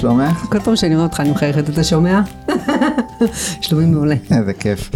שלומך? 0.00 0.46
כל 0.50 0.60
פעם 0.60 0.76
שאני 0.76 0.94
רואה 0.94 1.06
אותך 1.06 1.20
אני 1.20 1.30
מחייכת, 1.30 1.68
אתה 1.70 1.84
שומע? 1.84 2.22
שלומי 3.62 3.86
מעולה. 3.86 4.14
איזה 4.30 4.52
כיף. 4.52 4.90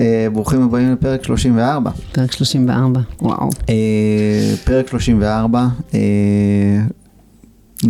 אה, 0.00 0.26
ברוכים 0.32 0.62
הבאים 0.62 0.92
לפרק 0.92 1.24
34. 1.24 1.90
פרק 2.12 2.32
34, 2.32 3.00
וואו. 3.22 3.50
אה, 3.68 4.54
פרק 4.64 4.88
34. 4.88 5.68
אה, 5.94 6.00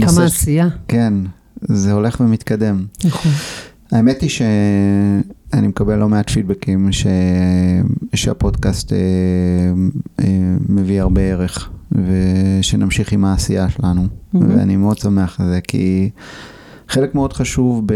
כמה 0.01 0.25
עשייה. 0.25 0.69
כן, 0.89 1.15
זה 1.61 1.93
הולך 1.93 2.21
ומתקדם. 2.21 2.85
נכון. 3.05 3.33
האמת 3.93 4.21
היא 4.21 4.31
שאני 4.31 5.69
מקבל 5.69 5.97
לא 5.97 6.09
מעט 6.09 6.31
פידבקים 6.31 6.93
ש... 6.93 7.07
שהפודקאסט 8.15 8.93
אה, 8.93 8.99
אה, 10.21 10.55
מביא 10.69 11.01
הרבה 11.01 11.21
ערך 11.21 11.71
ושנמשיך 11.93 13.13
עם 13.13 13.25
העשייה 13.25 13.71
שלנו 13.71 14.07
מהמם. 14.33 14.59
ואני 14.59 14.77
מאוד 14.77 14.99
שמח 14.99 15.41
על 15.41 15.47
זה 15.47 15.61
כי 15.61 16.11
חלק 16.91 17.15
מאוד 17.15 17.33
חשוב 17.33 17.83
ב... 17.87 17.95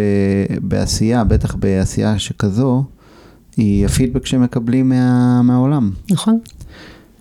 בעשייה, 0.60 1.24
בטח 1.24 1.54
בעשייה 1.54 2.18
שכזו, 2.18 2.84
היא 3.56 3.86
הפידבק 3.86 4.26
שמקבלים 4.26 4.88
מה... 4.88 5.42
מהעולם. 5.42 5.90
נכון. 6.10 6.38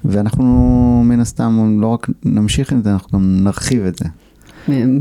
ואנחנו 0.06 1.04
מן 1.06 1.20
הסתם 1.20 1.78
לא 1.82 1.88
רק 1.88 2.10
נמשיך 2.26 2.72
עם 2.72 2.82
זה, 2.84 2.94
אנחנו 2.94 3.20
גם 3.20 3.38
נרחיב 3.44 3.86
את 3.86 3.98
זה. 3.98 4.06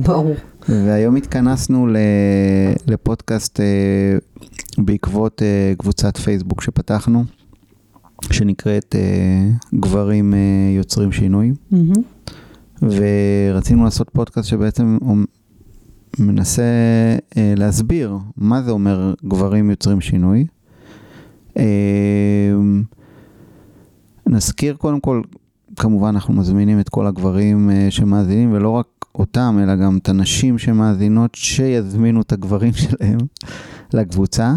ברור. 0.02 0.34
והיום 0.68 1.16
התכנסנו 1.16 1.88
לפודקאסט 2.86 3.60
אה, 3.60 3.64
בעקבות 4.78 5.42
אה, 5.42 5.74
קבוצת 5.78 6.16
פייסבוק 6.16 6.62
שפתחנו, 6.62 7.24
שנקראת 8.30 8.94
אה, 8.98 9.78
גברים 9.80 10.34
יוצרים 10.76 11.12
שינוי, 11.12 11.52
מהמם. 11.70 11.92
ורצינו 12.82 13.84
לעשות 13.84 14.10
פודקאסט 14.10 14.48
שבעצם 14.48 14.98
מנסה 16.18 16.62
אה, 17.36 17.54
להסביר 17.56 18.18
מה 18.36 18.62
זה 18.62 18.70
אומר 18.70 19.14
גברים 19.24 19.70
יוצרים 19.70 20.00
שינוי. 20.00 20.46
אה, 21.58 22.52
נזכיר 24.26 24.74
קודם 24.74 25.00
כל, 25.00 25.22
כמובן 25.76 26.08
אנחנו 26.08 26.34
מזמינים 26.34 26.80
את 26.80 26.88
כל 26.88 27.06
הגברים 27.06 27.70
אה, 27.70 27.86
שמאזינים, 27.90 28.52
ולא 28.52 28.70
רק 28.70 28.86
אותם, 29.14 29.58
אלא 29.62 29.76
גם 29.76 29.98
את 29.98 30.08
הנשים 30.08 30.58
שמאזינות, 30.58 31.34
שיזמינו 31.34 32.20
את 32.20 32.32
הגברים 32.32 32.72
שלהם 32.82 33.18
לקבוצה, 33.94 34.54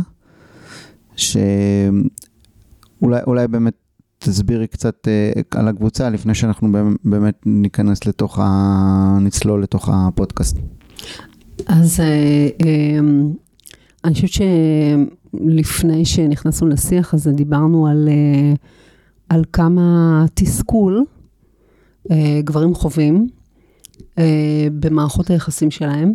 שאולי 1.16 1.92
אולי 3.02 3.48
באמת 3.48 3.74
תסבירי 4.20 4.68
קצת 4.68 5.08
אה, 5.08 5.32
על 5.60 5.68
הקבוצה, 5.68 6.10
לפני 6.10 6.36
שאנחנו 6.36 6.70
באמת 7.04 7.42
ניכנס 7.46 8.06
לתוך 8.06 8.40
ה... 8.40 9.18
נצלול 9.22 9.64
לתוך 9.64 9.90
הפודקאסט. 9.94 10.58
אז 11.68 12.00
אה, 12.00 12.50
אה, 12.66 13.00
אני 14.04 14.14
חושבת 14.14 14.30
שלפני 14.30 16.06
שנכנסנו 16.06 16.68
לשיח 16.68 17.14
הזה 17.14 17.32
דיברנו 17.32 17.88
על, 17.88 18.10
אה, 18.12 18.54
על 19.30 19.44
כמה 19.54 20.26
תסכול 20.34 21.06
אה, 22.12 22.40
גברים 22.44 22.76
חווים 22.76 23.28
במערכות 24.80 25.30
היחסים 25.30 25.72
שלהם, 25.72 26.14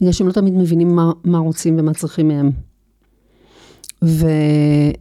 בגלל 0.00 0.12
שהם 0.12 0.26
לא 0.26 0.32
תמיד 0.32 0.54
מבינים 0.54 0.96
מה, 0.96 1.12
מה 1.24 1.38
רוצים 1.38 1.76
ומה 1.78 1.94
צריכים 1.94 2.28
מהם. 2.28 2.50
ו, 4.04 4.26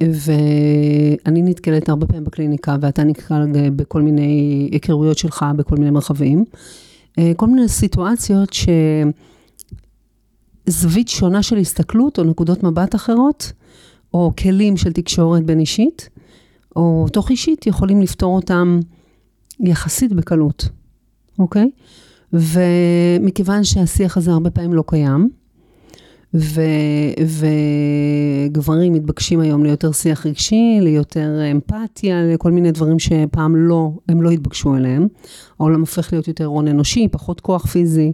ואני 0.04 1.42
נתקלת 1.42 1.90
הרבה 1.90 2.08
פעמים 2.08 2.24
בקליניקה, 2.24 2.76
ואתה 2.82 3.04
נתקל 3.04 3.46
בכל 3.76 4.02
מיני 4.02 4.70
היכרויות 4.72 5.18
שלך, 5.18 5.46
בכל 5.58 5.76
מיני 5.76 5.92
מרחבים. 5.92 6.46
אה, 7.20 7.32
כל 7.38 7.48
מיני 7.48 7.68
סיטואציות 7.68 8.50
שזווית 10.68 11.08
שונה 11.08 11.44
של 11.44 11.58
הסתכלות 11.58 12.20
או 12.20 12.24
נקודות 12.24 12.64
מבט 12.64 12.96
אחרות, 12.96 13.52
או 14.14 14.32
כלים 14.40 14.78
של 14.78 14.94
תקשורת 14.94 15.46
בין 15.46 15.60
אישית, 15.60 16.10
או 16.76 17.06
תוך 17.14 17.30
אישית, 17.30 17.68
יכולים 17.68 18.02
לפתור 18.02 18.36
אותם 18.36 18.80
יחסית 19.60 20.14
בקלות, 20.14 20.70
אוקיי? 21.40 21.72
ומכיוון 22.34 23.64
שהשיח 23.64 24.18
הזה 24.18 24.32
הרבה 24.32 24.50
פעמים 24.50 24.74
לא 24.74 24.84
קיים, 24.88 25.30
ו, 26.38 26.62
וגברים 28.52 28.94
מתבקשים 28.94 29.40
היום 29.40 29.64
ליותר 29.64 29.92
שיח 29.92 30.26
רגשי, 30.26 30.78
ליותר 30.82 31.52
אמפתיה, 31.52 32.24
לכל 32.24 32.52
מיני 32.52 32.72
דברים 32.72 33.00
שפעם 33.00 33.56
לא, 33.56 33.92
הם 34.10 34.22
לא 34.22 34.30
התבקשו 34.30 34.76
אליהם. 34.76 35.08
העולם 35.60 35.80
הופך 35.80 36.14
להיות 36.14 36.28
יותר 36.28 36.46
הון 36.46 36.68
אנושי, 36.68 37.08
פחות 37.12 37.42
כוח 37.42 37.66
פיזי. 37.66 38.12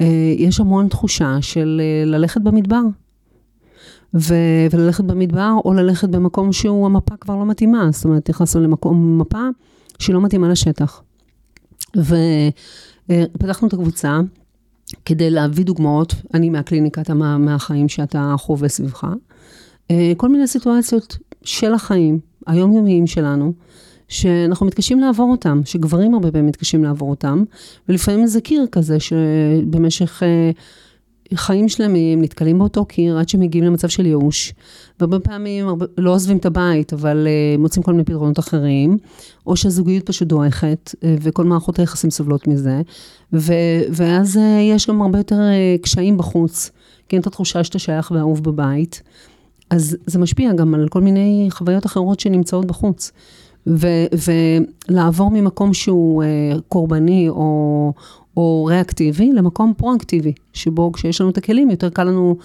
אה, 0.00 0.34
יש 0.38 0.60
המון 0.60 0.88
תחושה 0.88 1.36
של 1.40 1.80
אה, 1.84 2.04
ללכת 2.04 2.40
במדבר. 2.40 2.82
ו- 4.14 4.66
וללכת 4.70 5.04
במדבר, 5.04 5.52
או 5.64 5.74
ללכת 5.74 6.08
במקום 6.08 6.52
שהוא, 6.52 6.86
המפה 6.86 7.16
כבר 7.16 7.36
לא 7.36 7.46
מתאימה. 7.46 7.88
זאת 7.92 8.04
אומרת, 8.04 8.30
נכנסנו 8.30 8.62
למקום, 8.62 9.18
מפה 9.18 9.48
שהיא 9.98 10.14
לא 10.14 10.20
מתאימה 10.20 10.48
לשטח. 10.48 11.02
ופתחנו 11.96 13.68
את 13.68 13.72
הקבוצה 13.72 14.20
כדי 15.04 15.30
להביא 15.30 15.64
דוגמאות, 15.64 16.14
אני 16.34 16.50
מהקליניקה, 16.50 17.00
אתה 17.00 17.14
מה, 17.14 17.38
מהחיים 17.38 17.88
שאתה 17.88 18.34
חווה 18.38 18.68
סביבך. 18.68 19.06
אה, 19.90 20.12
כל 20.16 20.28
מיני 20.28 20.46
סיטואציות 20.46 21.18
של 21.42 21.74
החיים, 21.74 22.18
היומיומיים 22.46 23.06
שלנו, 23.06 23.52
שאנחנו 24.08 24.66
מתקשים 24.66 25.00
לעבור 25.00 25.30
אותם, 25.30 25.60
שגברים 25.64 26.14
הרבה 26.14 26.30
פעמים 26.30 26.46
מתקשים 26.46 26.84
לעבור 26.84 27.10
אותם, 27.10 27.44
ולפעמים 27.88 28.26
זה 28.26 28.40
קיר 28.40 28.66
כזה 28.72 29.00
שבמשך 29.00 30.22
אה, 30.22 30.50
חיים 31.34 31.68
שלמים 31.68 32.22
נתקלים 32.22 32.58
באותו 32.58 32.84
קיר 32.84 33.18
עד 33.18 33.28
שמגיעים 33.28 33.64
למצב 33.64 33.88
של 33.88 34.06
ייאוש, 34.06 34.54
והרבה 35.00 35.20
פעמים 35.20 35.66
לא 35.98 36.14
עוזבים 36.14 36.36
את 36.36 36.46
הבית, 36.46 36.92
אבל 36.92 37.26
אה, 37.26 37.58
מוצאים 37.58 37.82
כל 37.82 37.92
מיני 37.92 38.04
פתרונות 38.04 38.38
אחרים, 38.38 38.96
או 39.46 39.56
שהזוגיות 39.56 40.06
פשוט 40.06 40.28
דועכת, 40.28 40.94
וכל 41.22 41.44
מערכות 41.44 41.78
היחסים 41.78 42.10
סובלות 42.10 42.46
מזה, 42.46 42.82
ו, 43.32 43.52
ואז 43.92 44.36
אה, 44.36 44.60
יש 44.60 44.88
גם 44.88 45.02
הרבה 45.02 45.18
יותר 45.18 45.40
אה, 45.40 45.76
קשיים 45.82 46.16
בחוץ, 46.16 46.70
כן, 47.08 47.20
את 47.20 47.26
התחושה 47.26 47.64
שאתה 47.64 47.78
שייך 47.78 48.10
ואהוב 48.10 48.44
בבית. 48.44 49.02
אז 49.70 49.96
זה 50.06 50.18
משפיע 50.18 50.52
גם 50.52 50.74
על 50.74 50.88
כל 50.88 51.00
מיני 51.00 51.48
חוויות 51.50 51.86
אחרות 51.86 52.20
שנמצאות 52.20 52.66
בחוץ. 52.66 53.12
ו- 53.66 54.06
ולעבור 54.88 55.30
ממקום 55.30 55.74
שהוא 55.74 56.22
אה, 56.22 56.28
קורבני 56.68 57.28
או, 57.28 57.92
או 58.36 58.64
ריאקטיבי 58.64 59.32
למקום 59.32 59.72
פרואקטיבי, 59.76 60.32
שבו 60.52 60.92
כשיש 60.92 61.20
לנו 61.20 61.30
את 61.30 61.38
הכלים 61.38 61.70
יותר 61.70 61.90
קל 61.90 62.04
לנו 62.04 62.36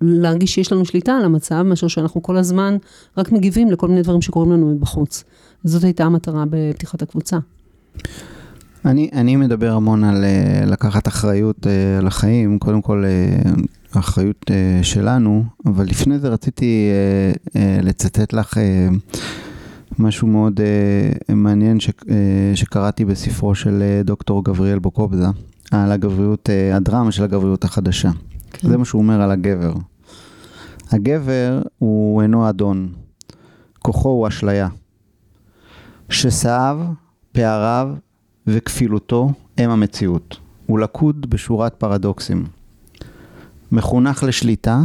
להרגיש 0.00 0.54
שיש 0.54 0.72
לנו 0.72 0.84
שליטה 0.84 1.12
על 1.12 1.24
המצב, 1.24 1.62
מאשר 1.62 1.88
שאנחנו 1.88 2.22
כל 2.22 2.36
הזמן 2.36 2.76
רק 3.16 3.32
מגיבים 3.32 3.70
לכל 3.70 3.88
מיני 3.88 4.02
דברים 4.02 4.22
שקורים 4.22 4.52
לנו 4.52 4.66
מבחוץ. 4.66 5.24
זאת 5.64 5.84
הייתה 5.84 6.04
המטרה 6.04 6.44
בפתיחת 6.50 7.02
הקבוצה. 7.02 7.38
אני, 8.84 9.10
אני 9.12 9.36
מדבר 9.36 9.72
המון 9.72 10.04
על 10.04 10.24
אה, 10.24 10.66
לקחת 10.66 11.08
אחריות 11.08 11.66
אה, 11.66 11.98
על 11.98 12.06
החיים, 12.06 12.58
קודם 12.58 12.82
כל 12.82 13.04
אה, 13.04 13.52
אחריות 13.98 14.50
שלנו, 14.82 15.44
אבל 15.66 15.84
לפני 15.86 16.18
זה 16.18 16.28
רציתי 16.28 16.90
לצטט 17.82 18.32
לך 18.32 18.58
משהו 19.98 20.26
מאוד 20.26 20.60
מעניין 21.28 21.80
ש, 21.80 21.90
שקראתי 22.54 23.04
בספרו 23.04 23.54
של 23.54 24.00
דוקטור 24.04 24.44
גבריאל 24.44 24.78
בוקובזה, 24.78 25.26
על 25.70 25.92
הגבריות, 25.92 26.48
הדרמה 26.74 27.12
של 27.12 27.24
הגבריות 27.24 27.64
החדשה. 27.64 28.10
כן. 28.52 28.68
זה 28.68 28.76
מה 28.76 28.84
שהוא 28.84 29.02
אומר 29.02 29.20
על 29.22 29.30
הגבר. 29.30 29.72
הגבר 30.90 31.62
הוא 31.78 32.22
אינו 32.22 32.48
אדון, 32.48 32.88
כוחו 33.78 34.08
הוא 34.08 34.28
אשליה. 34.28 34.68
שסעיו, 36.10 36.80
פעריו 37.32 37.94
וכפילותו 38.52 39.32
הם 39.58 39.70
המציאות. 39.70 40.36
הוא 40.66 40.78
לכוד 40.78 41.30
בשורת 41.30 41.74
פרדוקסים. 41.74 42.44
מחונך 43.72 44.22
לשליטה, 44.22 44.80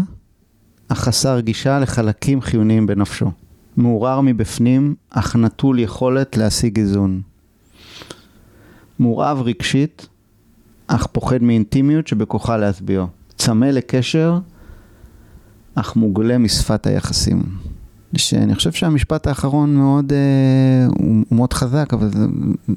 אך 0.87 0.99
חסר 0.99 1.39
גישה 1.39 1.79
לחלקים 1.79 2.41
חיוניים 2.41 2.87
בנפשו. 2.87 3.31
מעורער 3.77 4.21
מבפנים, 4.21 4.95
אך 5.09 5.35
נטול 5.35 5.79
יכולת 5.79 6.37
להשיג 6.37 6.79
איזון. 6.79 7.21
מורעב 8.99 9.41
רגשית, 9.41 10.07
אך 10.87 11.07
פוחד 11.11 11.43
מאינטימיות 11.43 12.07
שבכוחה 12.07 12.57
להשביעו. 12.57 13.07
צמא 13.37 13.65
לקשר, 13.65 14.39
אך 15.75 15.95
מוגלה 15.95 16.37
משפת 16.37 16.87
היחסים. 16.87 17.43
שאני 18.17 18.55
חושב 18.55 18.71
שהמשפט 18.71 19.27
האחרון 19.27 19.75
מאוד, 19.75 20.13
אה, 20.13 20.87
הוא, 20.99 21.25
מאוד 21.31 21.53
חזק, 21.53 21.93
אבל 21.93 22.09
זה 22.13 22.25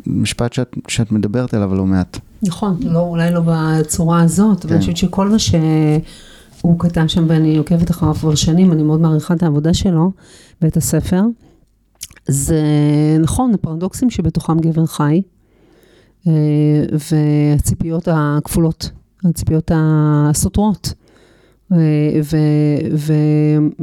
משפט 0.06 0.52
שאת, 0.52 0.76
שאת 0.88 1.12
מדברת 1.12 1.55
עליו 1.55 1.75
לא 1.75 1.87
מעט. 1.87 2.19
נכון, 2.43 2.76
לא, 2.82 3.00
אולי 3.00 3.31
לא 3.31 3.40
בצורה 3.46 4.23
הזאת, 4.23 4.64
אבל 4.64 4.69
כן. 4.69 4.75
אני 4.75 4.81
חושבת 4.81 4.96
שכל 4.96 5.29
מה 5.29 5.38
שהוא 5.38 6.79
כתב 6.79 7.06
שם, 7.06 7.25
ואני 7.29 7.56
עוקבת 7.56 7.90
אחריו 7.90 8.14
כבר 8.14 8.35
שנים, 8.35 8.73
אני 8.73 8.82
מאוד 8.82 9.00
מעריכה 9.00 9.35
את 9.35 9.43
העבודה 9.43 9.75
שלו 9.75 10.12
ואת 10.62 10.76
הספר, 10.76 11.23
זה 12.26 12.62
נכון, 13.20 13.55
הפרדוקסים 13.55 14.11
שבתוכם 14.11 14.58
גבר 14.58 14.87
חי, 14.87 15.23
והציפיות 17.11 18.08
הכפולות, 18.12 18.91
הציפיות 19.25 19.70
הסותרות. 19.75 20.94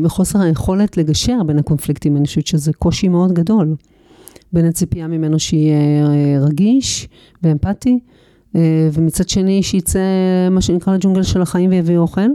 וחוסר 0.03 0.41
היכולת 0.41 0.97
לגשר 0.97 1.43
בין 1.45 1.59
הקונפליקטים, 1.59 2.17
אני 2.17 2.25
חושבת 2.25 2.47
שזה 2.47 2.73
קושי 2.73 3.07
מאוד 3.07 3.33
גדול. 3.33 3.75
בין 4.53 4.65
הציפייה 4.65 5.07
ממנו 5.07 5.39
שיהיה 5.39 6.07
רגיש 6.39 7.07
ואמפתי, 7.43 7.99
ומצד 8.93 9.29
שני 9.29 9.63
שיצא 9.63 9.99
מה 10.51 10.61
שנקרא 10.61 10.95
לג'ונגל 10.95 11.23
של 11.23 11.41
החיים 11.41 11.69
ויביא 11.69 11.97
אוכל. 11.97 12.29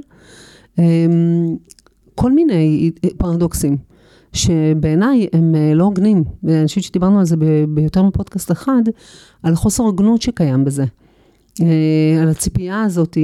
כל 2.15 2.33
מיני 2.33 2.91
פרדוקסים, 3.17 3.77
שבעיניי 4.33 5.27
הם 5.33 5.55
לא 5.75 5.85
הוגנים, 5.85 6.25
ואני 6.43 6.67
חושבת 6.67 6.85
שדיברנו 6.85 7.19
על 7.19 7.25
זה 7.25 7.37
ביותר 7.69 8.03
מפודקאסט 8.03 8.53
אחד, 8.53 8.83
על 9.43 9.55
חוסר 9.55 9.83
הוגנות 9.83 10.23
שקיים 10.23 10.65
בזה. 10.65 10.85
על 12.21 12.29
הציפייה 12.31 12.83
הזאת 12.83 13.19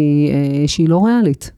שהיא 0.66 0.88
לא 0.88 1.04
ריאלית. 1.04 1.50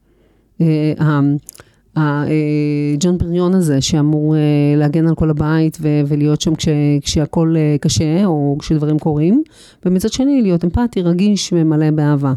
הג'ון 1.97 3.19
בריון 3.19 3.55
הזה 3.55 3.81
שאמור 3.81 4.35
להגן 4.77 5.09
על 5.09 5.15
כל 5.15 5.31
הבית 5.31 5.79
ולהיות 5.81 6.41
שם 6.41 6.53
כשהכול 7.03 7.57
קשה 7.81 8.25
או 8.25 8.57
כשדברים 8.59 8.99
קורים, 8.99 9.43
ומצד 9.85 10.13
שני 10.13 10.43
להיות 10.43 10.65
אמפתי, 10.65 11.03
רגיש 11.03 11.53
ומלא 11.57 11.91
באהבה. 11.91 12.33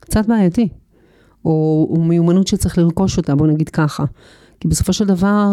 קצת 0.00 0.26
בעייתי, 0.26 0.68
או, 1.44 1.86
או 1.90 2.02
מיומנות 2.02 2.46
שצריך 2.46 2.78
לרכוש 2.78 3.16
אותה, 3.16 3.34
בוא 3.34 3.46
נגיד 3.46 3.68
ככה. 3.68 4.04
כי 4.60 4.68
בסופו 4.68 4.92
של 4.92 5.04
דבר 5.04 5.48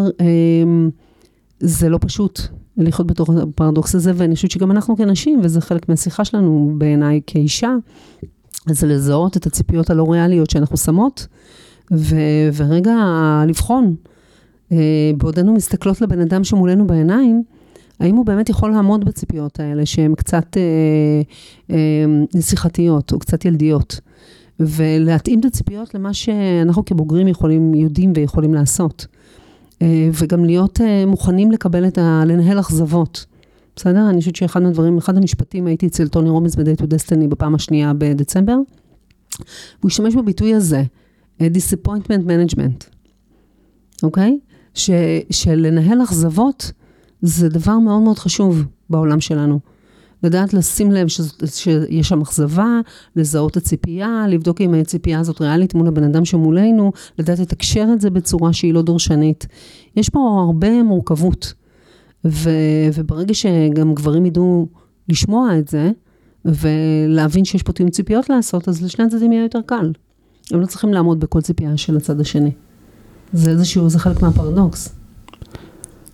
זה 1.60 1.90
לא 1.90 1.98
פשוט 2.02 2.42
לחיות 2.78 3.08
בתוך 3.08 3.30
הפרדוקס 3.30 3.96
הזה, 3.96 4.12
ואני 4.16 4.36
חושבת 4.36 4.52
שגם 4.52 4.72
אנחנו 4.72 4.98
כנשים, 4.98 5.40
וזה 5.44 5.62
חלק 5.62 5.90
מהשיחה 5.90 6.26
שלנו 6.26 6.74
בעיניי 6.78 7.22
כאישה, 7.28 7.76
זה 8.68 8.88
לזהות 8.88 9.38
את 9.38 9.46
הציפיות 9.46 9.90
הלא 9.90 10.12
ריאליות 10.12 10.50
שאנחנו 10.50 10.78
שמות. 10.78 11.28
ו- 11.92 12.50
ורגע 12.54 12.96
לבחון, 13.48 13.96
אה, 14.72 15.12
בעודנו 15.18 15.54
מסתכלות 15.54 16.02
לבן 16.02 16.20
אדם 16.20 16.44
שמולנו 16.44 16.88
בעיניים, 16.88 17.44
האם 18.00 18.16
הוא 18.16 18.26
באמת 18.26 18.50
יכול 18.50 18.72
לעמוד 18.72 19.06
בציפיות 19.06 19.60
האלה 19.60 19.86
שהן 19.86 20.16
קצת 20.16 20.58
אה, 20.58 20.62
אה, 21.76 22.06
נסיכתיות 22.36 23.14
או 23.14 23.20
קצת 23.20 23.46
ילדיות, 23.46 24.00
ולהתאים 24.60 25.40
את 25.40 25.46
הציפיות 25.46 25.96
למה 25.96 26.14
שאנחנו 26.14 26.86
כבוגרים 26.86 27.28
יכולים, 27.28 27.74
יודעים 27.74 28.14
ויכולים 28.16 28.54
לעשות. 28.54 29.08
אה, 29.82 30.10
וגם 30.14 30.46
להיות 30.46 30.82
אה, 30.82 31.06
מוכנים 31.06 31.52
לקבל 31.52 31.88
את 31.88 31.98
ה... 31.98 32.24
לנהל 32.26 32.60
אכזבות. 32.60 33.26
בסדר? 33.76 34.10
אני 34.10 34.20
חושבת 34.20 34.36
שאחד 34.36 34.62
מהדברים, 34.62 34.98
אחד 34.98 35.18
המשפטים, 35.18 35.68
הייתי 35.68 35.88
אצל 35.88 36.08
טוני 36.08 36.30
רומז 36.30 36.56
ב-Day 36.56 36.82
to 36.82 36.84
Destiny 36.84 37.28
בפעם 37.30 37.56
השנייה 37.56 37.94
בדצמבר, 37.98 38.56
הוא 39.82 39.90
השתמש 39.90 40.16
בביטוי 40.16 40.54
הזה. 40.54 40.84
Disappointment 41.48 42.26
management, 42.28 42.86
אוקיי? 44.04 44.40
ש, 44.74 44.90
שלנהל 45.30 46.04
אכזבות 46.04 46.72
זה 47.22 47.50
דבר 47.50 47.78
מאוד 47.80 48.02
מאוד 48.02 48.20
חשוב 48.20 48.64
בעולם 48.90 49.22
שלנו. 49.22 49.60
לדעת 50.24 50.54
לשים 50.54 50.92
לב 50.92 51.08
ש, 51.08 51.22
שיש 51.46 52.10
שם 52.10 52.22
אכזבה, 52.22 52.80
לזהות 53.16 53.58
הציפייה, 53.58 54.26
לבדוק 54.30 54.62
אם 54.62 54.74
הציפייה 54.74 55.20
הזאת 55.20 55.42
ריאלית 55.42 55.74
מול 55.74 55.88
הבן 55.88 56.04
אדם 56.04 56.26
שמולנו, 56.26 56.92
לדעת 57.20 57.40
לתקשר 57.40 57.88
את 57.94 58.02
זה 58.02 58.10
בצורה 58.10 58.54
שהיא 58.54 58.74
לא 58.74 58.82
דורשנית. 58.82 59.48
יש 59.96 60.10
פה 60.10 60.44
הרבה 60.46 60.84
מורכבות, 60.84 61.54
ו, 62.26 62.50
וברגע 62.94 63.34
שגם 63.34 63.94
גברים 63.94 64.26
ידעו 64.26 64.68
לשמוע 65.10 65.58
את 65.58 65.68
זה, 65.68 65.92
ולהבין 66.46 67.46
שיש 67.46 67.64
פה 67.64 67.74
תיאום 67.74 67.90
ציפיות 67.90 68.30
לעשות, 68.30 68.68
אז 68.68 68.84
לשני 68.84 69.06
הצדדים 69.06 69.32
יהיה 69.32 69.44
יותר 69.44 69.60
קל. 69.66 69.92
הם 70.52 70.62
לא 70.62 70.66
צריכים 70.66 70.94
לעמוד 70.94 71.20
בכל 71.20 71.42
ציפייה 71.42 71.78
של 71.78 71.98
הצד 71.98 72.20
השני. 72.20 72.52
זה 73.34 73.52
איזשהו, 73.52 73.90
זה 73.90 74.00
חלק 74.00 74.22
מהפרדוקס. 74.22 74.96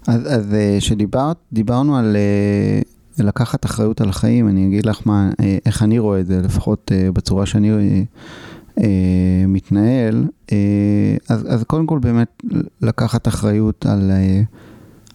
אז 0.08 0.56
כשדיברת, 0.80 1.36
אה, 1.38 1.42
דיברנו 1.54 1.98
על 1.98 2.16
אה, 2.16 3.26
לקחת 3.26 3.66
אחריות 3.66 4.02
על 4.02 4.10
החיים, 4.10 4.48
אני 4.48 4.68
אגיד 4.68 4.86
לך 4.86 5.02
מה, 5.06 5.30
אה, 5.40 5.58
איך 5.66 5.84
אני 5.84 6.00
רואה 6.00 6.20
את 6.20 6.26
זה, 6.26 6.42
לפחות 6.42 6.92
בצורה 7.14 7.46
שאני 7.46 8.06
מתנהל, 9.48 10.26
אז, 11.30 11.46
אז 11.48 11.64
קודם 11.64 11.88
כל 11.88 12.00
באמת 12.00 12.44
לקחת 12.82 13.28
אחריות 13.28 13.86
על, 13.86 14.12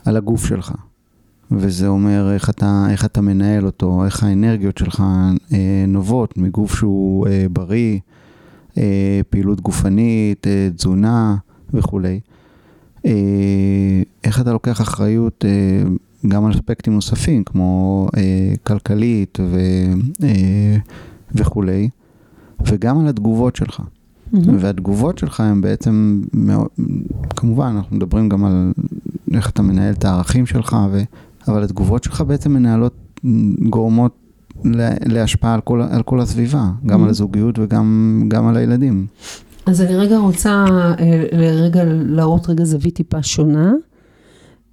על 0.04 0.16
הגוף 0.16 0.46
שלך. 0.46 0.72
וזה 1.50 1.88
אומר 1.88 2.32
איך 2.34 2.50
אתה, 2.50 2.86
איך 2.90 3.04
אתה 3.04 3.20
מנהל 3.20 3.66
אותו, 3.66 4.04
איך 4.04 4.22
האנרגיות 4.22 4.78
שלך 4.78 5.02
נובעות 5.88 6.38
מגוף 6.38 6.76
שהוא 6.76 7.26
בריא, 7.52 7.94
אה, 7.94 7.98
פעילות 9.30 9.60
גופנית, 9.60 10.46
אה, 10.46 10.68
תזונה 10.76 11.36
וכולי. 11.74 12.20
אה, 13.06 13.12
איך 14.24 14.40
אתה 14.40 14.52
לוקח 14.52 14.80
אחריות 14.80 15.44
גם 16.28 16.44
על 16.44 16.52
אספקטים 16.52 16.92
נוספים, 16.92 17.44
כמו 17.44 18.08
כלכלית 18.62 19.38
ו, 19.42 19.60
וכולי, 21.34 21.88
וגם 22.66 23.00
על 23.00 23.08
התגובות 23.08 23.56
שלך. 23.56 23.80
Mm-hmm. 23.80 24.36
והתגובות 24.58 25.18
שלך 25.18 25.40
הן 25.40 25.60
בעצם, 25.60 26.22
מאוד, 26.34 26.68
כמובן, 27.36 27.66
אנחנו 27.76 27.96
מדברים 27.96 28.28
גם 28.28 28.44
על 28.44 28.72
איך 29.34 29.50
אתה 29.50 29.62
מנהל 29.62 29.92
את 29.92 30.04
הערכים 30.04 30.46
שלך, 30.46 30.76
ו, 30.90 31.02
אבל 31.48 31.62
התגובות 31.62 32.04
שלך 32.04 32.20
בעצם 32.20 32.52
מנהלות, 32.52 32.94
גורמות 33.70 34.21
להשפעה 35.06 35.54
על 35.54 35.60
כל, 35.60 35.82
על 35.90 36.02
כל 36.02 36.20
הסביבה, 36.20 36.70
גם 36.86 37.00
mm-hmm. 37.00 37.04
על 37.04 37.10
הזוגיות 37.10 37.58
וגם 37.58 38.46
על 38.48 38.56
הילדים. 38.56 39.06
אז 39.66 39.80
אני 39.80 39.96
רגע 39.96 40.18
רוצה 40.18 40.64
אה, 41.00 41.24
לרגע 41.32 41.82
להראות 41.86 42.48
רגע 42.48 42.64
זווית 42.64 42.96
טיפה 42.96 43.22
שונה, 43.22 43.72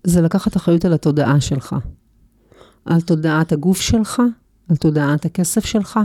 זה 0.03 0.21
לקחת 0.21 0.57
אחריות 0.57 0.85
על 0.85 0.93
התודעה 0.93 1.41
שלך. 1.41 1.75
על 2.85 3.01
תודעת 3.01 3.51
הגוף 3.51 3.81
שלך, 3.81 4.21
על 4.69 4.75
תודעת 4.75 5.25
הכסף 5.25 5.65
שלך, 5.65 5.99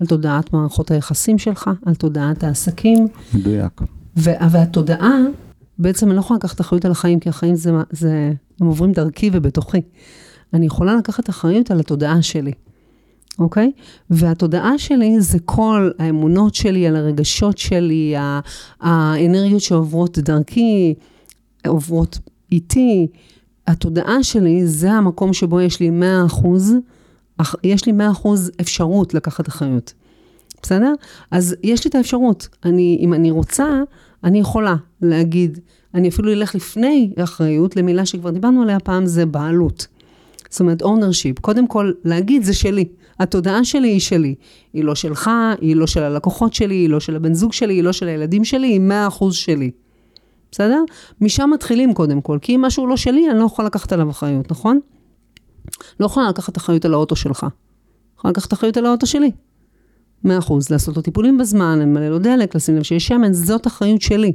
על 0.00 0.06
תודעת 0.06 0.52
מערכות 0.52 0.90
היחסים 0.90 1.38
שלך, 1.38 1.70
על 1.86 1.94
תודעת 1.94 2.44
העסקים. 2.44 3.08
מדויק. 3.34 3.80
והתודעה, 4.16 5.18
בעצם 5.78 6.06
אני 6.06 6.14
לא 6.14 6.20
יכולה 6.20 6.38
לקחת 6.38 6.60
אחריות 6.60 6.84
על 6.84 6.90
החיים, 6.90 7.20
כי 7.20 7.28
החיים 7.28 7.54
זה, 7.54 7.72
זה, 7.90 8.32
הם 8.60 8.66
עוברים 8.66 8.92
דרכי 8.92 9.30
ובתוכי. 9.32 9.80
אני 10.54 10.66
יכולה 10.66 10.96
לקחת 10.96 11.30
אחריות 11.30 11.70
על 11.70 11.80
התודעה 11.80 12.22
שלי. 12.22 12.52
אוקיי? 13.38 13.72
והתודעה 14.10 14.78
שלי 14.78 15.20
זה 15.20 15.38
כל 15.44 15.90
האמונות 15.98 16.54
שלי, 16.54 16.86
על 16.86 16.96
הרגשות 16.96 17.58
שלי, 17.58 18.14
האנרגיות 18.80 19.60
שעוברות 19.60 20.18
דרכי, 20.18 20.94
עוברות 21.66 22.18
איתי. 22.52 23.06
התודעה 23.66 24.22
שלי 24.22 24.66
זה 24.66 24.92
המקום 24.92 25.32
שבו 25.32 25.60
יש 25.60 25.80
לי 25.80 25.90
100 25.90 26.26
אחוז, 26.26 26.74
יש 27.64 27.86
לי 27.86 27.92
100 27.92 28.10
אחוז 28.10 28.50
אפשרות 28.60 29.14
לקחת 29.14 29.48
אחריות. 29.48 29.94
בסדר? 30.62 30.92
אז 31.30 31.56
יש 31.62 31.84
לי 31.84 31.88
את 31.88 31.94
האפשרות. 31.94 32.48
אני, 32.64 32.98
אם 33.00 33.14
אני 33.14 33.30
רוצה, 33.30 33.66
אני 34.24 34.40
יכולה 34.40 34.76
להגיד, 35.02 35.58
אני 35.94 36.08
אפילו 36.08 36.32
אלך 36.32 36.54
לפני 36.54 37.12
אחריות 37.18 37.76
למילה 37.76 38.06
שכבר 38.06 38.30
דיברנו 38.30 38.62
עליה 38.62 38.80
פעם, 38.80 39.06
זה 39.06 39.26
בעלות. 39.26 39.86
זאת 40.50 40.60
אומרת, 40.60 40.82
ownership. 40.82 41.40
קודם 41.40 41.66
כל, 41.66 41.92
להגיד 42.04 42.42
זה 42.42 42.54
שלי. 42.54 42.84
התודעה 43.20 43.64
שלי 43.64 43.88
היא 43.88 44.00
שלי. 44.00 44.34
היא 44.72 44.84
לא 44.84 44.94
שלך, 44.94 45.30
היא 45.60 45.76
לא 45.76 45.86
של 45.86 46.02
הלקוחות 46.02 46.54
שלי, 46.54 46.74
היא 46.74 46.88
לא 46.88 47.00
של 47.00 47.16
הבן 47.16 47.34
זוג 47.34 47.52
שלי, 47.52 47.74
היא 47.74 47.82
לא 47.82 47.92
של 47.92 48.08
הילדים 48.08 48.44
שלי, 48.44 48.66
היא 48.66 48.80
מאה 48.80 49.06
אחוז 49.08 49.34
שלי. 49.34 49.70
בסדר? 50.52 50.84
משם 51.20 51.50
מתחילים 51.54 51.94
קודם 51.94 52.20
כל, 52.20 52.38
כי 52.42 52.54
אם 52.54 52.62
משהו 52.62 52.86
לא 52.86 52.96
שלי, 52.96 53.30
אני 53.30 53.38
לא 53.38 53.44
יכולה 53.44 53.66
לקחת 53.66 53.92
עליו 53.92 54.10
אחריות, 54.10 54.50
נכון? 54.50 54.80
לא 56.00 56.06
יכולה 56.06 56.28
לקחת 56.28 56.56
אחריות 56.56 56.84
על 56.84 56.94
האוטו 56.94 57.16
שלך. 57.16 57.46
יכולה 58.18 58.30
לקחת 58.32 58.52
אחריות 58.52 58.76
על 58.76 58.86
האוטו 58.86 59.06
שלי. 59.06 59.30
מאה 60.24 60.38
אחוז, 60.38 60.70
לעשות 60.70 60.96
לו 60.96 61.02
טיפולים 61.02 61.38
בזמן, 61.38 61.78
למלא 61.78 62.08
לו 62.08 62.18
דלק, 62.18 62.54
לשים 62.54 62.76
לב 62.76 62.82
שיש 62.82 63.06
שמן, 63.06 63.32
זאת 63.32 63.66
אחריות 63.66 64.02
שלי. 64.02 64.32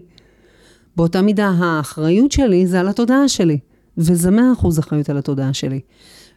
באותה 0.95 1.21
מידה, 1.21 1.51
האחריות 1.57 2.31
שלי 2.31 2.67
זה 2.67 2.79
על 2.79 2.87
התודעה 2.87 3.27
שלי, 3.27 3.59
וזה 3.97 4.31
מאה 4.31 4.53
אחוז 4.53 4.79
אחריות 4.79 5.09
על 5.09 5.17
התודעה 5.17 5.53
שלי. 5.53 5.79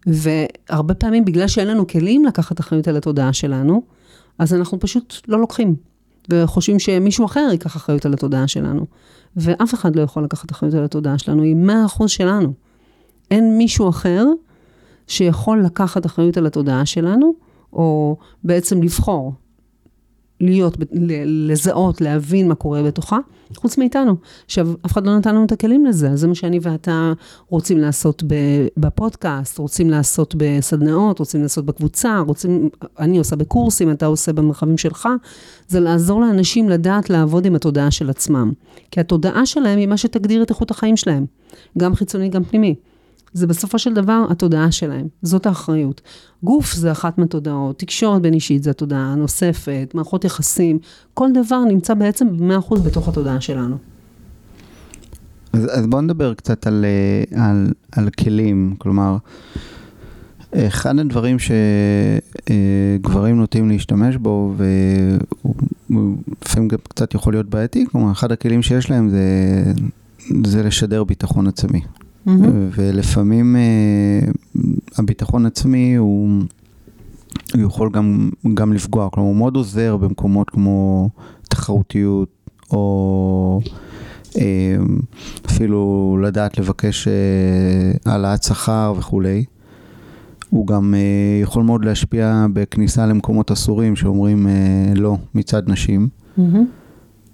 והרבה 0.09 0.95
פעמים 0.95 1.25
בגלל 1.25 1.49
שאין 1.49 1.69
לנו 1.69 1.87
כלים 1.87 2.25
לקחת 2.25 2.61
אחריות 2.61 2.89
על 2.89 2.97
התודעה 2.97 3.33
שלנו, 3.33 3.83
אז 4.39 4.55
אנחנו 4.55 4.81
פשוט 4.81 5.15
לא 5.29 5.41
לוקחים. 5.41 5.75
וחושבים 6.31 6.79
שמישהו 6.79 7.27
אחר 7.27 7.49
ייקח 7.53 7.77
אחריות 7.77 8.07
על 8.07 8.15
התודעה 8.15 8.49
שלנו. 8.49 8.87
ואף 9.37 9.75
אחד 9.75 9.97
לא 9.97 10.03
יכול 10.03 10.25
לקחת 10.25 10.53
אחריות 10.53 10.75
על 10.75 10.85
התודעה 10.85 11.19
שלנו, 11.19 11.43
היא 11.43 11.57
100% 11.99 12.09
שלנו. 12.09 12.53
אין 13.31 13.59
מישהו 13.59 13.89
אחר 13.89 14.25
שיכול 15.07 15.65
לקחת 15.65 16.07
אחריות 16.07 16.37
על 16.37 16.47
התודעה 16.47 16.87
שלנו, 16.87 17.35
או 17.73 18.17
בעצם 18.45 18.83
לבחור 18.83 19.33
להיות, 20.41 20.77
לזהות, 21.25 22.01
להבין 22.01 22.49
מה 22.49 22.55
קורה 22.55 22.83
בתוכה, 22.83 23.19
חוץ 23.57 23.79
מאיתנו. 23.79 24.17
עכשיו, 24.45 24.69
אף 24.87 24.93
אחד 24.93 25.07
לא 25.07 25.19
נתן 25.19 25.35
לנו 25.35 25.45
את 25.45 25.53
הכלים 25.53 25.87
לזה, 25.87 26.17
זה 26.17 26.29
מה 26.29 26.35
שאני 26.35 26.59
ואתה 26.63 27.13
רוצים 27.49 27.79
לעשות 27.79 28.23
בפודקאסט, 28.77 29.59
רוצים 29.59 29.91
לעשות 29.91 30.35
בסדנאות, 30.39 31.19
רוצים 31.19 31.43
לעשות 31.43 31.67
בקבוצה, 31.67 32.19
רוצים, 32.27 32.69
אני 32.99 33.19
עושה 33.19 33.37
בקורסים, 33.37 33.91
אתה 33.91 34.07
עושה 34.07 34.33
במרחבים 34.33 34.79
שלך, 34.79 35.09
זה 35.69 35.81
לעזור 35.81 36.21
לאנשים 36.21 36.69
לדעת 36.69 37.11
לעבוד 37.11 37.47
עם 37.47 37.55
התודעה 37.55 37.91
של 37.91 38.11
עצמם. 38.11 38.53
כי 38.91 39.01
התודעה 39.01 39.47
שלהם 39.47 39.79
היא 39.79 39.87
מה 39.87 39.97
שתגדיר 39.97 40.43
את 40.43 40.51
איכות 40.51 40.71
החיים 40.71 40.97
שלהם, 40.97 41.27
גם 41.79 41.95
חיצוני, 41.95 42.29
גם 42.29 42.45
פנימי. 42.45 42.75
זה 43.39 43.47
בסופו 43.47 43.79
של 43.79 43.95
דבר 43.95 44.27
התודעה 44.31 44.73
שלהם, 44.73 45.07
זאת 45.23 45.47
האחריות. 45.47 46.01
גוף 46.43 46.73
זה 46.73 46.93
אחת 46.93 47.19
מהתודעות, 47.19 47.79
תקשורת 47.79 48.23
בין 48.23 48.35
אישית 48.35 48.63
זה 48.63 48.71
התודעה 48.71 49.13
הנוספת, 49.13 49.93
מערכות 49.95 50.25
יחסים, 50.25 50.79
כל 51.15 51.29
דבר 51.35 51.65
נמצא 51.65 51.95
בעצם 51.95 52.37
ב-100% 52.37 52.81
בתוך 52.81 53.09
התודעה 53.09 53.41
שלנו. 53.41 53.77
אז, 55.53 55.67
אז 55.79 55.87
בואו 55.87 56.01
נדבר 56.03 56.35
קצת 56.35 56.67
על, 56.67 56.85
אה, 56.85 57.25
על, 57.45 57.73
על 57.93 58.11
כלים, 58.11 58.75
כלומר, 58.79 59.17
אחד 60.55 60.99
הדברים 60.99 61.37
שגברים 62.99 63.37
נוטים 63.37 63.69
להשתמש 63.69 64.17
בו, 64.17 64.55
ולפעמים 65.91 66.69
גם 66.69 66.79
קצת 66.89 67.15
יכול 67.15 67.33
להיות 67.33 67.51
בעייתי, 67.51 67.87
כלומר, 67.93 68.13
אחד 68.13 68.33
הכלים 68.33 68.63
שיש 68.63 68.91
להם 68.91 69.09
זה, 69.09 69.23
זה 70.47 70.63
לשדר 70.63 71.05
ביטחון 71.05 71.47
עצמי. 71.47 71.81
Mm-hmm. 72.27 72.31
ולפעמים 72.77 73.57
uh, 73.57 74.59
הביטחון 74.99 75.47
עצמי 75.47 75.95
הוא, 75.95 76.29
הוא 77.55 77.63
יכול 77.63 77.91
גם, 77.93 78.31
גם 78.55 78.73
לפגוע, 78.73 79.11
כלומר 79.11 79.29
הוא 79.29 79.37
מאוד 79.37 79.57
עוזר 79.57 79.97
במקומות 79.97 80.51
כמו 80.51 81.09
תחרותיות, 81.49 82.29
או 82.71 83.61
uh, 84.25 84.37
אפילו 85.47 86.19
לדעת 86.23 86.59
לבקש 86.59 87.09
uh, 87.09 88.11
העלאת 88.11 88.43
שכר 88.43 88.95
וכולי. 88.99 89.45
הוא 90.51 90.67
גם 90.67 90.95
uh, 90.95 91.43
יכול 91.43 91.63
מאוד 91.63 91.85
להשפיע 91.85 92.47
בכניסה 92.53 93.07
למקומות 93.07 93.51
אסורים 93.51 93.97
שאומרים 93.97 94.47
uh, 94.47 94.99
לא 94.99 95.17
מצד 95.35 95.71
נשים. 95.71 96.09
Mm-hmm. 96.39 96.88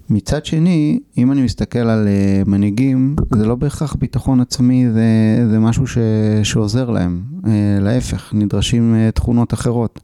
מצד 0.09 0.45
שני, 0.45 0.99
אם 1.17 1.31
אני 1.31 1.41
מסתכל 1.41 1.79
על 1.79 2.07
uh, 2.07 2.49
מנהיגים, 2.49 3.15
זה 3.35 3.45
לא 3.45 3.55
בהכרח 3.55 3.95
ביטחון 3.95 4.39
עצמי, 4.41 4.85
זה, 4.93 5.47
זה 5.51 5.59
משהו 5.59 5.87
ש, 5.87 5.97
שעוזר 6.43 6.89
להם. 6.89 7.23
Uh, 7.43 7.47
להפך, 7.81 8.33
נדרשים 8.33 8.95
uh, 8.95 9.11
תכונות 9.11 9.53
אחרות 9.53 9.99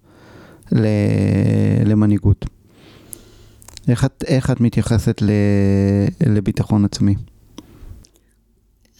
למנהיגות. 1.86 2.46
איך 3.88 4.06
את, 4.06 4.24
איך 4.28 4.52
את 4.52 4.62
מתייחסת 4.62 5.22
ל, 5.22 5.30
לביטחון 6.26 6.86
עצמי? 6.86 7.16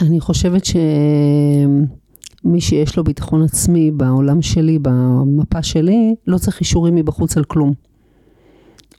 אני 0.02 0.20
חושבת 0.20 0.66
שמי 0.66 2.62
שיש 2.62 2.98
לו 2.98 3.04
ביטחון 3.04 3.44
עצמי 3.44 3.92
בעולם 3.92 4.42
שלי, 4.42 4.80
במפה 4.82 5.64
שלי, 5.64 6.16
לא 6.28 6.38
צריך 6.38 6.60
אישורים 6.60 6.96
מבחוץ 6.96 7.38
על 7.38 7.44
כלום. 7.44 7.74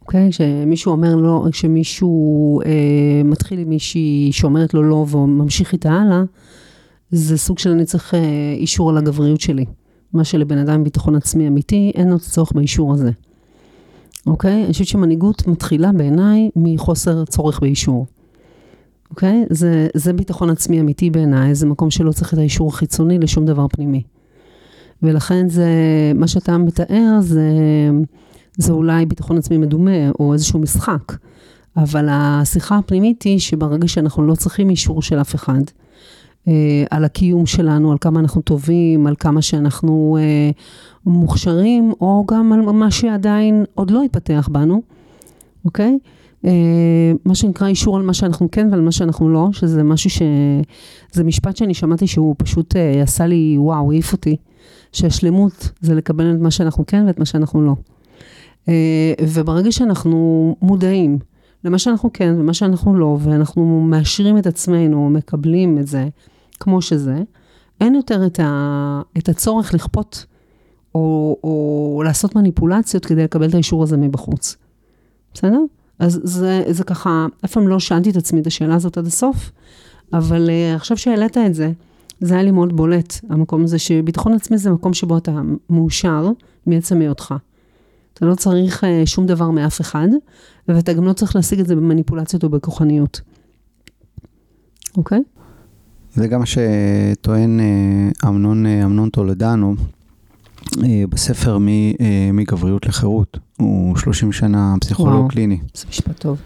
אוקיי? 0.02 0.28
Okay, 0.28 0.32
שמישהו 0.32 0.92
אומר 0.92 1.16
לא, 1.16 1.44
כשמישהו 1.52 2.61
אה, 2.61 3.23
מתחיל 3.25 3.59
עם 3.59 3.68
מישהי 3.68 4.28
שאומרת 4.32 4.75
לו 4.75 4.82
לא 4.82 5.06
וממשיך 5.11 5.73
איתה 5.73 5.92
הלאה, 5.92 6.23
זה 7.11 7.38
סוג 7.38 7.59
של 7.59 7.71
אני 7.71 7.85
צריך 7.85 8.14
אה, 8.14 8.21
אישור 8.56 8.90
על 8.90 8.97
הגבריות 8.97 9.40
שלי. 9.40 9.64
מה 10.12 10.25
שלבן 10.25 10.59
אדם 10.59 10.75
עם 10.75 10.85
ביטחון 10.85 11.14
עצמי 11.14 11.49
אמיתי, 11.49 11.92
אין 11.94 12.09
לו 12.09 12.18
צורך 12.18 12.52
באישור 12.52 12.92
הזה. 12.94 13.11
אוקיי? 14.26 14.62
Okay? 14.62 14.64
אני 14.64 14.73
חושבת 14.73 14.87
שמנהיגות 14.87 15.47
מתחילה 15.47 15.92
בעיניי 15.92 16.50
מחוסר 16.56 17.25
צורך 17.25 17.61
באישור. 17.61 18.06
אוקיי? 19.11 19.44
Okay? 19.44 19.54
זה, 19.54 19.88
זה 19.94 20.12
ביטחון 20.12 20.50
עצמי 20.50 20.80
אמיתי 20.80 21.11
בעיניי, 21.11 21.54
זה 21.54 21.66
מקום 21.66 21.90
שלא 21.90 22.12
צריך 22.12 22.35
את 22.35 22.38
האישור 22.38 22.68
החיצוני 22.68 23.18
לשום 23.18 23.47
דבר 23.47 23.66
פנימי. 23.68 24.02
ולכן 25.02 25.49
זה, 25.49 25.66
מה 26.14 26.28
שאתה 26.28 26.59
מתאר 26.59 27.18
זה... 27.21 27.50
זה 28.56 28.73
אולי 28.73 29.06
ביטחון 29.06 29.38
עצמי 29.38 29.59
מדומה 29.59 30.11
או 30.21 30.32
איזשהו 30.32 30.59
משחק. 30.59 31.12
אבל 31.76 32.09
השיחה 32.11 32.78
הפנימית 32.78 33.23
היא 33.23 33.38
שברגע 33.38 33.88
שאנחנו 33.88 34.26
לא 34.26 34.35
צריכים 34.35 34.71
אישור 34.71 35.02
של 35.02 35.21
אף 35.21 35.35
אחד, 35.35 35.61
אה, 36.49 36.85
על 36.90 37.04
הקיום 37.04 37.47
שלנו, 37.47 37.92
על 37.92 37.99
כמה 38.00 38.21
אנחנו 38.21 38.42
טובים, 38.42 39.06
על 39.06 39.14
כמה 39.18 39.42
שאנחנו 39.42 40.18
אה, 40.21 40.50
מוכשרים, 41.06 41.92
או 42.00 42.25
גם 42.30 42.52
על 42.52 42.61
מה 42.61 42.90
שעדיין 42.90 43.64
עוד 43.75 43.90
לא 43.90 44.02
התפתח 44.02 44.49
בנו, 44.52 44.82
אוקיי? 45.64 45.99
אה, 46.44 47.12
מה 47.25 47.35
שנקרא 47.35 47.66
אישור 47.66 47.97
על 47.97 48.02
מה 48.02 48.14
שאנחנו 48.14 48.50
כן 48.50 48.68
ועל 48.71 48.80
מה 48.80 48.92
שאנחנו 48.92 49.28
לא, 49.28 49.49
שזה 49.52 49.82
משהו 49.82 50.11
ש... 50.11 50.23
זה 51.12 51.25
משפט 51.25 51.56
שאני 51.56 51.75
שמעתי 51.75 52.06
שהוא 52.06 52.35
פשוט 52.38 52.76
אה, 52.76 53.02
עשה 53.02 53.26
לי, 53.26 53.54
וואו, 53.59 53.92
העיף 53.92 54.12
אותי, 54.12 54.37
שהשלמות 54.92 55.71
זה 55.80 55.94
לקבל 55.94 56.35
את 56.35 56.40
מה 56.40 56.50
שאנחנו 56.50 56.87
כן 56.87 57.04
ואת 57.06 57.18
מה 57.18 57.25
שאנחנו 57.25 57.62
לא. 57.62 57.75
אה, 58.69 59.12
וברגע 59.21 59.73
שאנחנו 59.73 60.57
מודעים 60.62 61.19
למה 61.64 61.78
שאנחנו 61.78 62.11
כן 62.12 62.35
ומה 62.38 62.54
שאנחנו 62.54 62.95
לא, 62.95 63.19
ואנחנו 63.21 63.81
מאשרים 63.81 64.38
את 64.38 64.47
עצמנו, 64.47 65.11
מקבלים 65.11 65.78
את 65.78 65.87
זה 65.87 66.09
כמו 66.61 66.83
שזה, 66.83 67.23
אין 67.81 67.95
יותר 67.95 68.26
את, 68.26 68.40
ה, 68.40 69.02
את 69.19 69.28
הצורך 69.28 69.75
לכפות 69.75 70.26
או, 70.95 71.37
או 71.45 72.02
לעשות 72.04 72.37
מניפולציות 72.37 73.07
כדי 73.07 73.25
לקבל 73.25 73.49
את 73.49 73.54
האישור 73.54 73.83
הזה 73.83 73.97
מבחוץ. 73.97 74.57
בסדר? 75.35 75.61
אז 75.99 76.21
זה, 76.25 76.62
זה 76.69 76.85
ככה, 76.85 77.26
אף 77.45 77.52
פעם 77.52 77.69
לא 77.69 77.81
שאלתי 77.81 78.11
את 78.11 78.16
עצמי 78.16 78.40
את 78.40 78.47
השאלה 78.47 78.75
הזאת 78.75 78.99
עד 78.99 79.07
הסוף, 79.07 79.50
אבל 80.12 80.49
uh, 80.49 80.76
עכשיו 80.76 80.97
שהעלית 80.97 81.38
את 81.38 81.54
זה, 81.54 81.73
זה 82.21 82.35
היה 82.35 82.42
לי 82.42 82.50
מאוד 82.50 82.76
בולט, 82.76 83.21
המקום 83.28 83.64
הזה 83.64 83.78
שביטחון 83.78 84.35
עצמי 84.35 84.59
זה 84.59 84.71
מקום 84.71 84.95
שבו 84.95 85.19
אתה 85.19 85.40
מאושר 85.71 86.31
מעצם 86.66 87.00
היותך. 87.00 87.35
אתה 88.14 88.26
לא 88.26 88.35
צריך 88.35 88.85
uh, 88.85 88.87
שום 89.07 89.26
דבר 89.26 89.50
מאף 89.50 89.81
אחד, 89.81 90.09
ואתה 90.69 90.92
גם 90.92 91.04
לא 91.04 91.12
צריך 91.12 91.37
להשיג 91.37 91.61
את 91.61 91.66
זה 91.66 91.76
במניפולציות 91.76 92.45
או 92.45 92.49
בכוחניות. 92.49 93.21
אוקיי? 94.97 95.19
Okay? 95.19 95.40
זה 96.14 96.28
גם 96.28 96.40
מה 96.40 96.47
שטוען 96.47 97.61
uh, 97.61 98.28
אמנון, 98.28 98.66
uh, 98.66 98.85
אמנון 98.85 99.11
טולדנו 99.11 99.75
בספר 101.09 101.59
מ, 101.59 101.66
מגבריות 102.33 102.87
לחירות. 102.87 103.38
הוא 103.57 103.97
30 103.97 104.33
שנה 104.33 104.75
פסיכולוג 104.81 105.14
וואו, 105.14 105.28
קליני. 105.28 105.59
זה 105.75 105.85
משפט 105.88 106.19
טוב. 106.19 106.38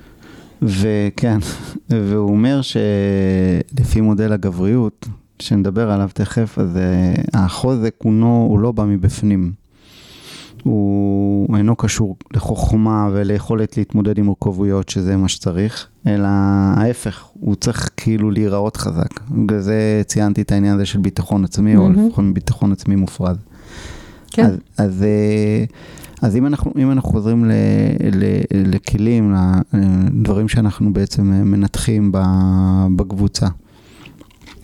וכן, 0.62 1.38
והוא 1.90 2.30
אומר 2.30 2.60
שלפי 2.62 4.00
מודל 4.00 4.32
הגבריות, 4.32 5.08
שנדבר 5.38 5.90
עליו 5.90 6.10
תכף, 6.14 6.58
אז 6.58 6.78
החוזק 7.34 7.94
הוא 8.02 8.12
לא, 8.20 8.26
הוא 8.26 8.58
לא 8.58 8.72
בא 8.72 8.84
מבפנים. 8.84 9.52
הוא 10.66 11.56
אינו 11.56 11.76
קשור 11.76 12.16
לחוכמה 12.34 13.08
וליכולת 13.12 13.76
להתמודד 13.76 14.18
עם 14.18 14.24
מורכבויות, 14.24 14.88
שזה 14.88 15.16
מה 15.16 15.28
שצריך, 15.28 15.86
אלא 16.06 16.28
ההפך, 16.76 17.24
הוא 17.40 17.54
צריך 17.54 17.90
כאילו 17.96 18.30
להיראות 18.30 18.76
חזק. 18.76 19.20
בגלל 19.30 19.60
זה 19.60 20.02
ציינתי 20.06 20.42
את 20.42 20.52
העניין 20.52 20.74
הזה 20.74 20.86
של 20.86 20.98
ביטחון 20.98 21.44
עצמי, 21.44 21.76
mm-hmm. 21.76 21.78
או 21.78 21.90
לפחות 21.90 22.24
ביטחון 22.32 22.72
עצמי 22.72 22.96
מופרד. 22.96 23.36
כן. 24.30 24.44
אז, 24.44 24.56
אז, 24.78 25.02
אה, 25.02 25.64
אז 26.22 26.36
אם, 26.36 26.46
אנחנו, 26.46 26.72
אם 26.78 26.90
אנחנו 26.90 27.10
חוזרים 27.10 27.44
ל, 27.44 27.52
ל, 28.12 28.24
לכלים, 28.74 29.34
לדברים 29.72 30.48
שאנחנו 30.48 30.92
בעצם 30.92 31.22
מנתחים 31.24 32.12
בקבוצה. 32.96 33.46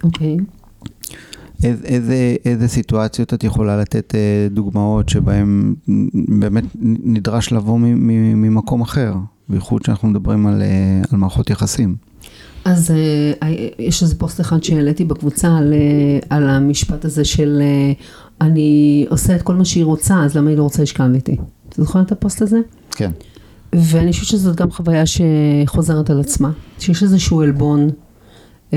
אוקיי. 0.04 0.36
Okay. 0.36 0.61
איזה, 1.62 1.84
איזה, 1.84 2.36
איזה 2.44 2.68
סיטואציות 2.68 3.34
את 3.34 3.44
יכולה 3.44 3.76
לתת 3.76 4.14
אה, 4.14 4.48
דוגמאות 4.50 5.08
שבהן 5.08 5.74
באמת 6.28 6.64
נדרש 6.82 7.52
לבוא 7.52 7.78
ממקום 7.78 8.80
אחר, 8.80 9.14
בייחוד 9.48 9.84
שאנחנו 9.84 10.08
מדברים 10.08 10.46
על, 10.46 10.62
אה, 10.62 11.02
על 11.10 11.18
מערכות 11.18 11.50
יחסים? 11.50 11.94
אז 12.64 12.90
uh, 12.90 13.44
יש 13.78 14.02
איזה 14.02 14.14
פוסט 14.14 14.40
אחד 14.40 14.62
שהעליתי 14.62 15.04
בקבוצה 15.04 15.56
על, 15.56 15.74
על 16.30 16.48
המשפט 16.48 17.04
הזה 17.04 17.24
של 17.24 17.62
אני 18.40 19.06
עושה 19.10 19.36
את 19.36 19.42
כל 19.42 19.54
מה 19.54 19.64
שהיא 19.64 19.84
רוצה, 19.84 20.24
אז 20.24 20.36
למה 20.36 20.50
היא 20.50 20.58
לא 20.58 20.62
רוצה 20.62 20.82
לשכב 20.82 21.10
איתי? 21.14 21.36
אתה 21.68 21.82
זוכר 21.82 22.02
את 22.02 22.12
הפוסט 22.12 22.42
הזה? 22.42 22.58
כן. 22.90 23.10
ואני 23.72 24.12
חושבת 24.12 24.26
שזאת 24.26 24.56
גם 24.56 24.70
חוויה 24.70 25.04
שחוזרת 25.06 26.10
על 26.10 26.20
עצמה, 26.20 26.50
שיש 26.78 27.02
איזשהו 27.02 27.40
עלבון 27.40 27.90
uh, 28.70 28.74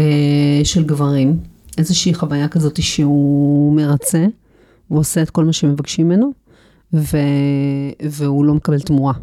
של 0.64 0.84
גברים. 0.84 1.38
איזושהי 1.78 2.14
חוויה 2.14 2.48
כזאת 2.48 2.82
שהוא 2.82 3.76
מרצה, 3.76 4.26
הוא 4.88 5.00
עושה 5.00 5.22
את 5.22 5.30
כל 5.30 5.46
מה 5.46 5.54
שמבקשים 5.54 6.08
ממנו, 6.08 6.32
ו... 6.94 7.18
והוא 8.10 8.46
לא 8.46 8.54
מקבל 8.54 8.80
תמורה. 8.80 9.14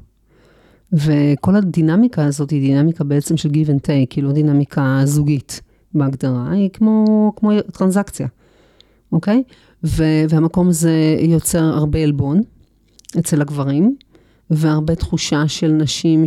וכל 0.92 1.56
הדינמיקה 1.56 2.25
הזאת 2.25 2.50
היא 2.50 2.61
דינמיקה 2.61 3.04
בעצם 3.04 3.37
של 3.37 3.49
give 3.49 3.68
and 3.68 3.80
take, 3.87 4.06
כאילו 4.11 4.32
דינמיקה 4.32 5.00
זוגית 5.04 5.61
בהגדרה, 5.94 6.50
היא 6.50 6.71
כמו, 6.73 7.32
כמו 7.37 7.50
טרנזקציה, 7.73 8.28
אוקיי? 9.12 9.42
ו... 9.85 10.04
והמקום 10.28 10.68
הזה 10.68 11.16
יוצר 11.21 11.64
הרבה 11.64 11.99
עלבון 11.99 12.40
אצל 13.18 13.40
הגברים, 13.40 13.97
והרבה 14.50 14.94
תחושה 14.94 15.49
של 15.49 15.73
נשים 15.73 16.25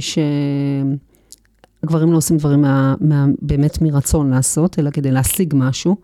שגברים 1.82 2.12
לא 2.12 2.18
עושים 2.18 2.38
דברים 2.38 2.62
מה, 2.62 2.96
מה, 3.02 3.26
באמת 3.42 3.82
מרצון 3.82 4.30
לעשות, 4.30 4.80
אלא 4.80 4.90
כדי 4.90 5.12
להשיג 5.12 5.54
משהו, 5.58 5.96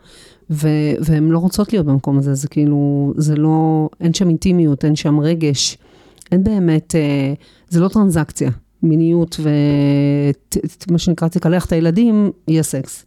ו, 0.49 0.67
והן 0.99 1.29
לא 1.29 1.39
רוצות 1.39 1.73
להיות 1.73 1.85
במקום 1.85 2.17
הזה, 2.17 2.33
זה 2.33 2.47
כאילו, 2.47 3.13
זה 3.17 3.35
לא, 3.35 3.89
אין 3.99 4.13
שם 4.13 4.29
אינטימיות, 4.29 4.85
אין 4.85 4.95
שם 4.95 5.19
רגש, 5.19 5.77
אין 6.31 6.43
באמת, 6.43 6.95
אה, 6.95 7.33
זה 7.69 7.79
לא 7.79 7.87
טרנזקציה, 7.87 8.51
מיניות 8.83 9.39
ומה 10.87 10.97
שנקרא 10.97 11.27
תקלח 11.27 11.65
את 11.65 11.71
הילדים, 11.71 12.31
יהיה 12.47 12.63
סקס. 12.63 13.05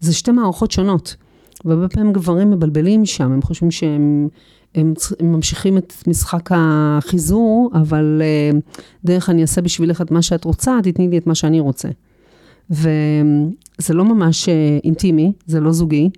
זה 0.00 0.14
שתי 0.14 0.30
מערכות 0.30 0.70
שונות. 0.70 1.16
והרבה 1.64 1.88
פעמים 1.88 2.12
גברים 2.12 2.50
מבלבלים 2.50 3.06
שם, 3.06 3.32
הם 3.32 3.42
חושבים 3.42 3.70
שהם 3.70 4.28
הם, 4.74 4.94
הם 5.20 5.32
ממשיכים 5.32 5.78
את 5.78 5.94
משחק 6.06 6.50
החיזור, 6.54 7.70
אבל 7.74 8.22
uh, 8.22 8.56
דרך 9.04 9.30
אני 9.30 9.42
אעשה 9.42 9.60
בשבילך 9.60 10.00
את 10.00 10.10
מה 10.10 10.22
שאת 10.22 10.44
רוצה, 10.44 10.78
תתני 10.82 11.08
לי 11.08 11.18
את 11.18 11.26
מה 11.26 11.34
שאני 11.34 11.60
רוצה. 11.60 11.88
וזה 12.70 13.94
לא 13.94 14.04
ממש 14.04 14.48
uh, 14.48 14.50
אינטימי, 14.84 15.32
זה 15.46 15.60
לא 15.60 15.72
זוגי. 15.72 16.10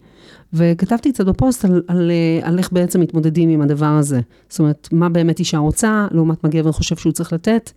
וכתבתי 0.52 1.12
קצת 1.12 1.26
בפוסט 1.26 1.64
על, 1.64 1.82
על, 1.88 2.10
uh, 2.42 2.46
על 2.46 2.58
איך 2.58 2.72
בעצם 2.72 3.00
מתמודדים 3.00 3.48
עם 3.48 3.62
הדבר 3.62 3.86
הזה. 3.86 4.20
זאת 4.48 4.58
אומרת, 4.58 4.88
מה 4.92 5.08
באמת 5.08 5.38
אישה 5.38 5.58
רוצה, 5.58 6.06
לעומת 6.10 6.44
מה 6.44 6.50
גבר 6.50 6.72
חושב 6.72 6.96
שהוא 6.96 7.12
צריך 7.12 7.32
לתת. 7.32 7.70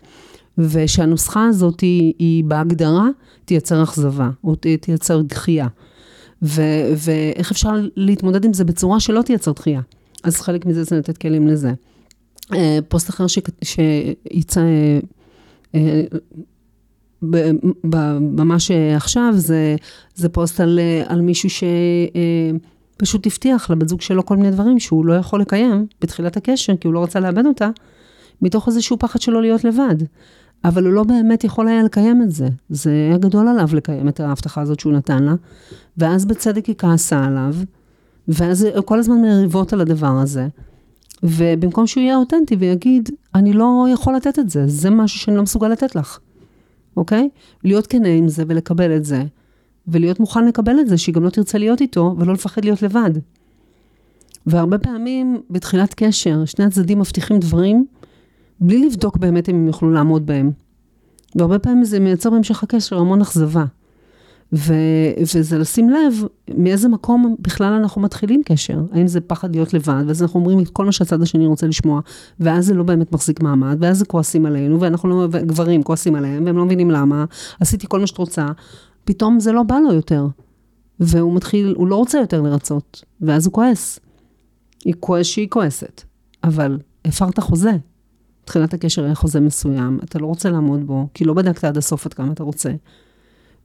ושהנוסחה 0.58 1.48
הזאת 1.48 1.80
היא, 1.80 2.14
היא 2.20 2.44
בהגדרה 2.44 3.08
תייצר 3.46 3.84
אכזבה, 3.84 4.30
או 4.44 4.56
תייצר 4.56 5.22
דחייה. 5.22 5.68
ו- 6.42 6.94
ואיך 6.96 7.52
אפשר 7.52 7.72
להתמודד 7.96 8.46
עם 8.46 8.54
זה 8.54 8.64
בצורה 8.64 9.00
שלא 9.00 9.22
תייצר 9.22 9.52
דחייה. 9.52 9.82
אז 10.24 10.42
חלק 10.42 10.66
מזה 10.66 10.84
זה 10.84 10.98
לתת 10.98 11.18
כלים 11.18 11.48
לזה. 11.48 11.72
אה, 12.54 12.80
פוסט 12.88 13.10
אחר 13.10 13.26
שיצא 13.64 14.62
אה, 15.76 16.08
ממש 17.22 18.72
עכשיו, 18.96 19.34
זה, 19.36 19.76
זה 20.16 20.30
פוסט 20.30 20.60
על, 20.60 20.80
על 21.06 21.22
מישהו 21.22 21.50
שפשוט 21.50 23.28
הבטיח 23.28 23.70
לבת 23.70 23.90
זוג 23.90 24.02
שלו 24.02 24.26
כל 24.26 24.38
מיני 24.38 24.52
דברים 24.52 24.80
שהוא 24.80 25.06
לא 25.06 25.14
יכול 25.14 25.42
לקיים 25.42 25.86
בתחילת 26.02 26.38
הקשר, 26.38 26.78
כי 26.78 26.88
הוא 26.88 26.94
לא 26.94 27.04
רצה 27.04 27.20
לאבד 27.20 27.46
אותה, 27.46 27.70
מתוך 28.42 28.68
איזשהו 28.68 29.00
פחד 29.00 29.22
שלו 29.22 29.42
להיות 29.42 29.64
לבד. 29.64 29.96
אבל 30.64 30.86
הוא 30.86 30.94
לא 30.94 31.04
באמת 31.04 31.44
יכול 31.44 31.68
היה 31.68 31.84
לקיים 31.84 32.22
את 32.22 32.32
זה. 32.32 32.48
זה 32.70 32.92
היה 32.92 33.18
גדול 33.18 33.48
עליו 33.48 33.68
לקיים 33.74 34.08
את 34.08 34.20
ההבטחה 34.20 34.62
הזאת 34.62 34.80
שהוא 34.80 34.94
נתן 34.94 35.24
לה, 35.24 35.34
ואז 35.98 36.26
בצדק 36.26 36.66
היא 36.66 36.76
כעסה 36.78 37.26
עליו, 37.26 37.56
ואז 38.30 38.68
כל 38.86 39.00
הזמן 39.00 39.22
מריבות 39.22 39.74
על 39.74 39.82
הדבר 39.82 40.18
הזה. 40.22 40.48
ובמקום 41.24 41.88
שהוא 41.88 42.02
יהיה 42.02 42.18
אותנטי 42.18 42.56
ויגיד, 42.56 43.10
אני 43.36 43.54
לא 43.54 43.86
יכול 43.94 44.16
לתת 44.16 44.40
את 44.40 44.50
זה, 44.50 44.68
זה 44.68 44.90
משהו 44.90 45.20
שאני 45.20 45.38
לא 45.38 45.44
מסוגל 45.44 45.68
לתת 45.68 45.96
לך, 45.96 46.20
אוקיי? 46.98 47.30
להיות 47.64 47.88
כנה 47.88 48.08
עם 48.08 48.28
זה 48.28 48.44
ולקבל 48.48 48.96
את 48.96 49.06
זה, 49.06 49.24
ולהיות 49.88 50.20
מוכן 50.20 50.46
לקבל 50.46 50.80
את 50.80 50.88
זה, 50.88 50.98
שהיא 50.98 51.16
גם 51.16 51.24
לא 51.24 51.30
תרצה 51.30 51.58
להיות 51.58 51.82
איתו, 51.82 52.16
ולא 52.20 52.34
לפחד 52.34 52.66
להיות 52.66 52.82
לבד. 52.82 53.12
והרבה 54.46 54.78
פעמים 54.78 55.42
בתחילת 55.50 55.94
קשר, 55.94 56.46
שני 56.46 56.66
הצדדים 56.66 57.00
מבטיחים 57.00 57.40
דברים, 57.40 57.86
בלי 58.60 58.86
לבדוק 58.86 59.18
באמת 59.18 59.50
אם 59.50 59.56
הם 59.56 59.68
יוכלו 59.68 59.92
לעמוד 59.92 60.26
בהם. 60.26 60.52
והרבה 61.36 61.60
פעמים 61.60 61.84
זה 61.84 62.00
מייצר 62.00 62.30
בהמשך 62.30 62.64
הקשר 62.64 62.98
המון 62.98 63.22
אכזבה. 63.22 63.66
ו, 64.54 64.74
וזה 65.36 65.58
לשים 65.58 65.90
לב 65.90 66.14
מאיזה 66.58 66.90
מקום 66.90 67.36
בכלל 67.40 67.74
אנחנו 67.74 68.02
מתחילים 68.02 68.42
קשר. 68.46 68.80
האם 68.92 69.08
זה 69.08 69.22
פחד 69.22 69.56
להיות 69.56 69.74
לבד, 69.74 70.04
ואז 70.08 70.22
אנחנו 70.22 70.40
אומרים 70.40 70.60
את 70.60 70.70
כל 70.70 70.86
מה 70.86 70.92
שהצד 70.92 71.22
השני 71.22 71.46
רוצה 71.46 71.68
לשמוע, 71.68 72.02
ואז 72.40 72.66
זה 72.66 72.74
לא 72.74 72.84
באמת 72.84 73.12
מחזיק 73.12 73.44
מעמד, 73.44 73.78
ואז 73.80 74.00
זה 74.00 74.06
כועסים 74.06 74.46
עלינו, 74.46 74.82
ואנחנו 74.82 75.10
לא, 75.10 75.28
גברים 75.28 75.84
כועסים 75.84 76.16
עליהם, 76.16 76.46
והם 76.46 76.58
לא 76.58 76.66
מבינים 76.66 76.92
למה, 76.92 77.26
עשיתי 77.60 77.88
כל 77.90 78.00
מה 78.00 78.08
שאת 78.08 78.18
רוצה, 78.18 78.48
פתאום 79.06 79.40
זה 79.40 79.52
לא 79.52 79.64
בא 79.64 79.76
לו 79.76 79.94
יותר. 79.94 80.28
והוא 81.00 81.36
מתחיל, 81.36 81.74
הוא 81.78 81.88
לא 81.88 81.96
רוצה 81.96 82.18
יותר 82.20 82.42
לרצות, 82.42 83.04
ואז 83.22 83.46
הוא 83.46 83.54
כועס. 83.54 84.00
היא 84.86 84.94
כועס 85.00 85.26
שהיא 85.26 85.48
כועסת, 85.50 86.04
אבל 86.44 86.78
הפרת 87.06 87.40
חוזה. 87.40 87.72
תחילת 88.46 88.74
הקשר 88.74 89.04
היה 89.04 89.16
חוזה 89.16 89.40
מסוים, 89.40 90.00
אתה 90.04 90.20
לא 90.20 90.26
רוצה 90.26 90.50
לעמוד 90.50 90.88
בו, 90.88 91.08
כי 91.14 91.26
לא 91.26 91.34
בדקת 91.34 91.64
עד 91.64 91.78
הסוף 91.78 92.06
עד 92.06 92.14
כמה 92.14 92.32
אתה 92.32 92.44
רוצה. 92.44 92.70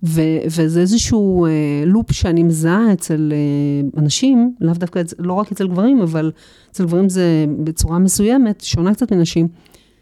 ו- 0.05 0.39
וזה 0.47 0.81
איזשהו 0.81 1.47
אה, 1.47 1.51
לופ 1.87 2.13
שאני 2.13 2.43
מזהה 2.43 2.93
אצל 2.93 3.33
אה, 3.33 4.01
אנשים, 4.03 4.55
לאו 4.61 4.75
דווקא, 4.75 5.03
לא 5.19 5.33
רק 5.33 5.53
אצל 5.53 5.69
גברים, 5.69 6.01
אבל 6.01 6.33
אצל 6.71 6.85
גברים 6.85 7.09
זה 7.09 7.45
בצורה 7.65 7.99
מסוימת, 7.99 8.61
שונה 8.61 8.95
קצת 8.95 9.13
מנשים, 9.13 9.49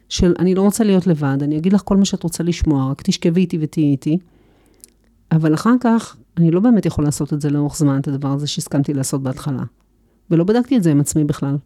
של 0.09 0.35
אני 0.39 0.55
לא 0.55 0.63
רוצה 0.63 0.85
להיות 0.85 1.07
לבד, 1.07 1.39
אני 1.43 1.59
אגיד 1.59 1.73
לך 1.73 1.83
כל 1.85 1.97
מה 1.97 2.05
שאת 2.05 2.23
רוצה 2.23 2.43
לשמוע, 2.43 2.91
רק 2.91 3.03
תשכבי 3.03 3.41
איתי 3.41 3.59
ותהיי 3.61 3.91
איתי. 3.91 4.19
אבל 5.33 5.55
אחר 5.55 5.75
כך, 5.81 6.17
אני 6.37 6.51
לא 6.51 6.61
באמת 6.61 6.87
יכול 6.87 7.05
לעשות 7.05 7.33
את 7.33 7.41
זה 7.41 7.51
לאורך 7.51 7.77
זמן, 7.77 8.01
את 8.01 8.09
הדבר 8.09 8.29
הזה 8.29 8.47
שהסכמתי 8.47 8.95
לעשות 8.95 9.23
בהתחלה. 9.23 9.63
ולא 10.31 10.45
בדקתי 10.45 10.77
את 10.77 10.83
זה 10.83 10.91
עם 10.91 11.01
עצמי 11.01 11.25
בכלל. 11.25 11.57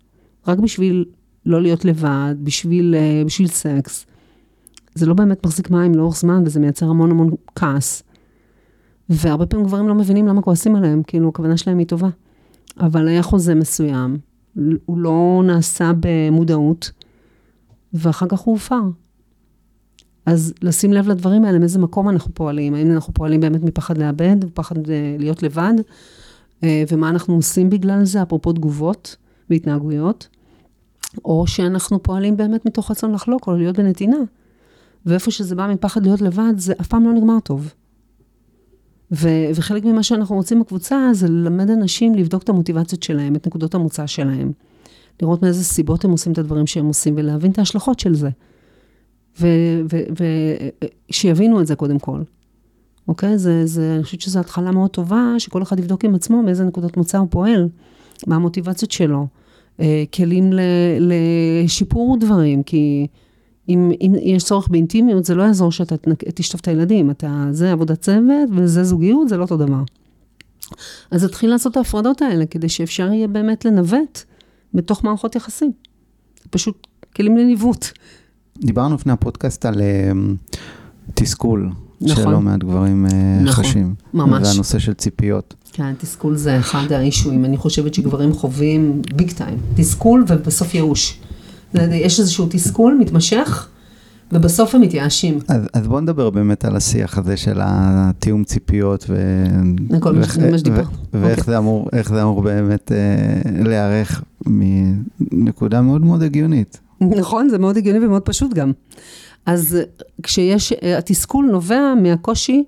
רק 0.47 0.59
בשביל 0.59 1.05
לא 1.47 1.63
להיות 1.63 1.85
לבד, 1.85 2.35
בשביל, 2.43 2.95
אה, 2.95 3.23
בשביל 3.27 3.49
סקס. 3.49 4.07
זה 4.95 5.07
לא 5.07 5.15
באמת 5.15 5.47
מחזיק 5.47 5.71
מים 5.71 5.95
לאורך 5.95 6.17
זמן, 6.17 6.43
וזה 6.47 6.61
מייצר 6.61 6.87
המון 6.87 7.11
המון 7.11 7.31
כעס. 7.55 8.03
והרבה 9.11 9.47
פעמים 9.47 9.67
גברים 9.67 9.89
לא 9.89 9.95
מבינים 9.95 10.27
למה 10.27 10.43
כועסים 10.43 10.77
עליהם, 10.77 11.03
כאילו 11.07 11.29
הכוונה 11.29 11.57
שלהם 11.57 11.79
היא 11.79 11.87
טובה. 11.87 12.09
אבל 12.81 13.09
היה 13.09 13.23
חוזה 13.23 13.55
מסוים, 13.55 14.19
הוא 14.85 14.99
לא 14.99 15.43
נעשה 15.47 15.93
במודעות, 16.01 16.91
ואחר 17.93 18.27
כך 18.29 18.39
הוא 18.41 18.55
הופר. 18.55 18.81
אז 20.27 20.55
לשים 20.63 20.93
לב 20.93 21.09
לדברים 21.09 21.45
האלה, 21.45 21.59
מאיזה 21.59 21.79
מקום 21.79 22.09
אנחנו 22.09 22.35
פועלים, 22.35 22.75
האם 22.75 22.93
אנחנו 22.93 23.15
פועלים 23.15 23.41
באמת 23.41 23.63
מפחד 23.63 23.99
לאבד, 23.99 24.37
פחד 24.55 24.91
אה, 24.91 25.17
להיות 25.19 25.43
לבד, 25.43 25.73
אה, 26.65 26.85
ומה 26.91 27.09
אנחנו 27.09 27.35
עושים 27.35 27.71
בגלל 27.71 28.05
זה, 28.05 28.23
אפרופו 28.23 28.53
תגובות 28.53 29.17
והתנהגויות, 29.51 30.29
או 31.25 31.47
שאנחנו 31.47 32.03
פועלים 32.03 32.37
באמת 32.37 32.67
מתוך 32.67 32.91
רצון 32.91 33.13
לחלוק 33.13 33.47
או 33.47 33.57
להיות 33.57 33.79
בנתינה. 33.79 34.17
ואיפה 35.07 35.31
שזה 35.31 35.55
בא 35.55 35.73
מפחד 35.75 36.03
להיות 36.03 36.21
לבד, 36.21 36.53
זה 36.57 36.75
אף 36.81 36.87
פעם 36.87 37.05
לא 37.05 37.13
נגמר 37.13 37.41
טוב. 37.41 37.73
ו- 39.13 39.49
וחלק 39.55 39.85
ממה 39.85 40.03
שאנחנו 40.03 40.37
רוצים 40.37 40.61
בקבוצה 40.61 41.09
זה 41.13 41.29
ללמד 41.29 41.71
אנשים 41.71 42.15
לבדוק 42.15 42.43
את 42.43 42.49
המוטיבציות 42.49 43.03
שלהם, 43.03 43.37
את 43.37 43.47
נקודות 43.47 43.75
המוצא 43.75 44.07
שלהם. 44.07 44.53
לראות 45.23 45.43
מאיזה 45.43 45.65
סיבות 45.65 46.05
הם 46.05 46.11
עושים 46.11 46.33
את 46.33 46.39
הדברים 46.39 46.67
שהם 46.67 46.87
עושים 46.87 47.15
ולהבין 47.17 47.51
את 47.51 47.59
ההשלכות 47.59 48.01
של 48.01 48.15
זה. 48.15 48.29
ושיבינו 51.11 51.55
ו- 51.57 51.59
ו- 51.59 51.63
את 51.63 51.67
זה 51.67 51.75
קודם 51.77 51.99
כל. 51.99 52.21
אוקיי? 53.09 53.39
זה, 53.39 53.67
זה, 53.67 53.95
אני 53.95 54.05
חושבת 54.05 54.21
שזו 54.21 54.41
התחלה 54.41 54.71
מאוד 54.71 54.91
טובה, 54.91 55.35
שכל 55.39 55.63
אחד 55.63 55.79
יבדוק 55.79 56.05
עם 56.05 56.15
עצמו 56.15 56.43
מאיזה 56.43 56.65
נקודות 56.65 56.97
מוצא 56.97 57.19
הוא 57.19 57.29
פועל, 57.31 57.69
מה 58.27 58.37
המוטיבציות 58.37 58.91
שלו. 58.91 59.27
אה, 59.81 60.05
כלים 60.15 60.53
ל- 60.53 60.61
לשיפור 61.01 62.17
דברים, 62.21 62.63
כי... 62.63 63.07
אם, 63.69 63.91
אם 64.01 64.15
יש 64.23 64.45
צורך 64.45 64.69
באינטימיות, 64.69 65.25
זה 65.25 65.35
לא 65.35 65.43
יעזור 65.43 65.73
שאתה 65.73 65.95
תשטוף 66.35 66.61
את 66.61 66.69
הילדים, 66.69 67.11
אתה, 67.11 67.47
זה 67.51 67.73
עבודת 67.73 68.01
צוות 68.01 68.49
וזה 68.57 68.85
זוגיות, 68.85 69.29
זה 69.29 69.37
לא 69.37 69.43
אותו 69.43 69.57
דבר. 69.57 69.83
אז 71.11 71.25
תתחיל 71.25 71.51
לעשות 71.51 71.73
את 71.73 71.77
ההפרדות 71.77 72.23
האלה, 72.23 72.47
כדי 72.47 72.69
שאפשר 72.69 73.13
יהיה 73.13 73.29
באמת 73.29 73.65
לנווט 73.65 74.23
בתוך 74.75 75.05
מערכות 75.05 75.37
יחסים. 75.37 75.73
זה 76.43 76.49
פשוט 76.51 76.87
כלים 77.17 77.37
לניווט. 77.37 77.87
דיברנו 78.59 78.95
לפני 78.95 79.13
הפודקאסט 79.13 79.67
על 79.67 79.75
uh, 79.75 80.17
תסכול, 81.15 81.71
נכון. 82.01 82.25
שלא 82.25 82.41
מעט 82.41 82.61
גברים 82.61 83.07
uh, 83.07 83.13
נכון, 83.43 83.65
חשים. 83.65 83.95
ממש. 84.15 84.49
והנושא 84.49 84.79
של 84.79 84.95
ציפיות. 84.95 85.55
כן, 85.73 85.95
תסכול 85.95 86.37
זה 86.37 86.59
אחד 86.59 86.93
האישויים. 86.93 87.45
אני 87.45 87.57
חושבת 87.57 87.95
שגברים 87.95 88.33
חווים 88.33 89.03
ביג 89.15 89.31
טיים. 89.31 89.59
תסכול 89.77 90.25
ובסוף 90.29 90.75
ייאוש. 90.75 91.21
יש 91.75 92.21
איזשהו 92.21 92.47
תסכול 92.51 92.97
מתמשך, 93.01 93.69
ובסוף 94.33 94.75
הם 94.75 94.81
מתייאשים. 94.81 95.39
אז, 95.49 95.63
אז 95.73 95.89
בוא 95.89 96.01
נדבר 96.01 96.31
באמת 96.31 96.65
על 96.65 96.77
השיח 96.77 97.19
הזה 97.19 97.37
של 97.37 97.59
התיאום 97.63 98.45
ציפיות, 98.45 99.05
ו... 99.09 99.45
ואיך, 100.15 100.39
ו... 100.41 100.51
ו... 100.73 100.83
ואיך 101.13 101.39
okay. 101.39 101.45
זה, 101.45 101.59
אמור, 101.59 101.89
זה 102.05 102.23
אמור 102.23 102.43
באמת 102.43 102.93
אה, 102.93 103.63
להיערך 103.65 104.23
מנקודה 104.47 105.83
מאוד 105.83 106.05
מאוד 106.05 106.23
הגיונית. 106.23 106.81
נכון, 107.01 107.49
זה 107.49 107.59
מאוד 107.59 107.77
הגיוני 107.77 108.07
ומאוד 108.07 108.23
פשוט 108.23 108.55
גם. 108.55 108.73
אז 109.47 109.79
כשיש, 110.23 110.73
התסכול 110.99 111.49
נובע 111.53 111.95
מהקושי 112.03 112.65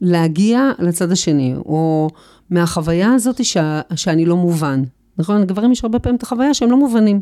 להגיע 0.00 0.70
לצד 0.78 1.12
השני, 1.12 1.54
או 1.56 2.10
מהחוויה 2.50 3.14
הזאת 3.14 3.44
ש... 3.44 3.56
שאני 3.94 4.24
לא 4.24 4.36
מובן. 4.36 4.82
נכון? 5.18 5.40
לגברים 5.40 5.72
יש 5.72 5.84
הרבה 5.84 5.98
פעמים 5.98 6.16
את 6.16 6.22
החוויה 6.22 6.54
שהם 6.54 6.70
לא 6.70 6.76
מובנים. 6.76 7.20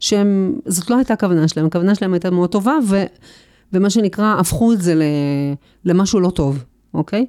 שהם, 0.00 0.58
זאת 0.66 0.90
לא 0.90 0.96
הייתה 0.96 1.14
הכוונה 1.14 1.48
שלהם, 1.48 1.66
הכוונה 1.66 1.94
שלהם 1.94 2.12
הייתה 2.12 2.30
מאוד 2.30 2.50
טובה, 2.50 2.74
ו, 2.84 3.04
ומה 3.72 3.90
שנקרא, 3.90 4.36
הפכו 4.38 4.72
את 4.72 4.82
זה 4.82 4.94
ל, 4.94 5.02
למשהו 5.84 6.20
לא 6.20 6.30
טוב, 6.30 6.64
אוקיי? 6.94 7.26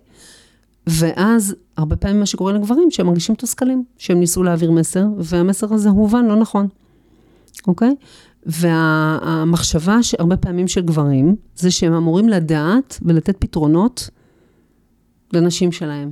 ואז, 0.88 1.56
הרבה 1.78 1.96
פעמים 1.96 2.20
מה 2.20 2.26
שקורה 2.26 2.54
לגברים, 2.54 2.92
שהם 2.92 3.06
מרגישים 3.06 3.36
תוסכלים, 3.36 3.84
שהם 3.98 4.20
ניסו 4.20 4.44
להעביר 4.44 4.72
מסר, 4.72 5.06
והמסר 5.18 5.74
הזה 5.74 5.90
הובן 5.90 6.26
לא 6.26 6.36
נכון, 6.36 6.68
אוקיי? 7.68 7.96
והמחשבה 8.46 10.04
שהרבה 10.04 10.38
פעמים 10.38 10.68
של 10.68 10.82
גברים, 10.82 11.36
זה 11.56 11.72
שהם 11.72 11.94
אמורים 11.94 12.30
לדעת 12.30 13.00
ולתת 13.02 13.38
פתרונות 13.40 14.10
לנשים 15.34 15.72
שלהם. 15.72 16.12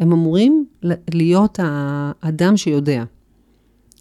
הם 0.00 0.12
אמורים 0.12 0.66
להיות 1.14 1.58
האדם 1.62 2.56
שיודע. 2.56 3.04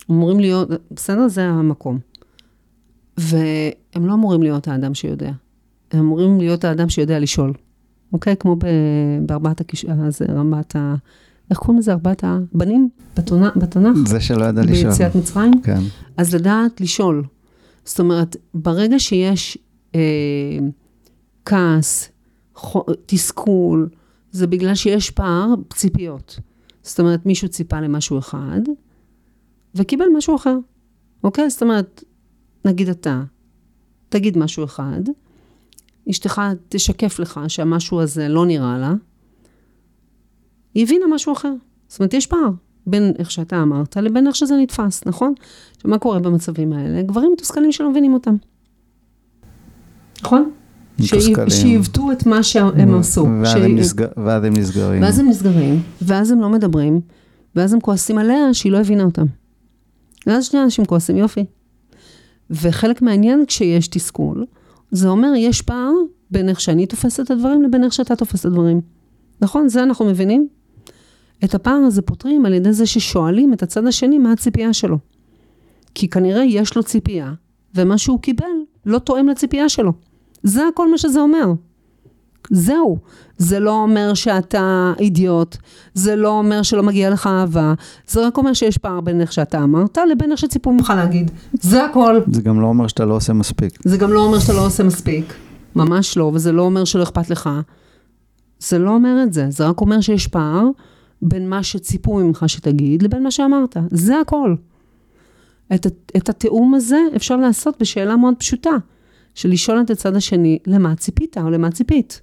אמורים 0.10 0.40
להיות, 0.40 0.70
בסדר? 0.92 1.28
זה 1.28 1.46
המקום. 1.46 2.00
והם 3.18 4.06
לא 4.06 4.14
אמורים 4.14 4.44
להיות 4.44 4.68
האדם 4.68 4.94
שיודע. 4.94 5.32
הם 5.92 6.00
אמורים 6.00 6.38
להיות 6.38 6.64
האדם 6.64 6.90
שיודע 6.90 7.20
לשאול. 7.20 7.54
אוקיי? 8.14 8.36
כמו 8.36 8.56
בארבעת 9.26 9.62
הכיש... 9.62 9.86
הזה, 9.86 10.26
רמת 10.30 10.76
ה... 10.76 10.96
איך 11.50 11.60
קוראים 11.60 11.80
לזה? 11.80 11.92
ארבעת 11.92 12.24
הבנים? 12.24 12.90
בתנ"ך? 13.56 14.08
זה 14.08 14.20
שלא 14.20 14.46
ידע 14.46 14.62
לשאול. 14.62 14.90
ביציאת 14.90 15.16
מצרים? 15.16 15.62
כן. 15.64 15.80
אז 16.18 16.36
לדעת 16.36 16.82
לשאול. 16.82 17.24
זאת 17.86 18.00
אומרת, 18.00 18.36
ברגע 18.54 19.00
שיש 19.00 19.58
אה, 19.96 20.00
כעס, 21.46 22.10
חו, 22.56 22.84
תסכול, 23.06 23.90
זה 24.32 24.48
בגלל 24.48 24.76
שיש 24.76 25.12
פער 25.12 25.54
ציפיות. 25.74 26.40
זאת 26.84 27.00
אומרת, 27.00 27.26
מישהו 27.26 27.50
ציפה 27.50 27.80
למשהו 27.80 28.20
אחד, 28.20 28.62
וקיבל 29.76 30.06
משהו 30.18 30.36
אחר. 30.36 30.58
אוקיי? 31.24 31.50
זאת 31.50 31.64
אומרת, 31.64 32.04
נגיד 32.66 32.90
אתה, 32.90 33.24
תגיד 34.10 34.38
משהו 34.38 34.64
אחד, 34.64 35.02
אשתך 36.10 36.42
תשקף 36.70 37.20
לך 37.20 37.40
שהמשהו 37.48 38.02
הזה 38.02 38.28
לא 38.28 38.46
נראה 38.46 38.78
לה, 38.78 38.94
היא 40.74 40.84
הבינה 40.84 41.06
משהו 41.08 41.34
אחר. 41.34 41.54
זאת 41.88 42.00
אומרת, 42.00 42.14
יש 42.14 42.28
פער 42.28 42.50
בין 42.88 43.14
איך 43.20 43.32
שאתה 43.32 43.62
אמרת 43.62 43.98
לבין 43.98 44.28
איך 44.28 44.36
שזה 44.36 44.56
נתפס, 44.62 45.06
נכון? 45.06 45.34
עכשיו, 45.76 45.92
מה 45.92 45.98
קורה 45.98 46.20
במצבים 46.20 46.74
האלה? 46.74 47.02
גברים 47.02 47.32
מתוסכלים 47.34 47.72
שלא 47.72 47.90
מבינים 47.92 48.14
אותם. 48.14 48.36
נכון? 50.22 50.52
שעיוותו 51.50 52.12
את 52.12 52.26
מה 52.26 52.44
שהם 52.44 53.00
עשו. 53.00 53.28
ואז, 53.42 53.56
הם 53.56 53.76
נסג... 53.76 54.06
ואז 54.18 54.44
הם 54.44 54.54
נסגרים. 54.54 55.02
ואז 55.02 55.20
הם 55.20 55.30
נסגרים, 55.30 55.82
ואז 56.02 56.32
הם 56.32 56.42
לא 56.42 56.50
מדברים, 56.50 57.02
ואז 57.56 57.74
הם 57.74 57.80
כועסים 57.80 58.18
עליה 58.18 58.54
שהיא 58.54 58.72
לא 58.72 58.78
הבינה 58.78 59.04
אותם. 59.04 59.26
ואז 60.28 60.46
שני 60.46 60.64
אנשים 60.64 60.86
כועסים, 60.86 61.18
יופי. 61.18 61.46
וחלק 62.50 63.02
מהעניין 63.02 63.46
כשיש 63.46 63.88
תסכול, 63.88 64.46
זה 64.92 65.08
אומר, 65.08 65.34
יש 65.38 65.62
פער 65.62 65.92
בין 66.32 66.50
איך 66.50 66.62
שאני 66.62 66.86
תופסת 66.86 67.26
את 67.26 67.32
הדברים 67.32 67.62
לבין 67.62 67.84
איך 67.84 67.94
שאתה 67.94 68.16
תופס 68.16 68.40
את 68.40 68.46
הדברים. 68.46 68.82
נכון? 69.42 69.70
זה 69.70 69.84
אנחנו 69.84 70.06
מבינים? 70.06 70.48
את 71.44 71.56
הפער 71.56 71.80
הזה 71.88 72.02
פותרים 72.02 72.46
על 72.46 72.54
ידי 72.54 72.74
זה 72.74 72.86
ששואלים 72.86 73.54
את 73.54 73.64
הצד 73.64 73.88
השני 73.88 74.18
מה 74.18 74.32
הציפייה 74.32 74.74
שלו. 74.74 74.98
כי 75.96 76.10
כנראה 76.10 76.44
יש 76.44 76.76
לו 76.76 76.84
ציפייה, 76.84 77.34
ומה 77.76 77.98
שהוא 77.98 78.20
קיבל 78.20 78.46
לא 78.86 79.00
תואם 79.00 79.28
לציפייה 79.28 79.70
שלו. 79.70 79.92
זה 80.44 80.68
הכל 80.68 80.92
מה 80.92 80.98
שזה 80.98 81.20
אומר. 81.20 81.54
זהו. 82.52 82.98
זה 83.42 83.60
לא 83.60 83.72
אומר 83.72 84.14
שאתה 84.14 84.94
אידיוט, 85.00 85.58
זה 85.94 86.16
לא 86.16 86.30
אומר 86.30 86.62
שלא 86.62 86.84
מגיע 86.84 87.10
לך 87.10 87.28
אהבה, 87.28 87.74
זה 88.08 88.28
רק 88.28 88.38
אומר 88.38 88.54
שיש 88.54 88.78
פער 88.78 89.02
בין 89.02 89.22
איך 89.22 89.34
שאתה 89.34 89.64
אמרת 89.64 89.98
לבין 90.12 90.32
איך 90.32 90.40
שציפו 90.40 90.74
ממך 90.74 90.94
להגיד. 90.96 91.32
זה 91.54 91.86
הכל. 91.86 92.20
זה 92.32 92.42
גם 92.42 92.62
לא 92.62 92.68
אומר 92.68 92.88
שאתה 92.88 93.06
לא 93.06 93.16
עושה 93.16 93.34
מספיק. 93.34 93.80
זה 93.84 93.98
גם 93.98 94.14
לא 94.14 94.20
אומר 94.20 94.40
שאתה 94.40 94.54
לא 94.54 94.66
עושה 94.66 94.84
מספיק. 94.84 95.34
ממש 95.76 96.18
לא, 96.18 96.32
וזה 96.34 96.52
לא 96.52 96.62
אומר 96.62 96.84
שלא 96.84 97.04
אכפת 97.04 97.30
לך. 97.30 97.50
זה 98.60 98.80
לא 98.80 98.90
אומר 98.90 99.24
את 99.24 99.34
זה, 99.34 99.46
זה 99.50 99.68
רק 99.68 99.82
אומר 99.82 100.02
שיש 100.02 100.28
פער 100.28 100.64
בין 101.22 101.50
מה 101.50 101.64
שציפו 101.64 102.14
ממך 102.14 102.44
שתגיד 102.48 103.04
לבין 103.04 103.24
מה 103.24 103.32
שאמרת. 103.32 103.78
זה 103.92 104.20
הכל. 104.20 104.56
את, 105.76 105.88
את 106.18 106.30
התיאום 106.30 106.74
הזה 106.74 107.00
אפשר 107.16 107.36
לעשות 107.36 107.76
בשאלה 107.80 108.16
מאוד 108.16 108.34
פשוטה, 108.38 108.76
של 109.36 109.50
לשאול 109.50 109.82
את 109.82 109.90
הצד 109.90 110.16
השני, 110.16 110.60
למה 110.68 110.96
ציפית 110.96 111.38
או 111.38 111.50
למה 111.50 111.72
ציפית. 111.72 112.22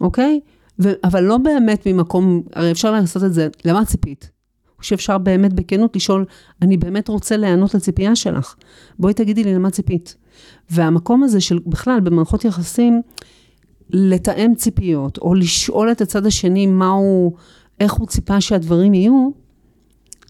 אוקיי? 0.00 0.40
ו- 0.82 0.92
אבל 1.04 1.24
לא 1.24 1.38
באמת 1.38 1.86
ממקום, 1.86 2.42
הרי 2.54 2.70
אפשר 2.70 2.90
לעשות 2.90 3.24
את 3.24 3.34
זה, 3.34 3.48
למה 3.64 3.84
ציפית? 3.84 4.30
שאפשר 4.80 5.18
באמת 5.18 5.52
בכנות 5.52 5.96
לשאול, 5.96 6.24
אני 6.62 6.76
באמת 6.76 7.08
רוצה 7.08 7.36
להיענות 7.36 7.74
לציפייה 7.74 8.16
שלך. 8.16 8.54
בואי 8.98 9.14
תגידי 9.14 9.44
לי 9.44 9.54
למה 9.54 9.70
ציפית. 9.70 10.16
והמקום 10.70 11.22
הזה 11.22 11.40
של 11.40 11.58
בכלל, 11.66 12.00
במערכות 12.00 12.44
יחסים, 12.44 13.02
לתאם 13.90 14.54
ציפיות, 14.54 15.18
או 15.18 15.34
לשאול 15.34 15.92
את 15.92 16.00
הצד 16.00 16.26
השני 16.26 16.66
מה 16.66 16.88
הוא, 16.88 17.32
איך 17.80 17.92
הוא 17.92 18.06
ציפה 18.06 18.40
שהדברים 18.40 18.94
יהיו, 18.94 19.30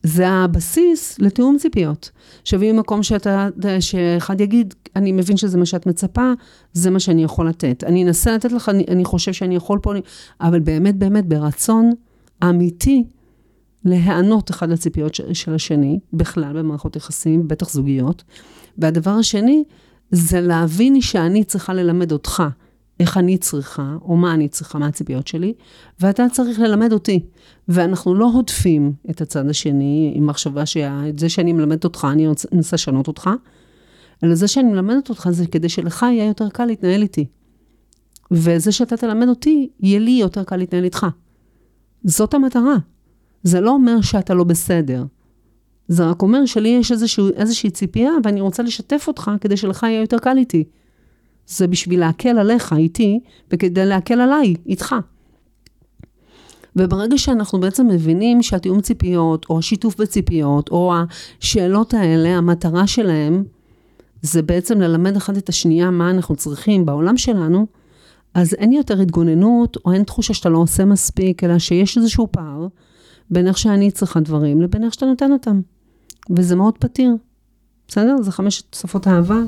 זה 0.04 0.28
הבסיס 0.28 1.18
לתיאום 1.18 1.56
ציפיות. 1.58 2.10
שווים 2.44 2.76
ממקום 2.76 3.02
שאתה, 3.02 3.48
שאחד 3.80 4.40
יגיד, 4.40 4.74
אני 4.96 5.12
מבין 5.12 5.36
שזה 5.36 5.58
מה 5.58 5.66
שאת 5.66 5.86
מצפה, 5.86 6.32
זה 6.72 6.90
מה 6.90 7.00
שאני 7.00 7.24
יכול 7.24 7.48
לתת. 7.48 7.84
אני 7.86 8.04
אנסה 8.04 8.34
לתת 8.34 8.52
לך, 8.52 8.68
אני, 8.68 8.84
אני 8.88 9.04
חושב 9.04 9.32
שאני 9.32 9.56
יכול 9.56 9.78
פה, 9.82 9.92
אבל 10.40 10.60
באמת, 10.60 10.96
באמת, 10.96 11.26
ברצון 11.26 11.92
אמיתי, 12.44 13.04
להיענות 13.84 14.50
אחד 14.50 14.70
לציפיות 14.70 15.14
של, 15.14 15.34
של 15.34 15.54
השני, 15.54 15.98
בכלל 16.12 16.58
במערכות 16.58 16.96
יחסים, 16.96 17.48
בטח 17.48 17.70
זוגיות. 17.70 18.22
והדבר 18.78 19.10
השני, 19.10 19.64
זה 20.10 20.40
להבין 20.40 21.00
שאני 21.00 21.44
צריכה 21.44 21.74
ללמד 21.74 22.12
אותך 22.12 22.42
איך 23.00 23.16
אני 23.16 23.38
צריכה, 23.38 23.96
או 24.02 24.16
מה 24.16 24.34
אני 24.34 24.48
צריכה, 24.48 24.78
מה 24.78 24.86
הציפיות 24.86 25.26
שלי, 25.26 25.54
ואתה 26.00 26.26
צריך 26.32 26.58
ללמד 26.58 26.92
אותי. 26.92 27.24
ואנחנו 27.68 28.14
לא 28.14 28.26
הודפים 28.26 28.92
את 29.10 29.20
הצד 29.20 29.48
השני 29.48 30.12
עם 30.14 30.26
מחשבה 30.26 30.66
שאת 30.66 31.18
זה 31.18 31.28
שאני 31.28 31.52
מלמדת 31.52 31.84
אותך, 31.84 32.06
אני 32.12 32.26
אנסה 32.52 32.76
לשנות 32.76 33.08
אותך, 33.08 33.30
אלא 34.24 34.34
זה 34.34 34.48
שאני 34.48 34.72
מלמדת 34.72 35.08
אותך 35.08 35.28
זה 35.30 35.46
כדי 35.46 35.68
שלך 35.68 36.02
יהיה 36.02 36.26
יותר 36.26 36.48
קל 36.48 36.64
להתנהל 36.64 37.02
איתי. 37.02 37.26
וזה 38.30 38.72
שאתה 38.72 38.96
תלמד 38.96 39.28
אותי, 39.28 39.68
יהיה 39.80 39.98
לי 39.98 40.10
יותר 40.10 40.44
קל 40.44 40.56
להתנהל 40.56 40.84
איתך. 40.84 41.06
זאת 42.04 42.34
המטרה. 42.34 42.76
זה 43.42 43.60
לא 43.60 43.70
אומר 43.70 44.00
שאתה 44.00 44.34
לא 44.34 44.44
בסדר. 44.44 45.04
זה 45.88 46.10
רק 46.10 46.22
אומר 46.22 46.46
שלי 46.46 46.68
יש 46.68 46.92
איזשהו, 46.92 47.28
איזושהי 47.36 47.70
ציפייה, 47.70 48.10
ואני 48.24 48.40
רוצה 48.40 48.62
לשתף 48.62 49.04
אותך 49.08 49.30
כדי 49.40 49.56
שלך 49.56 49.82
יהיה 49.82 50.00
יותר 50.00 50.18
קל 50.18 50.38
איתי. 50.38 50.64
זה 51.46 51.66
בשביל 51.66 52.00
להקל 52.00 52.38
עליך, 52.38 52.72
איתי, 52.72 53.20
וכדי 53.50 53.86
להקל 53.86 54.20
עליי, 54.20 54.54
איתך. 54.66 54.94
וברגע 56.76 57.18
שאנחנו 57.18 57.60
בעצם 57.60 57.86
מבינים 57.86 58.42
שהתיאום 58.42 58.80
ציפיות, 58.80 59.46
או 59.50 59.58
השיתוף 59.58 60.00
בציפיות, 60.00 60.68
או 60.68 60.94
השאלות 61.40 61.94
האלה, 61.94 62.28
המטרה 62.28 62.86
שלהם, 62.86 63.44
זה 64.22 64.42
בעצם 64.42 64.80
ללמד 64.80 65.16
אחד 65.16 65.36
את 65.36 65.48
השנייה 65.48 65.90
מה 65.90 66.10
אנחנו 66.10 66.36
צריכים 66.36 66.86
בעולם 66.86 67.16
שלנו, 67.16 67.66
אז 68.34 68.54
אין 68.54 68.72
יותר 68.72 69.00
התגוננות, 69.00 69.76
או 69.84 69.92
אין 69.92 70.04
תחושה 70.04 70.34
שאתה 70.34 70.48
לא 70.48 70.58
עושה 70.58 70.84
מספיק, 70.84 71.44
אלא 71.44 71.58
שיש 71.58 71.98
איזשהו 71.98 72.28
פער 72.30 72.66
בין 73.30 73.46
איך 73.46 73.58
שאני 73.58 73.90
צריכה 73.90 74.20
דברים 74.20 74.62
לבין 74.62 74.84
איך 74.84 74.94
שאתה 74.94 75.06
נותן 75.06 75.32
אותם. 75.32 75.60
וזה 76.36 76.56
מאוד 76.56 76.78
פתיר. 76.78 77.10
בסדר? 77.88 78.16
זה 78.22 78.32
חמשת 78.32 78.74
שפות 78.74 79.08
אהבה. 79.08 79.38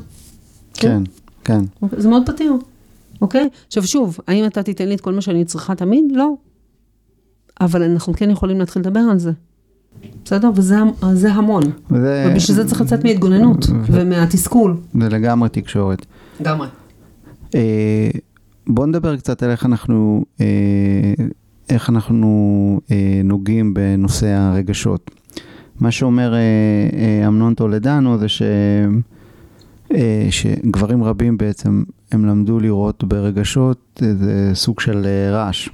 כן, 0.74 1.02
כן. 1.04 1.25
אוקיי? 1.82 2.00
זה 2.00 2.08
מאוד 2.08 2.22
פתיר, 2.26 2.52
אוקיי? 3.20 3.48
עכשיו 3.66 3.86
שוב, 3.86 4.18
האם 4.28 4.46
אתה 4.46 4.62
תיתן 4.62 4.88
לי 4.88 4.94
את 4.94 5.00
כל 5.00 5.14
מה 5.14 5.20
שאני 5.20 5.44
צריכה 5.44 5.74
תמיד? 5.74 6.04
לא. 6.14 6.34
אבל 7.60 7.82
אנחנו 7.82 8.14
כן 8.14 8.30
יכולים 8.30 8.58
להתחיל 8.58 8.82
לדבר 8.82 9.00
על 9.00 9.18
זה. 9.18 9.32
בסדר? 10.24 10.50
וזה 10.54 11.32
המון. 11.32 11.62
וזה... 11.90 12.28
ובשביל 12.30 12.56
זה 12.56 12.68
צריך 12.68 12.80
לצאת 12.80 13.04
מהתגוננות 13.04 13.66
ו... 13.68 13.72
ומהתסכול. 13.86 14.76
זה 15.00 15.08
לגמרי 15.08 15.48
תקשורת. 15.48 16.06
לגמרי. 16.40 16.68
אה, 17.54 18.10
בוא 18.66 18.86
נדבר 18.86 19.16
קצת 19.16 19.42
על 19.42 19.50
איך 19.50 19.66
אנחנו, 19.66 20.24
אה, 20.40 20.46
איך 21.70 21.90
אנחנו 21.90 22.80
אה, 22.90 23.20
נוגעים 23.24 23.74
בנושא 23.74 24.26
הרגשות. 24.26 25.10
מה 25.80 25.90
שאומר 25.90 26.34
אה, 26.34 26.40
אה, 26.40 27.28
אמנון 27.28 27.54
טולדנו 27.54 28.18
זה 28.18 28.28
ש... 28.28 28.42
אה, 28.42 28.86
שגברים 30.30 31.04
רבים 31.04 31.36
בעצם, 31.36 31.82
הם 32.12 32.26
למדו 32.26 32.60
לראות 32.60 33.04
ברגשות 33.04 34.02
איזה 34.02 34.50
סוג 34.54 34.80
של 34.80 35.06
אה, 35.06 35.30
רעש, 35.30 35.68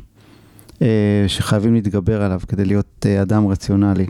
אה, 0.82 1.24
שחייבים 1.26 1.74
להתגבר 1.74 2.22
עליו 2.22 2.40
כדי 2.48 2.64
להיות 2.64 3.06
אדם 3.22 3.46
רציונלי. 3.46 4.06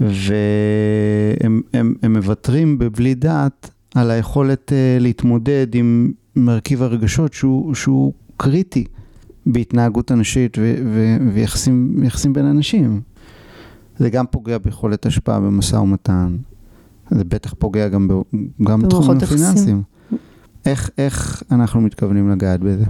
והם 0.00 1.62
הם, 1.72 1.94
הם 2.02 2.12
מוותרים 2.12 2.78
בבלי 2.78 3.14
דעת 3.14 3.70
על 3.94 4.10
היכולת 4.10 4.72
להתמודד 5.00 5.66
עם 5.74 6.12
מרכיב 6.36 6.82
הרגשות 6.82 7.32
שהוא, 7.32 7.74
שהוא 7.74 8.12
קריטי 8.36 8.84
בהתנהגות 9.46 10.12
אנשית 10.12 10.58
ויחסים 11.34 12.32
בין 12.32 12.44
אנשים. 12.44 13.00
זה 13.98 14.10
גם 14.10 14.24
פוגע 14.30 14.58
ביכולת 14.58 15.06
השפעה 15.06 15.40
במשא 15.40 15.76
ומתן, 15.76 16.36
זה 17.10 17.24
בטח 17.24 17.54
פוגע 17.58 17.88
גם, 17.88 18.08
ב, 18.08 18.14
גם 18.64 18.82
בתחומים 18.82 19.16
הפיננסיים. 19.22 19.82
איך, 20.66 20.90
איך 20.98 21.42
אנחנו 21.50 21.80
מתכוונים 21.80 22.30
לגעת 22.30 22.60
בזה? 22.60 22.84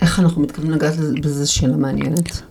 איך 0.00 0.18
אנחנו 0.20 0.42
מתכוונים 0.42 0.72
לגעת 0.72 0.94
בזה 1.22 1.46
שאלה 1.46 1.76
מעניינת? 1.76 2.42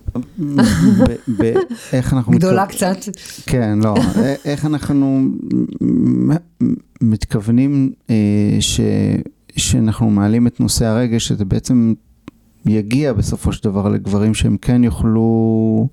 איך 1.94 2.14
אנחנו... 2.14 2.32
גדולה 2.32 2.66
קצת. 2.66 2.98
כן, 3.46 3.80
לא, 3.84 3.96
א- 3.98 4.36
איך 4.46 4.66
אנחנו 4.66 5.22
מתכוונים 7.02 7.92
אה, 8.10 8.16
ש, 8.60 8.80
שאנחנו 9.58 10.10
מעלים 10.10 10.48
את 10.48 10.60
נושא 10.60 10.86
הרגש, 10.86 11.28
שזה 11.28 11.46
בעצם 11.46 11.94
יגיע 12.66 13.14
בסופו 13.14 13.54
של 13.54 13.64
דבר 13.64 13.90
לגברים 13.90 14.34
שהם 14.34 14.58
כן 14.62 14.84
יוכלו, 14.84 15.88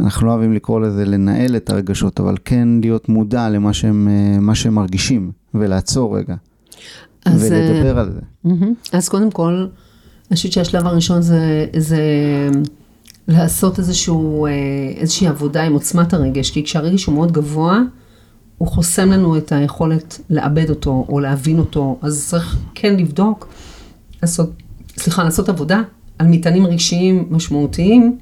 אנחנו 0.00 0.26
לא 0.26 0.32
אוהבים 0.32 0.52
לקרוא 0.52 0.80
לזה 0.80 1.04
לנהל 1.04 1.56
את 1.56 1.70
הרגשות, 1.70 2.20
אבל 2.20 2.36
כן 2.44 2.68
להיות 2.82 3.08
מודע 3.08 3.48
למה 3.48 3.72
שהם, 3.72 4.08
אה, 4.08 4.40
מה 4.40 4.54
שהם 4.54 4.74
מרגישים, 4.74 5.30
ולעצור 5.54 6.18
רגע, 6.18 6.34
אז, 7.24 7.52
אה, 7.52 7.58
ולדבר 7.58 7.98
על 7.98 8.12
זה. 8.12 8.20
אז 8.92 9.08
קודם 9.08 9.30
כל, 9.30 9.66
אני 10.30 10.36
חושבת 10.36 10.52
שהשלב 10.52 10.86
הראשון 10.86 11.22
זה, 11.22 11.66
זה 11.76 12.00
לעשות 13.28 13.78
איזשהו, 13.78 14.46
אה, 14.46 14.52
איזושהי 14.96 15.26
עבודה 15.26 15.62
עם 15.62 15.72
עוצמת 15.72 16.14
הרגש, 16.14 16.50
כי 16.50 16.64
כשהרגש 16.64 17.04
הוא 17.04 17.14
מאוד 17.14 17.32
גבוה, 17.32 17.80
הוא 18.58 18.68
חוסם 18.68 19.10
לנו 19.10 19.36
את 19.38 19.52
היכולת 19.52 20.20
לעבד 20.30 20.70
אותו 20.70 21.06
או 21.08 21.20
להבין 21.20 21.58
אותו, 21.58 21.98
אז 22.02 22.26
צריך 22.28 22.56
כן 22.74 22.96
לבדוק, 22.96 23.48
לעשות, 24.22 24.50
סליחה, 24.96 25.24
לעשות 25.24 25.48
עבודה 25.48 25.82
על 26.18 26.26
מטענים 26.26 26.66
רגשיים 26.66 27.26
משמעותיים, 27.30 28.18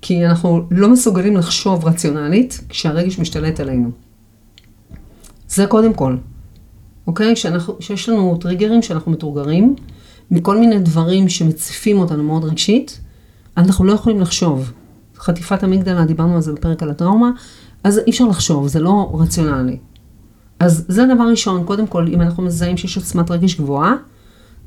כי 0.00 0.26
אנחנו 0.26 0.62
לא 0.70 0.88
מסוגלים 0.88 1.36
לחשוב 1.36 1.84
רציונלית 1.84 2.60
כשהרגש 2.68 3.18
משתלט 3.18 3.60
עלינו. 3.60 3.90
זה 5.48 5.66
קודם 5.66 5.94
כל. 5.94 6.16
אוקיי? 7.06 7.36
שאנחנו, 7.36 7.76
שיש 7.80 8.08
לנו 8.08 8.36
טריגרים 8.40 8.82
שאנחנו 8.82 9.12
מתורגרים 9.12 9.74
מכל 10.30 10.58
מיני 10.58 10.78
דברים 10.78 11.28
שמציפים 11.28 11.98
אותנו 11.98 12.22
מאוד 12.22 12.44
רגשית, 12.44 13.00
אנחנו 13.56 13.84
לא 13.84 13.92
יכולים 13.92 14.20
לחשוב. 14.20 14.72
חטיפת 15.16 15.62
המגדלה, 15.62 16.04
דיברנו 16.04 16.34
על 16.34 16.40
זה 16.40 16.52
בפרק 16.52 16.82
על 16.82 16.90
הטראומה, 16.90 17.30
אז 17.84 17.98
אי 17.98 18.10
אפשר 18.10 18.24
לחשוב, 18.24 18.68
זה 18.68 18.80
לא 18.80 19.10
רציונלי. 19.20 19.78
אז 20.60 20.84
זה 20.88 21.06
דבר 21.14 21.24
ראשון, 21.30 21.64
קודם 21.64 21.86
כל, 21.86 22.08
אם 22.08 22.20
אנחנו 22.20 22.42
מזהים 22.42 22.76
שיש 22.76 22.96
עוצמת 22.96 23.30
רגש 23.30 23.54
גבוהה, 23.54 23.94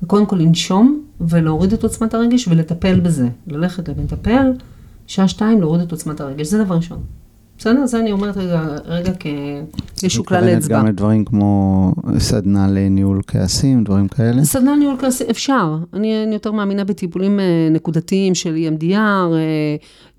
קודם 0.08 0.26
כל 0.26 0.36
לנשום 0.36 1.04
ולהוריד 1.22 1.74
את 1.74 1.84
עוצמת 1.84 2.14
הרגש 2.14 2.48
ולטפל 2.48 3.00
בזה. 3.00 3.28
ללכת 3.48 3.90
למטפל, 3.90 4.52
שעה 5.12 5.28
שתיים 5.28 5.62
להוריד 5.62 5.82
את 5.82 5.92
עוצמת 5.92 6.22
הרגש, 6.22 6.48
זה 6.48 6.64
דבר 6.64 6.76
ראשון. 6.76 7.00
בסדר? 7.58 7.86
זה 7.86 8.00
אני 8.00 8.12
אומרת 8.12 8.38
רגע, 8.38 8.62
רגע 8.86 9.12
כאיזשהו 9.14 10.26
כלל 10.26 10.38
מתכוונת 10.38 10.64
אצבע. 10.64 10.80
גם 10.80 10.88
לדברים 10.88 11.26
כמו 11.26 11.94
סדנה 12.18 12.68
לניהול 12.68 13.22
כעסים, 13.28 13.84
דברים 13.84 14.08
כאלה. 14.08 14.44
סדנה 14.46 14.76
ניהול 14.76 14.98
כעסי, 15.00 15.24
אפשר. 15.30 15.78
אני, 15.94 16.24
אני 16.24 16.34
יותר 16.34 16.52
מאמינה 16.52 16.84
בטיפולים 16.84 17.40
אה, 17.40 17.46
נקודתיים 17.72 18.36
של 18.36 18.56
EMDR, 18.56 18.94
אה, 18.94 19.38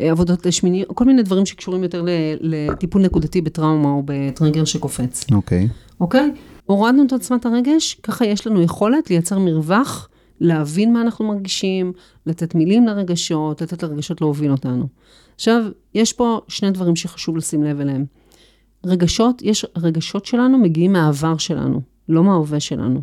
אה, 0.00 0.10
עבודות 0.10 0.46
לשמיני, 0.46 0.84
כל 0.94 1.04
מיני 1.04 1.22
דברים 1.22 1.46
שקשורים 1.46 1.82
יותר 1.82 2.04
לטיפול 2.40 3.02
נקודתי 3.02 3.40
בטראומה 3.40 3.88
או 3.88 4.02
בטריגר 4.04 4.64
שקופץ. 4.64 5.24
אוקיי. 5.32 5.68
אוקיי? 6.00 6.30
הורדנו 6.66 7.06
את 7.06 7.12
עוצמת 7.12 7.46
הרגש, 7.46 7.94
ככה 8.02 8.26
יש 8.26 8.46
לנו 8.46 8.62
יכולת 8.62 9.10
לייצר 9.10 9.38
מרווח, 9.38 10.08
להבין 10.42 10.92
מה 10.92 11.00
אנחנו 11.00 11.28
מרגישים, 11.28 11.92
לתת 12.26 12.54
מילים 12.54 12.86
לרגשות, 12.86 13.62
לתת 13.62 13.82
לרגשות 13.82 14.20
להוביל 14.20 14.52
אותנו. 14.52 14.86
עכשיו, 15.34 15.64
יש 15.94 16.12
פה 16.12 16.40
שני 16.48 16.70
דברים 16.70 16.96
שחשוב 16.96 17.36
לשים 17.36 17.62
לב 17.62 17.80
אליהם. 17.80 18.04
רגשות, 18.86 19.42
יש, 19.42 19.66
רגשות 19.76 20.26
שלנו 20.26 20.58
מגיעים 20.58 20.92
מהעבר 20.92 21.36
שלנו, 21.36 21.80
לא 22.08 22.24
מההווה 22.24 22.60
שלנו. 22.60 23.02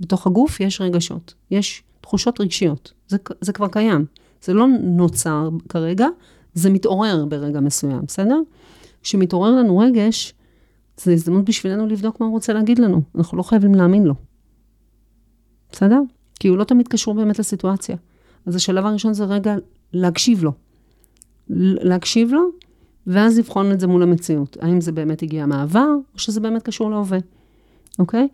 בתוך 0.00 0.26
הגוף 0.26 0.60
יש 0.60 0.80
רגשות, 0.80 1.34
יש 1.50 1.82
תחושות 2.00 2.40
רגשיות, 2.40 2.92
זה, 3.08 3.16
זה 3.40 3.52
כבר 3.52 3.68
קיים. 3.68 4.04
זה 4.42 4.54
לא 4.54 4.66
נוצר 4.82 5.48
כרגע, 5.68 6.06
זה 6.54 6.70
מתעורר 6.70 7.24
ברגע 7.24 7.60
מסוים, 7.60 8.00
בסדר? 8.06 8.40
כשמתעורר 9.02 9.50
לנו 9.50 9.78
רגש, 9.78 10.34
זו 11.00 11.10
הזדמנות 11.10 11.44
בשבילנו 11.44 11.86
לבדוק 11.86 12.20
מה 12.20 12.26
הוא 12.26 12.32
רוצה 12.32 12.52
להגיד 12.52 12.78
לנו. 12.78 13.02
אנחנו 13.14 13.38
לא 13.38 13.42
חייבים 13.42 13.74
להאמין 13.74 14.04
לו. 14.04 14.14
בסדר? 15.72 16.00
כי 16.38 16.48
הוא 16.48 16.58
לא 16.58 16.64
תמיד 16.64 16.88
קשור 16.88 17.14
באמת 17.14 17.38
לסיטואציה. 17.38 17.96
אז 18.46 18.56
השלב 18.56 18.86
הראשון 18.86 19.14
זה 19.14 19.24
רגע 19.24 19.54
להקשיב 19.92 20.44
לו. 20.44 20.52
להקשיב 21.50 22.32
לו, 22.32 22.50
ואז 23.06 23.38
לבחון 23.38 23.72
את 23.72 23.80
זה 23.80 23.86
מול 23.86 24.02
המציאות. 24.02 24.56
האם 24.60 24.80
זה 24.80 24.92
באמת 24.92 25.22
הגיע 25.22 25.46
מהעבר, 25.46 25.88
או 26.14 26.18
שזה 26.18 26.40
באמת 26.40 26.62
קשור 26.62 26.90
להווה, 26.90 27.18
אוקיי? 27.98 28.28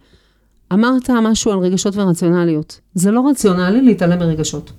אמרת 0.73 1.11
משהו 1.11 1.53
על 1.53 1.59
רגשות 1.59 1.97
ורציונליות. 1.97 2.81
זה 2.95 3.11
לא 3.11 3.29
רציונלי 3.29 3.83
להתעלם 3.83 4.19
מרגשות. 4.19 4.73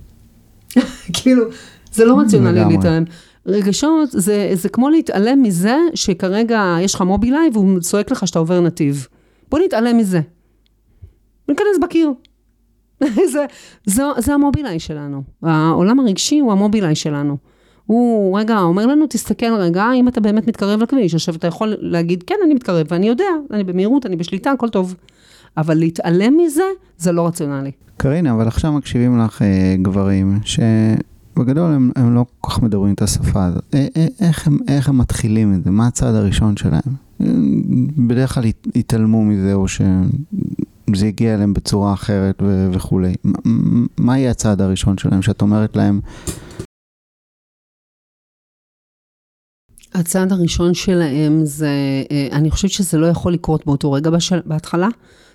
כאילו, 1.13 1.43
זה 1.91 2.05
לא 2.05 2.19
רציונלי. 2.19 2.65
להתעלם. 2.69 3.03
רגשות 3.45 4.09
זה, 4.11 4.49
זה 4.53 4.69
כמו 4.69 4.89
להתעלם 4.89 5.43
מזה 5.43 5.77
שכרגע 5.93 6.77
יש 6.81 6.95
לך 6.95 7.01
מובילאיי 7.01 7.49
והוא 7.53 7.79
צועק 7.79 8.11
לך 8.11 8.27
שאתה 8.27 8.39
עובר 8.39 8.61
נתיב. 8.61 9.07
בוא 9.49 9.59
נתעלם 9.59 9.97
מזה. 9.97 10.21
ניכנס 11.49 11.77
בקיר. 11.81 12.09
זה, 13.33 13.45
זה, 13.85 14.03
זה 14.17 14.33
המובילאיי 14.33 14.79
שלנו. 14.79 15.23
העולם 15.43 15.99
הרגשי 15.99 16.39
הוא 16.39 16.51
המובילאיי 16.51 16.95
שלנו. 16.95 17.37
הוא 17.85 18.39
רגע 18.39 18.59
אומר 18.59 18.85
לנו, 18.85 19.05
תסתכל 19.09 19.53
רגע, 19.53 19.85
אם 19.95 20.07
אתה 20.07 20.21
באמת 20.21 20.47
מתקרב 20.47 20.81
לכביש. 20.81 21.13
עכשיו, 21.15 21.35
אתה 21.35 21.47
יכול 21.47 21.75
להגיד, 21.79 22.23
כן, 22.23 22.35
אני 22.45 22.53
מתקרב, 22.53 22.87
ואני 22.89 23.07
יודע, 23.07 23.23
אני 23.51 23.63
במהירות, 23.63 24.05
אני 24.05 24.15
בשליטה, 24.15 24.51
הכל 24.51 24.69
טוב. 24.69 24.95
אבל 25.57 25.73
להתעלם 25.73 26.37
מזה, 26.45 26.63
זה 26.97 27.11
לא 27.11 27.27
רציונלי. 27.27 27.71
קרינה, 27.97 28.31
אבל 28.31 28.47
עכשיו 28.47 28.71
מקשיבים 28.73 29.19
לך 29.19 29.41
אה, 29.41 29.47
גברים 29.81 30.39
שבגדול 30.43 31.71
הם, 31.71 31.91
הם 31.95 32.15
לא 32.15 32.25
כל 32.41 32.49
כך 32.51 32.61
מדברים 32.63 32.93
את 32.93 33.01
השפה 33.01 33.45
הזאת. 33.45 33.63
אה, 33.73 33.87
אה, 33.97 34.07
איך, 34.27 34.47
הם, 34.47 34.57
איך 34.67 34.89
הם 34.89 34.97
מתחילים 34.97 35.53
את 35.53 35.63
זה? 35.63 35.71
מה 35.71 35.87
הצעד 35.87 36.15
הראשון 36.15 36.57
שלהם? 36.57 37.05
בדרך 38.07 38.33
כלל 38.33 38.45
הת- 38.45 38.67
התעלמו 38.75 39.25
מזה 39.25 39.53
או 39.53 39.65
שזה 40.93 41.05
הגיע 41.05 41.33
אליהם 41.33 41.53
בצורה 41.53 41.93
אחרת 41.93 42.41
ו- 42.41 42.69
וכולי. 42.73 43.13
מה, 43.97 44.19
יהיה 44.19 44.31
הצעד 44.31 44.61
הראשון 44.61 44.97
שלהם 44.97 45.21
שאת 45.21 45.41
אומרת 45.41 45.75
להם, 45.75 45.99
הצעד 49.93 50.31
הראשון 50.31 50.73
שלהם 50.73 51.45
זה, 51.45 51.69
אה, 52.11 52.27
אני 52.31 52.51
חושבת 52.51 52.71
שזה 52.71 52.97
לא 52.97 53.05
יכול 53.05 53.33
לקרות 53.33 53.65
באותו 53.65 53.91
רגע 53.91 54.09
בשל, 54.09 54.39
בהתחלה. 54.45 54.87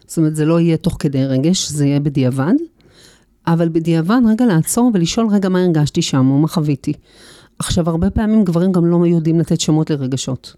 זאת 0.07 0.19
אומרת, 0.19 0.37
זה 0.37 0.45
לא 0.45 0.61
יהיה 0.61 0.77
תוך 0.77 0.97
כדי 0.99 1.25
רגש, 1.25 1.69
זה 1.71 1.87
יהיה 1.87 2.01
בדיעבד. 2.01 2.53
אבל 3.47 3.69
בדיעבד, 3.69 4.21
רגע 4.29 4.47
לעצור 4.47 4.91
ולשאול 4.95 5.27
רגע 5.31 5.49
מה 5.49 5.61
הרגשתי 5.61 6.03
שם, 6.03 6.31
או 6.31 6.39
מה 6.39 6.49
חוויתי. 6.49 6.93
עכשיו, 7.59 7.91
הרבה 7.91 8.11
פעמים 8.11 8.45
גברים 8.45 8.73
גם 8.73 8.87
לא 8.87 9.07
יודעים 9.07 9.41
לתת 9.41 9.61
שמות 9.61 9.91
לרגשות. 9.91 10.57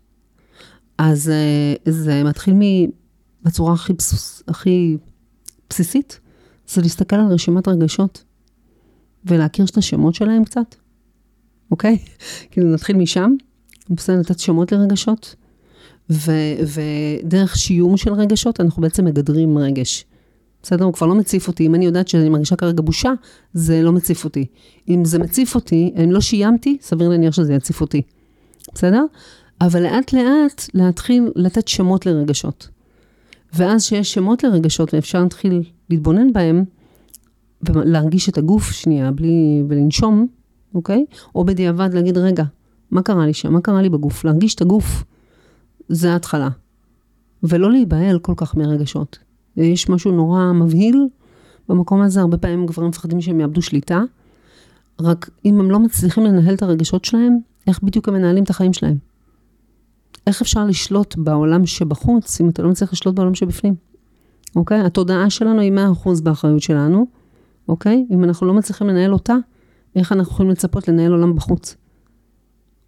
אז 0.99 1.29
אה, 1.31 1.93
זה 1.93 2.25
מתחיל. 2.25 2.55
בצורה 3.45 3.73
הכי, 3.73 3.93
בסיס, 3.93 4.43
הכי 4.49 4.97
בסיסית, 5.71 6.21
זה 6.69 6.83
להסתכל 6.83 7.17
על 7.17 7.27
רשימת 7.27 7.69
רגשות, 7.69 8.25
ולהכיר 9.25 9.65
את 9.65 9.77
השמות 9.77 10.15
שלהם 10.15 10.45
קצת, 10.45 10.75
אוקיי? 11.71 11.99
כאילו, 12.51 12.75
נתחיל 12.75 12.97
משם. 12.97 13.35
בסדר, 13.91 14.21
לתת 14.21 14.39
שמות 14.39 14.73
לרגשות, 14.73 15.35
ו, 16.11 16.33
ודרך 17.23 17.57
שיום 17.57 17.97
של 17.97 18.13
רגשות, 18.13 18.61
אנחנו 18.61 18.83
בעצם 18.83 19.05
מגדרים 19.05 19.59
רגש. 19.59 20.05
בסדר? 20.63 20.85
הוא 20.85 20.93
כבר 20.93 21.07
לא 21.07 21.15
מציף 21.15 21.49
אותי. 21.49 21.67
אם 21.67 21.75
אני 21.75 21.85
יודעת 21.85 22.09
שאני 22.09 22.29
מרגישה 22.29 22.57
כרגע 22.57 22.83
בושה, 22.83 23.13
זה 23.53 23.83
לא 23.83 23.93
מציף 23.93 24.25
אותי. 24.25 24.47
אם 24.89 25.05
זה 25.05 25.19
מציף 25.19 25.55
אותי, 25.55 25.93
אם 26.05 26.13
לא 26.13 26.21
שיימתי, 26.21 26.77
סביר 26.81 27.09
להניח 27.09 27.35
שזה 27.35 27.55
יציף 27.55 27.81
אותי. 27.81 28.03
בסדר? 28.75 29.05
אבל 29.61 29.83
לאט 29.83 30.13
לאט 30.13 30.63
להתחיל 30.75 31.31
לתת 31.37 31.69
שמות 31.69 32.07
לרגשות. 32.07 32.69
ואז 33.55 33.85
שיש 33.85 34.15
שמות 34.15 34.45
לרגשות 34.45 34.95
ואפשר 34.95 35.23
להתחיל 35.23 35.63
להתבונן 35.91 36.33
בהם, 36.33 36.65
ולהרגיש 37.63 38.29
את 38.29 38.39
הגוף 38.39 38.71
שנייה 38.71 39.11
בלי, 39.11 39.63
ולנשום, 39.69 40.27
אוקיי? 40.75 41.05
או 41.35 41.45
בדיעבד 41.45 41.95
להגיד, 41.95 42.19
רגע, 42.19 42.45
מה 42.91 43.03
קרה 43.03 43.27
לי 43.27 43.35
שם? 43.35 43.53
מה 43.53 43.61
קרה 43.61 43.83
לי 43.83 43.89
בגוף? 43.89 44.25
להרגיש 44.25 44.55
את 44.55 44.61
הגוף, 44.61 45.05
זה 45.89 46.13
ההתחלה. 46.13 46.49
ולא 47.43 47.71
להיבהל 47.71 48.19
כל 48.19 48.33
כך 48.37 48.55
מרגשות. 48.55 49.19
יש 49.57 49.89
משהו 49.89 50.13
נורא 50.13 50.53
מבהיל 50.53 51.07
במקום 51.69 52.01
הזה, 52.01 52.21
הרבה 52.21 52.39
פעמים 52.39 52.67
גברים 52.67 52.89
מפחדים 52.89 53.21
שהם 53.21 53.41
יאבדו 53.41 53.63
שליטה, 53.63 54.03
רק 55.01 55.31
אם 55.45 55.61
הם 55.61 55.71
לא 55.71 55.79
מצליחים 55.79 56.25
לנהל 56.25 56.55
את 56.55 56.63
הרגשות 56.63 57.05
שלהם, 57.05 57.39
איך 57.67 57.83
בדיוק 57.83 58.09
הם 58.09 58.15
מנהלים 58.15 58.45
את 58.45 58.51
החיים 58.51 58.73
שלהם? 58.73 59.12
איך 60.27 60.41
אפשר 60.43 60.65
לשלוט 60.65 61.15
בעולם 61.17 61.67
שבחוץ, 61.67 62.41
אם 62.41 62.49
אתה 62.49 62.63
לא 62.63 62.71
מצליח 62.71 62.93
לשלוט 62.93 63.15
בעולם 63.15 63.35
שבפנים? 63.35 63.75
אוקיי? 64.57 64.81
התודעה 64.81 65.31
שלנו 65.31 65.61
היא 65.61 65.73
100% 66.05 66.23
באחריות 66.23 66.63
שלנו, 66.63 67.07
אוקיי? 67.69 68.07
אם 68.11 68.25
אנחנו 68.25 68.47
לא 68.47 68.55
מצליחים 68.55 68.87
לנהל 68.87 69.13
אותה, 69.13 69.35
איך 69.97 70.13
אנחנו 70.13 70.33
יכולים 70.33 70.51
לצפות 70.51 70.89
לנהל 70.89 71.13
עולם 71.13 71.35
בחוץ? 71.35 71.77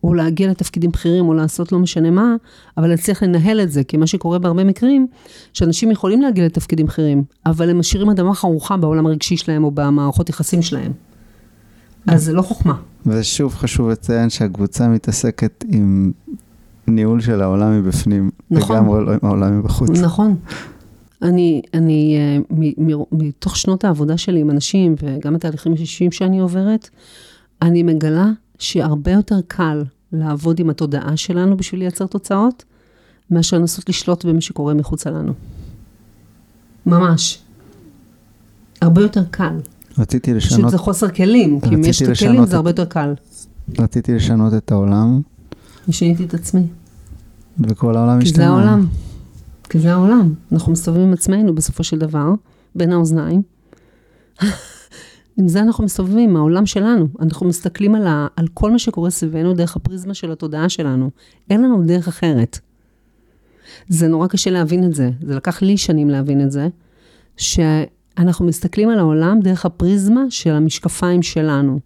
או 0.05 0.15
להגיע 0.15 0.51
לתפקידים 0.51 0.91
בכירים, 0.91 1.29
או 1.29 1.35
לעשות 1.35 1.73
לא 1.73 1.79
משנה 1.79 2.11
מה, 2.11 2.37
אבל 2.77 2.89
להצליח 2.89 3.23
לנהל 3.23 3.61
את 3.61 3.71
זה, 3.71 3.85
כי 3.85 3.97
מה 3.97 4.07
שקורה 4.07 4.39
בהרבה 4.39 4.65
מקרים, 4.65 5.07
שאנשים 5.53 5.91
יכולים 5.91 6.23
להגיע 6.23 6.47
לתפקידים 6.47 6.87
בכירים, 6.87 7.25
אבל 7.47 7.71
הם 7.71 7.79
משאירים 7.79 8.11
אדמה 8.11 8.35
חרוכה 8.35 8.77
בעולם 8.77 9.07
הרגשי 9.07 9.37
שלהם, 9.37 9.65
או 9.65 9.71
במערכות 9.71 10.29
יחסים 10.29 10.63
שלהם. 10.63 10.93
אז 12.07 12.25
זה 12.25 12.33
לא 12.33 12.43
חוכמה. 12.43 12.75
ושוב 13.07 13.55
חשוב 13.55 13.89
לציין 13.89 14.31
שהקבוצה 14.31 14.89
מתעסקת 14.89 15.65
עם 15.69 16.13
ניהול 16.87 17.21
של 17.21 17.43
העולם 17.43 17.79
מבפנים, 17.79 18.31
נכון. 18.51 18.77
לגמרי 18.77 19.05
לא 19.05 19.13
עם 19.13 19.19
העולם 19.23 19.59
מבחוץ. 19.59 19.91
נכון. 19.91 20.37
אני, 21.23 21.63
אני, 21.75 22.17
אה, 22.19 22.39
מ- 22.51 22.93
מ- 22.97 23.05
מתוך 23.13 23.57
שנות 23.57 23.85
העבודה 23.85 24.17
שלי 24.17 24.41
עם 24.41 24.51
אנשים, 24.51 24.95
וגם 25.03 25.35
התהליכים 25.35 25.73
אישיים 25.73 26.13
שאני 26.13 26.39
עוברת, 26.41 26.89
אני 27.63 27.83
מגלה 27.83 28.27
שהרבה 28.59 29.11
יותר 29.11 29.41
קל 29.49 29.85
לעבוד 30.13 30.59
עם 30.61 30.71
התודעה 30.71 31.17
שלנו 31.17 31.57
בשביל 31.57 31.81
לייצר 31.81 32.07
תוצאות, 32.07 32.65
מאשר 33.31 33.59
לנסות 33.59 33.89
לשלוט 33.89 34.25
במה 34.25 34.41
שקורה 34.41 34.75
מחוצה 34.75 35.11
לנו. 35.11 35.33
ממש. 36.87 37.39
הרבה 38.83 39.03
יותר 39.03 39.25
קל. 39.31 39.57
רציתי 39.99 40.35
פשוט 40.35 40.53
לשנות, 40.53 40.71
זה 40.71 40.79
חוסר 40.79 41.09
כלים, 41.09 41.61
כי 41.61 41.75
אם 41.75 41.85
יש 41.85 42.03
את 42.03 42.09
הכלים 42.09 42.43
את- 42.43 42.49
זה 42.49 42.57
הרבה 42.57 42.71
יותר 42.71 42.85
קל. 42.85 43.15
רציתי 43.79 44.15
לשנות 44.15 44.55
את 44.55 44.73
העולם, 44.73 45.21
ושיניתי 45.89 46.25
את 46.25 46.35
עצמי. 46.35 46.67
וכל 47.61 47.97
העולם 47.97 48.21
כי 48.21 48.27
השתנה. 48.27 48.45
זה 48.45 48.51
העולם. 48.51 48.87
כי 49.69 49.79
זה 49.79 49.93
העולם. 49.93 50.35
אנחנו 50.53 50.73
מסתובבים 50.73 51.03
עם 51.07 51.13
עצמנו 51.13 51.55
בסופו 51.55 51.85
של 51.85 51.99
דבר, 51.99 52.29
בין 52.75 52.93
האוזניים. 52.93 53.43
עם 55.37 55.49
זה 55.49 55.61
אנחנו 55.61 55.85
מסתובבים, 55.85 56.37
העולם 56.37 56.67
שלנו. 56.67 57.09
אנחנו 57.21 57.47
מסתכלים 57.47 57.95
על, 57.95 58.07
ה, 58.07 58.27
על 58.37 58.49
כל 58.55 58.71
מה 58.71 58.79
שקורה 58.79 59.11
סביבנו 59.11 59.55
דרך 59.55 59.77
הפריזמה 59.77 60.15
של 60.15 60.33
התודעה 60.33 60.69
שלנו. 60.69 61.11
אין 61.51 61.63
לנו 61.63 61.83
דרך 61.83 62.09
אחרת. 62.09 62.59
זה 63.89 64.09
נורא 64.09 64.27
קשה 64.27 64.51
להבין 64.51 64.85
את 64.85 64.95
זה. 64.95 65.11
זה 65.23 65.35
לקח 65.35 65.63
לי 65.63 65.77
שנים 65.77 66.11
להבין 66.11 66.41
את 66.41 66.51
זה, 66.51 66.69
שאנחנו 67.37 68.47
מסתכלים 68.47 68.89
על 68.89 68.99
העולם 68.99 69.41
דרך 69.41 69.67
הפריזמה 69.67 70.23
של 70.31 70.51
המשקפיים 70.51 71.23
שלנו. 71.23 71.81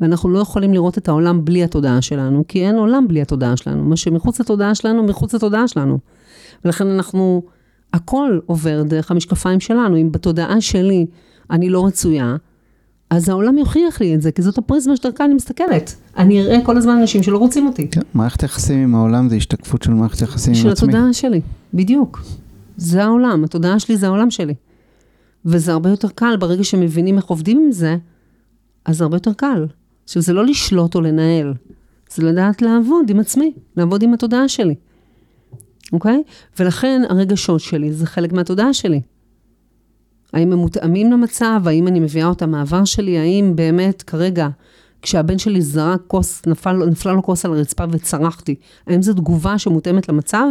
ואנחנו 0.00 0.28
לא 0.28 0.38
יכולים 0.38 0.72
לראות 0.72 0.98
את 0.98 1.08
העולם 1.08 1.44
בלי 1.44 1.64
התודעה 1.64 2.02
שלנו, 2.02 2.44
כי 2.48 2.66
אין 2.66 2.76
עולם 2.76 3.08
בלי 3.08 3.22
התודעה 3.22 3.56
שלנו. 3.56 3.84
מה 3.84 3.96
שמחוץ 3.96 4.40
לתודעה 4.40 4.74
שלנו, 4.74 5.02
מחוץ 5.02 5.34
לתודעה 5.34 5.68
שלנו. 5.68 5.98
ולכן 6.64 6.86
אנחנו, 6.86 7.42
הכל 7.92 8.38
עובר 8.46 8.82
דרך 8.82 9.10
המשקפיים 9.10 9.60
שלנו. 9.60 9.96
אם 9.96 10.12
בתודעה 10.12 10.60
שלי 10.60 11.06
אני 11.50 11.68
לא 11.68 11.86
רצויה, 11.86 12.36
אז 13.10 13.28
העולם 13.28 13.58
יוכיח 13.58 14.00
לי 14.00 14.14
את 14.14 14.22
זה, 14.22 14.32
כי 14.32 14.42
זאת 14.42 14.58
הפריזמה 14.58 14.96
שדרכה 14.96 15.24
אני 15.24 15.34
מסתכלת. 15.34 15.94
אני 16.16 16.42
אראה 16.42 16.58
כל 16.64 16.76
הזמן 16.76 16.96
אנשים 16.98 17.22
שלא 17.22 17.38
רוצים 17.38 17.66
אותי. 17.66 17.88
כן, 17.90 18.00
מערכת 18.14 18.42
יחסים 18.42 18.78
עם 18.78 18.94
העולם 18.94 19.28
זה 19.28 19.36
השתקפות 19.36 19.82
של 19.82 19.90
מערכת 19.90 20.20
יחסים 20.22 20.54
של 20.54 20.66
עם 20.66 20.72
עצמי. 20.72 20.88
התודעה 20.88 21.12
שלי, 21.12 21.40
בדיוק. 21.74 22.22
זה 22.76 23.04
העולם, 23.04 23.44
התודעה 23.44 23.78
שלי 23.78 23.96
זה 23.96 24.06
העולם 24.06 24.30
שלי. 24.30 24.54
וזה 25.44 25.72
הרבה 25.72 25.90
יותר 25.90 26.08
קל, 26.08 26.36
ברגע 26.36 26.64
שמבינים 26.64 27.16
איך 27.16 27.24
עובדים 27.24 27.60
עם 27.64 27.72
זה, 27.72 27.96
אז 28.84 28.98
זה 28.98 29.04
הרבה 29.04 29.16
יותר 29.16 29.32
קל. 29.32 29.66
עכשיו, 30.06 30.22
זה 30.22 30.32
לא 30.32 30.44
לשלוט 30.44 30.94
או 30.94 31.00
לנהל, 31.00 31.54
זה 32.10 32.22
לדעת 32.22 32.62
לעבוד 32.62 33.10
עם 33.10 33.20
עצמי, 33.20 33.52
לעבוד 33.76 34.02
עם 34.02 34.14
התודעה 34.14 34.48
שלי, 34.48 34.74
אוקיי? 35.92 36.22
ולכן 36.58 37.02
הרגשות 37.08 37.60
שלי 37.60 37.92
זה 37.92 38.06
חלק 38.06 38.32
מהתודעה 38.32 38.74
שלי. 38.74 39.00
האם 40.32 40.52
הם 40.52 40.58
מותאמים 40.58 41.12
למצב, 41.12 41.60
האם 41.66 41.88
אני 41.88 42.00
מביאה 42.00 42.26
אותם 42.26 42.50
מהעבר 42.50 42.84
שלי, 42.84 43.18
האם 43.18 43.52
באמת 43.56 44.02
כרגע, 44.02 44.48
כשהבן 45.02 45.38
שלי 45.38 45.62
זרק 45.62 46.00
כוס, 46.06 46.42
נפל, 46.46 46.72
נפלה 46.72 47.12
לו 47.12 47.22
כוס 47.22 47.44
על 47.44 47.52
הרצפה 47.52 47.84
וצרחתי, 47.90 48.54
האם 48.86 49.02
זו 49.02 49.12
תגובה 49.12 49.58
שמותאמת 49.58 50.08
למצב? 50.08 50.46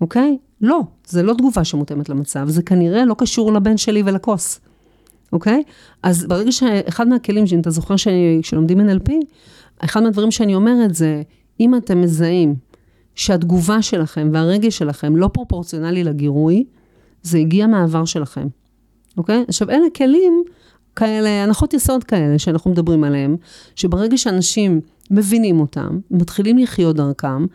אוקיי? 0.00 0.38
לא, 0.60 0.80
זה 1.06 1.22
לא 1.22 1.34
תגובה 1.34 1.64
שמותאמת 1.64 2.08
למצב, 2.08 2.48
זה 2.48 2.62
כנראה 2.62 3.04
לא 3.04 3.14
קשור 3.18 3.52
לבן 3.52 3.76
שלי 3.76 4.02
ולכוס, 4.06 4.60
אוקיי? 5.32 5.62
אז 6.02 6.26
ברגע 6.28 6.52
שאחד 6.52 7.08
מהכלים, 7.08 7.46
שאם 7.46 7.60
אתה 7.60 7.70
זוכר 7.70 7.96
ש- 7.96 8.08
שלומדים 8.42 8.80
NLP, 8.80 9.12
אחד 9.78 10.02
מהדברים 10.02 10.30
שאני 10.30 10.54
אומרת 10.54 10.94
זה, 10.94 11.22
אם 11.60 11.74
אתם 11.74 12.00
מזהים 12.00 12.54
שהתגובה 13.14 13.82
שלכם 13.82 14.30
והרגש 14.32 14.78
שלכם 14.78 15.16
לא 15.16 15.28
פרופורציונלי 15.32 16.04
לגירוי, 16.04 16.64
זה 17.22 17.38
הגיע 17.38 17.66
מהעבר 17.66 18.04
שלכם, 18.04 18.46
אוקיי? 19.16 19.44
עכשיו, 19.48 19.70
אלה 19.70 19.86
כלים 19.96 20.42
כאלה, 20.96 21.28
הנחות 21.42 21.74
יסוד 21.74 22.04
כאלה 22.04 22.38
שאנחנו 22.38 22.70
מדברים 22.70 23.04
עליהם, 23.04 23.36
שברגע 23.74 24.18
שאנשים 24.18 24.80
מבינים 25.10 25.60
אותם, 25.60 25.98
מתחילים 26.10 26.58
לחיות 26.58 26.96
דרכם, 26.96 27.46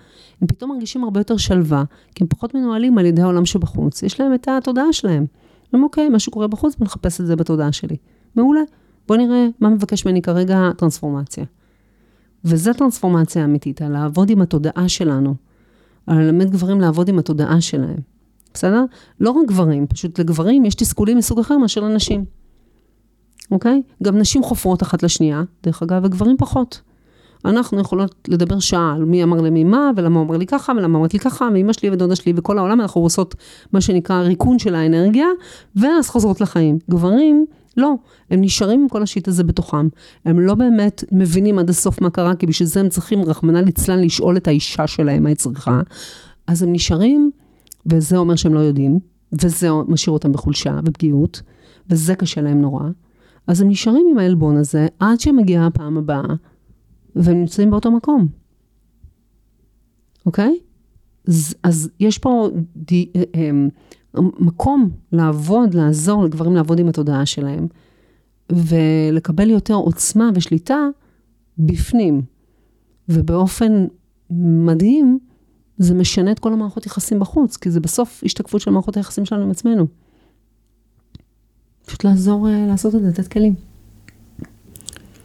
הם 0.41 0.47
פתאום 0.47 0.71
מרגישים 0.71 1.03
הרבה 1.03 1.19
יותר 1.19 1.37
שלווה, 1.37 1.83
כי 2.15 2.23
הם 2.23 2.27
פחות 2.27 2.55
מנוהלים 2.55 2.97
על 2.97 3.05
ידי 3.05 3.21
העולם 3.21 3.45
שבחוץ. 3.45 4.03
יש 4.03 4.19
להם 4.19 4.33
את 4.33 4.47
התודעה 4.47 4.93
שלהם. 4.93 5.25
אומרים, 5.73 5.83
אוקיי, 5.83 6.09
מה 6.09 6.19
שקורה 6.19 6.47
בחוץ, 6.47 6.75
בוא 6.75 6.85
נחפש 6.85 7.21
את 7.21 7.25
זה 7.27 7.35
בתודעה 7.35 7.71
שלי. 7.71 7.95
מעולה. 8.35 8.61
בוא 9.07 9.17
נראה 9.17 9.47
מה 9.59 9.69
מבקש 9.69 10.05
ממני 10.05 10.21
כרגע 10.21 10.69
טרנספורמציה. 10.77 11.45
וזו 12.45 12.73
טרנספורמציה 12.73 13.45
אמיתית, 13.45 13.81
על 13.81 13.91
לעבוד 13.91 14.29
עם 14.29 14.41
התודעה 14.41 14.89
שלנו. 14.89 15.35
על 16.07 16.17
ללמד 16.17 16.49
גברים 16.49 16.81
לעבוד 16.81 17.09
עם 17.09 17.19
התודעה 17.19 17.61
שלהם. 17.61 17.97
בסדר? 18.53 18.85
לא 19.19 19.31
רק 19.31 19.47
גברים, 19.47 19.87
פשוט 19.87 20.19
לגברים 20.19 20.65
יש 20.65 20.75
תסכולים 20.75 21.17
מסוג 21.17 21.39
אחר 21.39 21.57
מאשר 21.57 21.81
לנשים. 21.81 22.25
אוקיי? 23.51 23.81
גם 24.03 24.17
נשים 24.17 24.43
חופרות 24.43 24.83
אחת 24.83 25.03
לשנייה, 25.03 25.43
דרך 25.63 25.83
אגב, 25.83 26.01
וגברים 26.05 26.37
פחות. 26.37 26.81
אנחנו 27.45 27.79
יכולות 27.79 28.15
לדבר 28.27 28.59
שעה 28.59 28.93
על 28.95 29.05
מי 29.05 29.23
אמר 29.23 29.37
למי 29.37 29.63
מה, 29.63 29.91
ולמה 29.95 30.19
הוא 30.19 30.27
אמר 30.27 30.37
לי 30.37 30.45
ככה, 30.45 30.73
ולמה 30.77 30.97
אמרת 30.97 31.13
לי 31.13 31.19
ככה, 31.19 31.49
ואימא 31.53 31.73
שלי 31.73 31.89
ודודה 31.89 32.15
שלי 32.15 32.33
וכל 32.35 32.57
העולם, 32.57 32.81
אנחנו 32.81 33.01
עושות 33.01 33.35
מה 33.73 33.81
שנקרא 33.81 34.21
ריקון 34.21 34.59
של 34.59 34.75
האנרגיה, 34.75 35.27
ואז 35.75 36.09
חוזרות 36.09 36.41
לחיים. 36.41 36.79
גברים, 36.89 37.45
לא, 37.77 37.93
הם 38.29 38.41
נשארים 38.41 38.81
עם 38.81 38.89
כל 38.89 39.03
השיט 39.03 39.27
הזה 39.27 39.43
בתוכם. 39.43 39.87
הם 40.25 40.39
לא 40.39 40.55
באמת 40.55 41.03
מבינים 41.11 41.59
עד 41.59 41.69
הסוף 41.69 42.01
מה 42.01 42.09
קרה, 42.09 42.35
כי 42.35 42.45
בשביל 42.45 42.67
זה 42.67 42.79
הם 42.79 42.89
צריכים, 42.89 43.21
רחמנא 43.21 43.57
ליצלן, 43.57 43.99
לשאול 43.99 44.37
את 44.37 44.47
האישה 44.47 44.87
שלהם 44.87 45.23
מה 45.23 45.29
היא 45.29 45.37
צריכה. 45.37 45.81
אז 46.47 46.63
הם 46.63 46.73
נשארים, 46.73 47.31
וזה 47.85 48.17
אומר 48.17 48.35
שהם 48.35 48.53
לא 48.53 48.59
יודעים, 48.59 48.99
וזה 49.33 49.69
משאיר 49.87 50.13
אותם 50.13 50.31
בחולשה 50.31 50.79
ופגיעות, 50.85 51.41
וזה 51.89 52.15
קשה 52.15 52.41
להם 52.41 52.61
נורא. 52.61 52.83
אז 53.47 53.61
הם 53.61 53.69
נשארים 53.69 54.07
עם 54.11 54.17
העלבון 54.17 54.57
הזה 54.57 54.87
עד 54.99 55.19
שמגיעה 55.19 55.67
הפעם 55.67 55.97
הבאה, 55.97 56.23
והם 57.15 57.39
נמצאים 57.39 57.71
באותו 57.71 57.91
מקום, 57.91 58.27
אוקיי? 60.25 60.59
אז, 61.27 61.55
אז 61.63 61.89
יש 61.99 62.17
פה 62.17 62.49
די, 62.75 63.09
אה, 63.15 63.23
אה, 63.35 63.51
מקום 64.39 64.89
לעבוד, 65.11 65.73
לעזור 65.73 66.23
לגברים 66.23 66.55
לעבוד 66.55 66.79
עם 66.79 66.87
התודעה 66.87 67.25
שלהם, 67.25 67.67
ולקבל 68.51 69.49
יותר 69.49 69.73
עוצמה 69.73 70.29
ושליטה 70.35 70.87
בפנים. 71.57 72.21
ובאופן 73.09 73.87
מדהים, 74.65 75.19
זה 75.77 75.93
משנה 75.93 76.31
את 76.31 76.39
כל 76.39 76.53
המערכות 76.53 76.85
יחסים 76.85 77.19
בחוץ, 77.19 77.57
כי 77.57 77.71
זה 77.71 77.79
בסוף 77.79 78.23
השתקפות 78.25 78.61
של 78.61 78.71
מערכות 78.71 78.97
היחסים 78.97 79.25
שלנו 79.25 79.43
עם 79.43 79.51
עצמנו. 79.51 79.87
פשוט 81.85 82.03
לעזור 82.03 82.49
אה, 82.49 82.65
לעשות 82.67 82.95
את 82.95 83.01
זה, 83.01 83.07
לתת 83.07 83.27
כלים. 83.27 83.70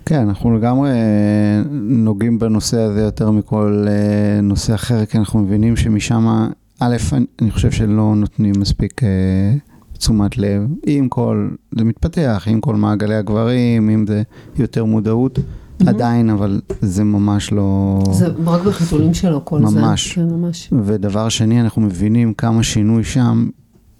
כן, 0.07 0.29
אנחנו 0.29 0.57
לגמרי 0.57 0.90
אה, 0.90 1.62
נוגעים 1.81 2.38
בנושא 2.38 2.79
הזה 2.79 3.01
יותר 3.01 3.31
מכל 3.31 3.85
אה, 3.88 4.40
נושא 4.40 4.75
אחר, 4.75 5.05
כי 5.07 5.19
אנחנו 5.19 5.38
מבינים 5.38 5.77
שמשם, 5.77 6.47
א', 6.81 6.97
אני- 7.42 7.51
חושב 7.51 7.71
שלא 7.71 8.14
נותנים 8.16 8.55
מספיק 8.59 9.03
אה, 9.05 9.09
תשומת 9.99 10.38
לב, 10.38 10.62
עם 10.87 11.09
כל, 11.09 11.49
זה 11.79 11.85
מתפתח, 11.85 12.45
עם 12.51 12.61
כל 12.61 12.77
מעגלי 12.77 13.14
הגברים, 13.14 13.90
אם 13.90 14.05
זה 14.07 14.23
יותר 14.59 14.85
מודעות, 14.85 15.38
עדיין, 15.87 16.31
אבל 16.31 16.61
זה 16.81 17.05
ממש 17.05 17.53
לא... 17.53 17.99
זה 18.12 18.27
רק 18.47 18.61
בחיתולים 18.62 19.14
שלו, 19.14 19.45
כל 19.45 19.66
זה. 19.66 19.81
ממש. 19.81 20.12
כן, 20.12 20.29
ממש. 20.31 20.71
ודבר 20.85 21.29
שני, 21.29 21.61
אנחנו 21.61 21.83
מבינים 21.83 22.35
כמה 22.35 22.62
שינוי 22.62 23.05
שם 23.05 23.49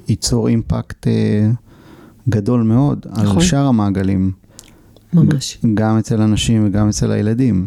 ייצור 0.09 0.49
אימפקט 0.49 1.07
אה, 1.07 1.51
גדול 2.29 2.63
מאוד 2.63 3.07
על 3.13 3.25
נכון. 3.27 3.41
שאר 3.43 3.67
המעגלים. 3.67 4.46
ממש. 5.13 5.59
גם 5.75 5.99
אצל 5.99 6.23
הנשים 6.23 6.67
וגם 6.67 6.89
אצל 6.89 7.13
הילדים. 7.13 7.67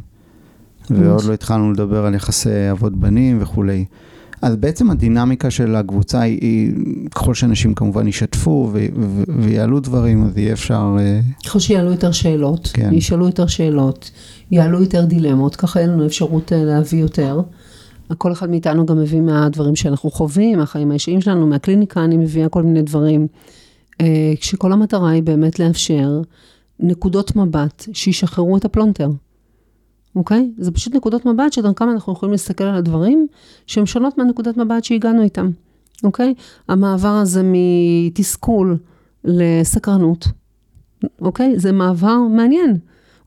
ועוד 0.90 1.24
לא 1.24 1.34
התחלנו 1.34 1.72
לדבר 1.72 2.06
על 2.06 2.16
יחסי 2.16 2.72
אבות 2.72 2.96
בנים 2.96 3.38
וכולי. 3.42 3.86
אז 4.42 4.56
בעצם 4.56 4.92
הדינמיקה 4.92 5.52
של 5.52 5.76
הקבוצה 5.76 6.22
היא, 6.22 6.40
היא 6.42 6.74
ככל 7.16 7.34
שאנשים 7.34 7.74
כמובן 7.74 8.08
ישתפו 8.08 8.70
ו- 8.74 8.86
ו- 8.96 9.24
ויעלו 9.28 9.80
דברים, 9.80 10.26
אז 10.26 10.38
יהיה 10.38 10.54
אפשר... 10.54 10.96
אה, 11.00 11.20
ככל 11.46 11.60
שיעלו 11.60 11.92
יותר 11.92 12.12
שאלות, 12.12 12.72
כן. 12.74 12.94
ישאלו 12.94 13.26
יותר 13.26 13.48
שאלות, 13.48 14.12
יעלו 14.52 14.82
יותר 14.82 15.06
דילמות, 15.06 15.56
ככה 15.56 15.80
אין 15.80 15.90
לנו 15.90 16.06
אפשרות 16.06 16.54
אה, 16.54 16.64
להביא 16.64 17.02
יותר. 17.02 17.42
כל 18.18 18.32
אחד 18.32 18.50
מאיתנו 18.50 18.86
גם 18.86 18.98
מביא 18.98 19.22
מהדברים 19.22 19.76
שאנחנו 19.76 20.12
חווים, 20.12 20.58
מהחיים 20.58 20.92
האישיים 20.92 21.22
שלנו, 21.22 21.48
מהקליניקה 21.48 22.04
אני 22.04 22.18
מביאה 22.18 22.50
כל 22.50 22.64
מיני 22.64 22.82
דברים. 22.82 23.28
אה, 24.02 24.34
כשכל 24.40 24.72
המטרה 24.72 25.10
היא 25.10 25.24
באמת 25.24 25.60
לאפשר 25.60 26.22
נקודות 26.80 27.36
מבט 27.36 27.86
שישחררו 27.94 28.58
את 28.58 28.66
הפלונטר. 28.66 29.10
אוקיי? 30.16 30.52
זה 30.58 30.72
פשוט 30.72 30.96
נקודות 30.96 31.26
מבט 31.26 31.54
שדרכם 31.54 31.90
אנחנו 31.90 32.14
יכולים 32.14 32.32
להסתכל 32.32 32.64
על 32.64 32.76
הדברים 32.76 33.28
שהן 33.68 33.86
שונות 33.86 34.18
מהנקודת 34.18 34.58
מבט 34.58 34.84
שהגענו 34.84 35.22
איתם, 35.22 35.50
אוקיי? 36.04 36.34
המעבר 36.68 37.08
הזה 37.08 37.42
מתסכול 37.44 38.78
לסקרנות, 39.24 40.28
אוקיי? 41.22 41.60
זה 41.60 41.72
מעבר 41.72 42.18
מעניין. 42.18 42.78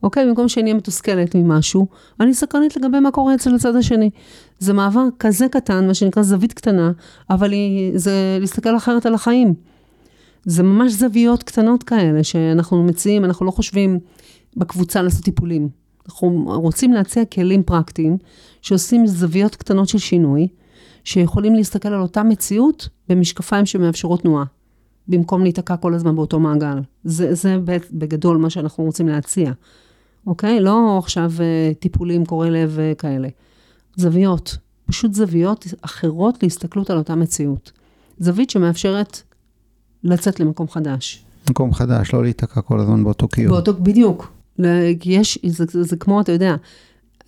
אוקיי? 0.03 0.25
במקום 0.25 0.47
שאני 0.47 0.63
אהיה 0.63 0.73
מתוסכלת 0.73 1.35
ממשהו, 1.35 1.87
אני 2.19 2.33
סקרנית 2.33 2.77
לגבי 2.77 2.99
מה 2.99 3.11
קורה 3.11 3.35
אצל 3.35 3.55
הצד 3.55 3.75
השני. 3.75 4.09
זה 4.59 4.73
מעבר 4.73 5.05
כזה 5.19 5.47
קטן, 5.47 5.87
מה 5.87 5.93
שנקרא 5.93 6.23
זווית 6.23 6.53
קטנה, 6.53 6.91
אבל 7.29 7.51
היא, 7.51 7.91
זה 7.95 8.37
להסתכל 8.39 8.77
אחרת 8.77 9.05
על 9.05 9.13
החיים. 9.13 9.53
זה 10.45 10.63
ממש 10.63 10.91
זוויות 10.91 11.43
קטנות 11.43 11.83
כאלה 11.83 12.23
שאנחנו 12.23 12.83
מציעים, 12.83 13.25
אנחנו 13.25 13.45
לא 13.45 13.51
חושבים 13.51 13.99
בקבוצה 14.57 15.01
לעשות 15.01 15.23
טיפולים. 15.23 15.69
אנחנו 16.05 16.43
רוצים 16.47 16.93
להציע 16.93 17.25
כלים 17.25 17.63
פרקטיים 17.63 18.17
שעושים 18.61 19.07
זוויות 19.07 19.55
קטנות 19.55 19.87
של 19.87 19.97
שינוי, 19.97 20.47
שיכולים 21.03 21.55
להסתכל 21.55 21.89
על 21.89 22.01
אותה 22.01 22.23
מציאות 22.23 22.89
במשקפיים 23.09 23.65
שמאפשרות 23.65 24.21
תנועה, 24.21 24.43
במקום 25.07 25.43
להיתקע 25.43 25.77
כל 25.77 25.93
הזמן 25.93 26.15
באותו 26.15 26.39
מעגל. 26.39 26.77
זה, 27.03 27.33
זה 27.33 27.57
בגדול 27.91 28.37
מה 28.37 28.49
שאנחנו 28.49 28.83
רוצים 28.83 29.07
להציע, 29.07 29.51
אוקיי? 30.27 30.59
לא 30.59 30.97
עכשיו 30.97 31.31
אה, 31.39 31.71
טיפולים 31.79 32.25
קורעי 32.25 32.51
לב 32.51 32.79
כאלה. 32.97 33.27
זוויות, 33.95 34.57
פשוט 34.85 35.13
זוויות 35.13 35.67
אחרות 35.81 36.43
להסתכלות 36.43 36.89
על 36.89 36.97
אותה 36.97 37.15
מציאות. 37.15 37.71
זווית 38.19 38.49
שמאפשרת 38.49 39.21
לצאת 40.03 40.39
למקום 40.39 40.67
חדש. 40.67 41.23
מקום 41.49 41.73
חדש, 41.73 42.13
לא 42.13 42.23
להיתקע 42.23 42.61
כל 42.61 42.79
הזמן 42.79 43.03
באותו 43.03 43.27
קיר. 43.27 43.49
באותו, 43.49 43.73
בדיוק. 43.73 44.31
יש, 45.05 45.39
זה, 45.45 45.65
זה, 45.71 45.83
זה 45.83 45.95
כמו, 45.95 46.21
אתה 46.21 46.31
יודע, 46.31 46.55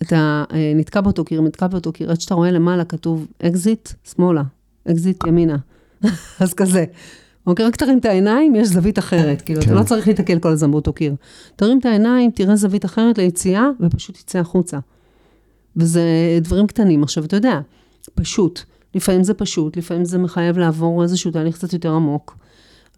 אתה 0.02 0.44
אה, 0.52 0.72
נתקע 0.74 1.00
באותו 1.00 1.24
קיר, 1.24 1.40
נתקע 1.40 1.66
באותו 1.66 1.92
קיר, 1.92 2.10
עד 2.10 2.20
שאתה 2.20 2.34
רואה 2.34 2.50
למעלה 2.50 2.84
כתוב 2.84 3.26
אקזיט, 3.42 3.88
שמאלה, 4.14 4.42
אקזיט 4.90 5.26
ימינה. 5.26 5.56
אז 6.40 6.54
כזה. 6.54 6.84
אוקיי, 7.46 7.66
רק 7.66 7.76
תרים 7.76 7.98
את 7.98 8.04
העיניים, 8.04 8.54
יש 8.54 8.68
זווית 8.68 8.98
אחרת. 8.98 9.42
כאילו, 9.42 9.60
אתה 9.60 9.74
לא 9.74 9.80
כן. 9.80 9.86
צריך 9.86 10.08
להתקל 10.08 10.38
כל 10.38 10.48
הזמן 10.48 10.70
באותו 10.70 10.92
קיר. 10.92 11.14
תרים 11.56 11.78
את 11.78 11.86
העיניים, 11.86 12.30
תראה 12.30 12.56
זווית 12.56 12.84
אחרת 12.84 13.18
ליציאה, 13.18 13.68
ופשוט 13.80 14.16
תצא 14.16 14.38
החוצה. 14.38 14.78
וזה 15.76 16.02
דברים 16.40 16.66
קטנים. 16.66 17.02
עכשיו, 17.02 17.24
אתה 17.24 17.36
יודע, 17.36 17.60
פשוט. 18.14 18.60
לפעמים 18.94 19.24
זה 19.24 19.34
פשוט, 19.34 19.76
לפעמים 19.76 20.04
זה 20.04 20.18
מחייב 20.18 20.58
לעבור 20.58 21.02
איזשהו 21.02 21.30
תהליך 21.30 21.54
קצת 21.54 21.72
יותר 21.72 21.92
עמוק. 21.92 22.36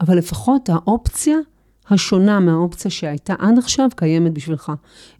אבל 0.00 0.18
לפחות 0.18 0.68
האופציה 0.68 1.36
השונה 1.90 2.40
מהאופציה 2.40 2.90
שהייתה 2.90 3.34
עד 3.38 3.58
עכשיו 3.58 3.88
קיימת 3.96 4.32
בשבילך. 4.32 4.72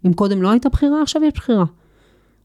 אם 0.05 0.13
קודם 0.13 0.41
לא 0.41 0.51
הייתה 0.51 0.69
בחירה, 0.69 1.01
עכשיו 1.01 1.23
יש 1.23 1.33
בחירה. 1.33 1.65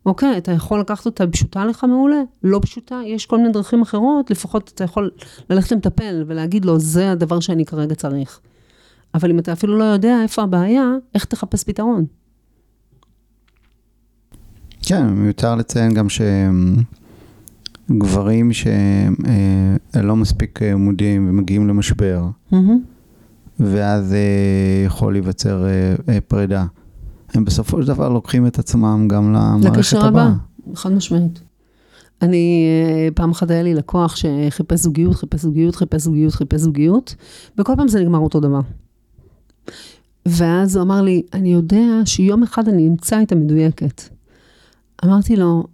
אוקיי, 0.06 0.38
אתה 0.38 0.52
יכול 0.52 0.80
לקחת 0.80 1.06
אותה 1.06 1.26
פשוטה 1.26 1.64
לך 1.64 1.84
מעולה, 1.84 2.22
לא 2.42 2.58
פשוטה, 2.62 3.00
יש 3.06 3.26
כל 3.26 3.38
מיני 3.38 3.52
דרכים 3.52 3.82
אחרות, 3.82 4.30
לפחות 4.30 4.72
אתה 4.74 4.84
יכול 4.84 5.10
ללכת 5.50 5.72
למטפל 5.72 6.24
ולהגיד 6.26 6.64
לו, 6.64 6.80
זה 6.80 7.10
הדבר 7.10 7.40
שאני 7.40 7.64
כרגע 7.64 7.94
צריך. 7.94 8.40
אבל 9.14 9.30
אם 9.30 9.38
אתה 9.38 9.52
אפילו 9.52 9.78
לא 9.78 9.84
יודע 9.84 10.22
איפה 10.22 10.42
הבעיה, 10.42 10.92
איך 11.14 11.24
תחפש 11.24 11.64
פתרון? 11.64 12.04
כן, 14.82 15.06
מיותר 15.06 15.54
לציין 15.54 15.94
גם 15.94 16.08
שגברים 17.88 18.52
שהם 18.52 19.14
אה, 19.96 20.02
לא 20.02 20.16
מספיק 20.16 20.62
אה, 20.62 20.76
מודיעים 20.76 21.28
ומגיעים 21.28 21.68
למשבר, 21.68 22.24
mm-hmm. 22.52 22.56
ואז 23.60 24.14
אה, 24.14 24.18
יכול 24.86 25.12
להיווצר 25.12 25.66
פרידה. 26.28 26.66
הם 27.34 27.44
בסופו 27.44 27.82
של 27.82 27.88
דבר 27.88 28.08
לוקחים 28.08 28.46
את 28.46 28.58
עצמם 28.58 29.08
גם 29.08 29.32
למערכת 29.32 29.96
הבאה. 29.96 30.26
הבא, 30.26 30.74
חד 30.74 30.92
משמעית. 30.92 31.40
אני, 32.22 32.66
פעם 33.14 33.30
אחת 33.30 33.50
היה 33.50 33.62
לי 33.62 33.74
לקוח 33.74 34.16
שחיפש 34.16 34.80
זוגיות, 34.80 35.14
חיפש 35.14 35.40
זוגיות, 35.40 35.76
חיפש 35.76 36.00
זוגיות, 36.00 36.34
חיפש 36.34 36.60
זוגיות, 36.60 37.14
וכל 37.58 37.72
פעם 37.76 37.88
זה 37.88 38.00
נגמר 38.00 38.18
אותו 38.18 38.40
דבר. 38.40 38.60
ואז 40.26 40.76
הוא 40.76 40.82
אמר 40.82 41.02
לי, 41.02 41.22
אני 41.32 41.52
יודע 41.52 41.84
שיום 42.04 42.42
אחד 42.42 42.68
אני 42.68 42.88
אמצא 42.88 43.22
את 43.22 43.32
המדויקת. 43.32 44.02
אמרתי 45.04 45.36
לו, 45.36 45.66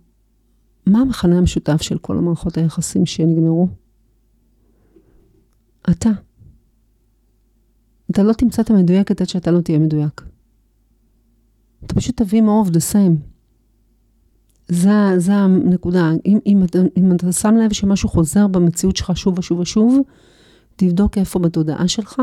מה 0.87 1.01
המכנה 1.01 1.39
המשותף 1.39 1.83
של 1.83 1.99
כל 1.99 2.19
המערכות 2.19 2.59
היחסים 2.59 3.07
שנגמרו? 3.07 3.69
אתה. 5.91 6.11
אתה 8.11 8.23
לא 8.23 8.33
תמצא 8.33 8.63
את 8.63 8.71
המדויקת 8.71 9.21
עד 9.21 9.29
שאתה 9.29 9.51
לא 9.51 9.61
תהיה 9.61 9.79
מדויק. 9.79 10.23
אתה 11.87 11.95
פשוט 11.95 12.23
תביא 12.23 12.43
more 12.43 12.69
of 12.69 12.71
the 12.71 12.93
same. 12.93 13.17
זה, 14.69 15.19
זה 15.19 15.35
הנקודה. 15.35 16.11
אם, 16.27 16.39
אם, 16.47 16.63
אם 16.97 17.13
אתה 17.15 17.33
שם 17.33 17.55
לב 17.57 17.73
שמשהו 17.73 18.09
חוזר 18.09 18.47
במציאות 18.47 18.97
שלך 18.97 19.17
שוב 19.17 19.39
ושוב 19.39 19.59
ושוב, 19.59 19.99
תבדוק 20.77 21.19
איפה 21.19 21.39
בתודעה 21.39 21.89
שלך 21.89 22.23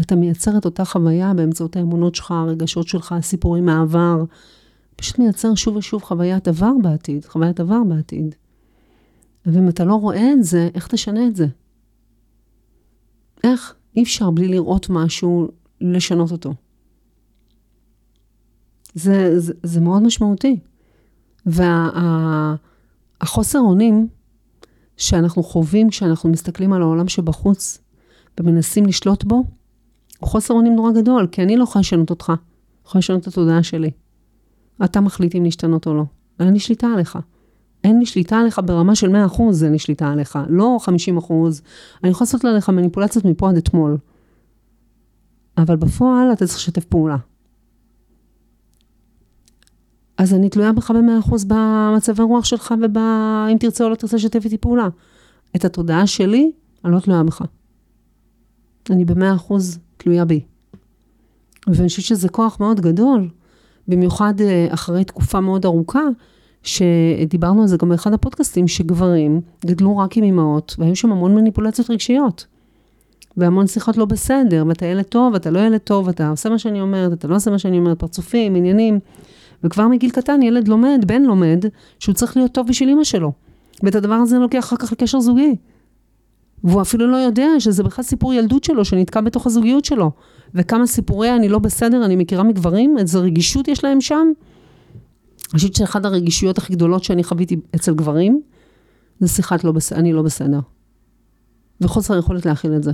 אתה 0.00 0.16
מייצר 0.16 0.58
את 0.58 0.64
אותה 0.64 0.84
חוויה 0.84 1.34
באמצעות 1.34 1.76
האמונות 1.76 2.14
שלך, 2.14 2.30
הרגשות 2.30 2.88
שלך, 2.88 3.12
הסיפורים 3.12 3.66
מהעבר, 3.66 4.24
פשוט 5.00 5.18
מייצר 5.18 5.54
שוב 5.54 5.76
ושוב 5.76 6.02
חוויית 6.02 6.48
עבר 6.48 6.72
בעתיד, 6.82 7.24
חוויית 7.24 7.60
עבר 7.60 7.84
בעתיד. 7.88 8.34
ואם 9.46 9.68
אתה 9.68 9.84
לא 9.84 9.94
רואה 9.94 10.32
את 10.32 10.44
זה, 10.44 10.68
איך 10.74 10.86
תשנה 10.86 11.26
את 11.26 11.36
זה? 11.36 11.46
איך? 13.44 13.74
אי 13.96 14.02
אפשר 14.02 14.30
בלי 14.30 14.48
לראות 14.48 14.86
משהו, 14.90 15.48
לשנות 15.80 16.32
אותו. 16.32 16.54
זה, 18.94 19.40
זה, 19.40 19.52
זה 19.62 19.80
מאוד 19.80 20.02
משמעותי. 20.02 20.60
והחוסר 21.46 22.58
וה, 23.58 23.64
אונים 23.64 24.08
שאנחנו 24.96 25.42
חווים 25.42 25.90
כשאנחנו 25.90 26.30
מסתכלים 26.30 26.72
על 26.72 26.82
העולם 26.82 27.08
שבחוץ 27.08 27.78
ומנסים 28.40 28.86
לשלוט 28.86 29.24
בו, 29.24 29.44
הוא 30.18 30.28
חוסר 30.28 30.54
אונים 30.54 30.74
נורא 30.74 30.92
גדול, 30.92 31.26
כי 31.26 31.42
אני 31.42 31.56
לא 31.56 31.62
יכולה 31.62 31.80
לשנות 31.80 32.10
אותך, 32.10 32.28
אני 32.30 32.36
יכולה 32.84 32.98
לשנות 32.98 33.22
את 33.22 33.26
התודעה 33.26 33.62
שלי. 33.62 33.90
אתה 34.84 35.00
מחליט 35.00 35.34
אם 35.34 35.44
להשתנות 35.44 35.86
או 35.86 35.94
לא. 35.94 36.04
אין 36.40 36.52
לי 36.52 36.60
שליטה 36.60 36.86
עליך. 36.86 37.18
אין 37.84 37.98
לי 37.98 38.06
שליטה 38.06 38.38
עליך 38.38 38.60
ברמה 38.64 38.94
של 38.94 39.26
100%, 39.26 39.40
אין 39.64 39.72
לי 39.72 39.78
שליטה 39.78 40.12
עליך, 40.12 40.38
לא 40.48 40.78
50%. 40.84 40.88
אני 40.88 42.10
יכולה 42.10 42.26
לעשות 42.26 42.44
עליך 42.44 42.68
מניפולציות 42.68 43.24
מפה 43.24 43.48
עד 43.48 43.56
אתמול. 43.56 43.96
אבל 45.58 45.76
בפועל 45.76 46.32
אתה 46.32 46.46
צריך 46.46 46.58
לשתף 46.58 46.84
פעולה. 46.84 47.16
אז 50.18 50.34
אני 50.34 50.48
תלויה 50.48 50.72
בך 50.72 50.90
ב-100% 50.90 51.34
במצבי 51.46 52.22
רוח 52.22 52.44
שלך 52.44 52.74
ובאם 52.82 53.58
תרצה 53.58 53.84
או 53.84 53.88
לא 53.88 53.94
תרצה 53.94 54.16
לשתף 54.16 54.44
איתי 54.44 54.58
פעולה. 54.58 54.88
את 55.56 55.64
התודעה 55.64 56.06
שלי, 56.06 56.52
אני 56.84 56.92
לא 56.92 57.00
תלויה 57.00 57.22
בך. 57.22 57.42
אני 58.90 59.04
ב-100% 59.04 59.54
תלויה 59.96 60.24
בי. 60.24 60.40
ואני 61.66 61.88
חושבת 61.88 62.04
שזה 62.04 62.28
כוח 62.28 62.60
מאוד 62.60 62.80
גדול, 62.80 63.28
במיוחד 63.90 64.40
אה, 64.40 64.66
אחרי 64.70 65.04
תקופה 65.04 65.40
מאוד 65.40 65.64
ארוכה, 65.64 66.02
שדיברנו 66.62 67.62
על 67.62 67.68
זה 67.68 67.76
גם 67.76 67.88
באחד 67.88 68.12
הפודקאסטים, 68.12 68.68
שגברים 68.68 69.40
גדלו 69.66 69.98
רק 69.98 70.16
עם 70.16 70.24
אימהות, 70.24 70.76
והיו 70.78 70.96
שם 70.96 71.12
המון 71.12 71.34
מניפולציות 71.34 71.90
רגשיות. 71.90 72.46
והמון 73.36 73.66
שיחות 73.66 73.96
לא 73.96 74.04
בסדר, 74.04 74.64
ואתה 74.68 74.86
ילד 74.86 75.04
טוב, 75.04 75.34
אתה 75.34 75.50
לא 75.50 75.58
ילד 75.58 75.80
טוב, 75.80 76.08
אתה 76.08 76.28
עושה 76.28 76.48
מה 76.48 76.58
שאני 76.58 76.80
אומרת, 76.80 77.12
אתה 77.12 77.28
לא 77.28 77.36
עושה 77.36 77.50
מה 77.50 77.58
שאני 77.58 77.78
אומרת, 77.78 77.98
פרצופים, 77.98 78.54
עניינים. 78.54 78.98
וכבר 79.64 79.88
מגיל 79.88 80.10
קטן 80.10 80.42
ילד 80.42 80.68
לומד, 80.68 81.04
בן 81.06 81.22
לומד, 81.22 81.64
שהוא 81.98 82.14
צריך 82.14 82.36
להיות 82.36 82.52
טוב 82.52 82.68
בשביל 82.68 82.88
אמא 82.88 83.04
שלו. 83.04 83.32
ואת 83.82 83.94
הדבר 83.94 84.14
הזה 84.14 84.38
לוקח 84.38 84.64
אחר 84.64 84.76
כך 84.76 84.92
לקשר 84.92 85.20
זוגי. 85.20 85.56
והוא 86.64 86.82
אפילו 86.82 87.10
לא 87.10 87.16
יודע 87.16 87.46
שזה 87.58 87.82
בכלל 87.82 88.04
סיפור 88.04 88.34
ילדות 88.34 88.64
שלו, 88.64 88.84
שנתקע 88.84 89.20
בתוך 89.20 89.46
הזוגיות 89.46 89.84
שלו. 89.84 90.10
וכמה 90.54 90.86
סיפורי 90.86 91.36
אני 91.36 91.48
לא 91.48 91.58
בסדר, 91.58 92.04
אני 92.04 92.16
מכירה 92.16 92.42
מגברים, 92.42 92.98
איזה 92.98 93.18
רגישות 93.18 93.68
יש 93.68 93.84
להם 93.84 94.00
שם. 94.00 94.26
אני 95.52 95.58
חושבת 95.58 95.74
שאחת 95.74 96.04
הרגישויות 96.04 96.58
הכי 96.58 96.72
גדולות 96.72 97.04
שאני 97.04 97.24
חוויתי 97.24 97.56
אצל 97.74 97.94
גברים, 97.94 98.40
זה 99.20 99.28
שיחת 99.28 99.64
לא 99.64 99.72
בסדר, 99.72 99.98
אני 99.98 100.12
לא 100.12 100.22
בסדר. 100.22 100.60
וחוסר 101.80 102.18
יכולת 102.18 102.46
להכיל 102.46 102.76
את 102.76 102.82
זה. 102.82 102.92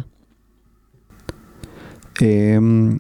אמ, 2.22 2.96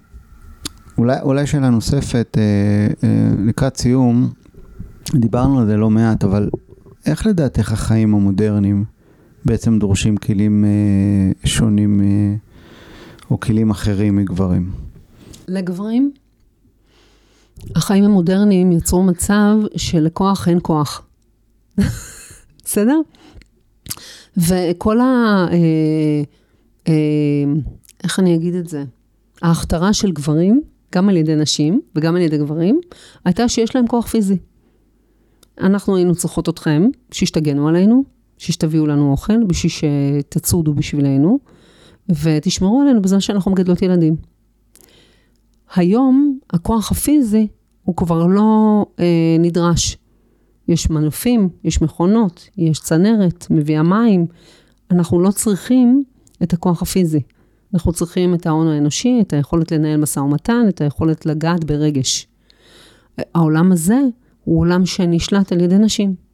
אולי, 0.98 1.20
אולי 1.22 1.46
שאלה 1.46 1.70
נוספת, 1.70 2.38
אה, 2.38 3.08
אה, 3.08 3.30
לקראת 3.46 3.76
סיום, 3.76 4.28
דיברנו 5.14 5.60
על 5.60 5.66
זה 5.66 5.76
לא 5.76 5.90
מעט, 5.90 6.24
אבל 6.24 6.50
איך 7.06 7.26
לדעתך 7.26 7.72
החיים 7.72 8.14
המודרניים 8.14 8.84
בעצם 9.46 9.78
דורשים 9.78 10.16
כלים 10.16 10.64
אה, 10.64 11.48
שונים 11.48 12.00
או 13.30 13.40
כלים 13.40 13.70
אחרים 13.70 14.16
מגברים? 14.16 14.70
לגברים, 15.48 16.12
החיים 17.76 18.04
המודרניים 18.04 18.72
יצרו 18.72 19.02
מצב 19.02 19.56
שלכוח 19.76 20.48
אין 20.48 20.58
כוח. 20.62 21.06
בסדר? 22.64 23.00
וכל 24.36 25.00
ה... 25.00 25.04
אה, 25.52 26.22
אה, 26.88 26.94
איך 28.04 28.20
אני 28.20 28.34
אגיד 28.34 28.54
את 28.54 28.68
זה? 28.68 28.84
ההכתרה 29.42 29.92
של 29.92 30.12
גברים, 30.12 30.62
גם 30.94 31.08
על 31.08 31.16
ידי 31.16 31.36
נשים 31.36 31.80
וגם 31.94 32.16
על 32.16 32.22
ידי 32.22 32.38
גברים, 32.38 32.80
הייתה 33.24 33.48
שיש 33.48 33.76
להם 33.76 33.86
כוח 33.86 34.06
פיזי. 34.06 34.36
אנחנו 35.60 35.96
היינו 35.96 36.14
צריכות 36.14 36.48
אתכם, 36.48 36.86
שישתגנו 37.12 37.68
עלינו, 37.68 38.04
שתביאו 38.38 38.86
לנו 38.86 39.10
אוכל, 39.10 39.44
בשביל 39.44 39.72
שתצודו 39.72 40.74
בשבילנו, 40.74 41.38
ותשמרו 42.08 42.80
עלינו 42.80 43.02
בזמן 43.02 43.20
שאנחנו 43.20 43.50
מגדלות 43.50 43.82
ילדים. 43.82 44.16
היום 45.74 46.38
הכוח 46.50 46.92
הפיזי 46.92 47.48
הוא 47.84 47.96
כבר 47.96 48.26
לא 48.26 48.84
אה, 49.00 49.36
נדרש. 49.38 49.96
יש 50.68 50.90
מנופים, 50.90 51.48
יש 51.64 51.82
מכונות, 51.82 52.48
יש 52.58 52.80
צנרת, 52.80 53.46
מביאה 53.50 53.82
מים. 53.82 54.26
אנחנו 54.90 55.20
לא 55.20 55.30
צריכים 55.30 56.02
את 56.42 56.52
הכוח 56.52 56.82
הפיזי. 56.82 57.20
אנחנו 57.74 57.92
צריכים 57.92 58.34
את 58.34 58.46
ההון 58.46 58.68
האנושי, 58.68 59.18
את 59.20 59.32
היכולת 59.32 59.72
לנהל 59.72 60.00
משא 60.00 60.20
ומתן, 60.20 60.64
את 60.68 60.80
היכולת 60.80 61.26
לגעת 61.26 61.64
ברגש. 61.64 62.26
העולם 63.34 63.72
הזה 63.72 64.00
הוא 64.44 64.60
עולם 64.60 64.86
שנשלט 64.86 65.52
על 65.52 65.60
ידי 65.60 65.78
נשים. 65.78 66.25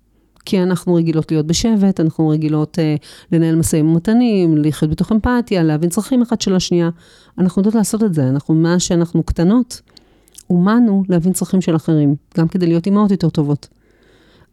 כי 0.44 0.62
אנחנו 0.62 0.94
רגילות 0.94 1.30
להיות 1.30 1.46
בשבט, 1.46 2.00
אנחנו 2.00 2.28
רגילות 2.28 2.78
אה, 2.78 2.96
לנהל 3.32 3.56
משאים 3.56 3.90
ומתנים, 3.90 4.56
לחיות 4.58 4.90
בתוך 4.90 5.12
אמפתיה, 5.12 5.62
להבין 5.62 5.90
צרכים 5.90 6.22
אחד 6.22 6.40
של 6.40 6.54
השנייה. 6.54 6.90
אנחנו 7.38 7.60
יודעות 7.60 7.74
לעשות 7.74 8.02
את 8.02 8.14
זה, 8.14 8.28
אנחנו, 8.28 8.54
מאז 8.54 8.82
שאנחנו 8.82 9.22
קטנות, 9.22 9.80
אומנו 10.50 11.04
להבין 11.08 11.32
צרכים 11.32 11.60
של 11.60 11.76
אחרים, 11.76 12.14
גם 12.38 12.48
כדי 12.48 12.66
להיות 12.66 12.86
אימהות 12.86 13.10
יותר 13.10 13.30
טובות. 13.30 13.68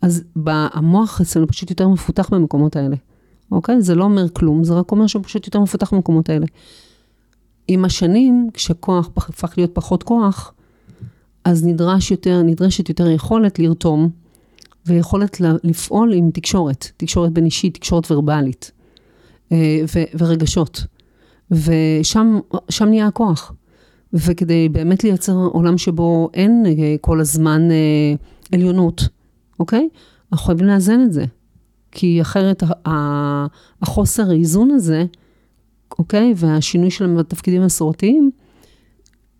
אז 0.01 0.23
המוח 0.45 1.21
אצלנו 1.21 1.47
פשוט 1.47 1.69
יותר 1.69 1.87
מפותח 1.87 2.29
במקומות 2.29 2.75
האלה, 2.75 2.95
אוקיי? 3.51 3.81
זה 3.81 3.95
לא 3.95 4.03
אומר 4.03 4.29
כלום, 4.29 4.63
זה 4.63 4.73
רק 4.73 4.91
אומר 4.91 5.07
שהוא 5.07 5.23
פשוט 5.23 5.45
יותר 5.45 5.59
מפותח 5.59 5.93
במקומות 5.93 6.29
האלה. 6.29 6.45
עם 7.67 7.85
השנים, 7.85 8.49
כשכוח 8.53 9.09
הפך 9.17 9.53
להיות 9.57 9.71
פחות 9.73 10.03
כוח, 10.03 10.53
אז 11.43 11.65
נדרש 11.65 12.11
יותר, 12.11 12.41
נדרשת 12.41 12.89
יותר 12.89 13.09
יכולת 13.09 13.59
לרתום, 13.59 14.09
ויכולת 14.89 15.41
לפעול 15.63 16.13
עם 16.13 16.31
תקשורת, 16.33 16.91
תקשורת 16.97 17.31
בין 17.31 17.45
אישית, 17.45 17.73
תקשורת 17.73 18.11
ורבלית, 18.11 18.71
אה, 19.51 19.81
ו- 19.95 20.17
ורגשות. 20.17 20.85
ושם 21.51 22.85
נהיה 22.87 23.07
הכוח. 23.07 23.53
וכדי 24.13 24.69
באמת 24.69 25.03
לייצר 25.03 25.33
עולם 25.33 25.77
שבו 25.77 26.29
אין 26.33 26.63
אה, 26.65 26.95
כל 27.01 27.19
הזמן 27.19 27.71
אה, 27.71 28.13
עליונות, 28.51 29.07
אוקיי? 29.59 29.89
אנחנו 30.31 30.45
חייבים 30.45 30.67
לאזן 30.67 31.01
את 31.01 31.13
זה. 31.13 31.25
כי 31.91 32.21
אחרת 32.21 32.63
החוסר 33.81 34.29
האיזון 34.29 34.71
הזה, 34.71 35.05
אוקיי? 35.99 36.33
והשינוי 36.35 36.91
שלהם 36.91 37.17
בתפקידים 37.17 37.61
המסורתיים, 37.61 38.31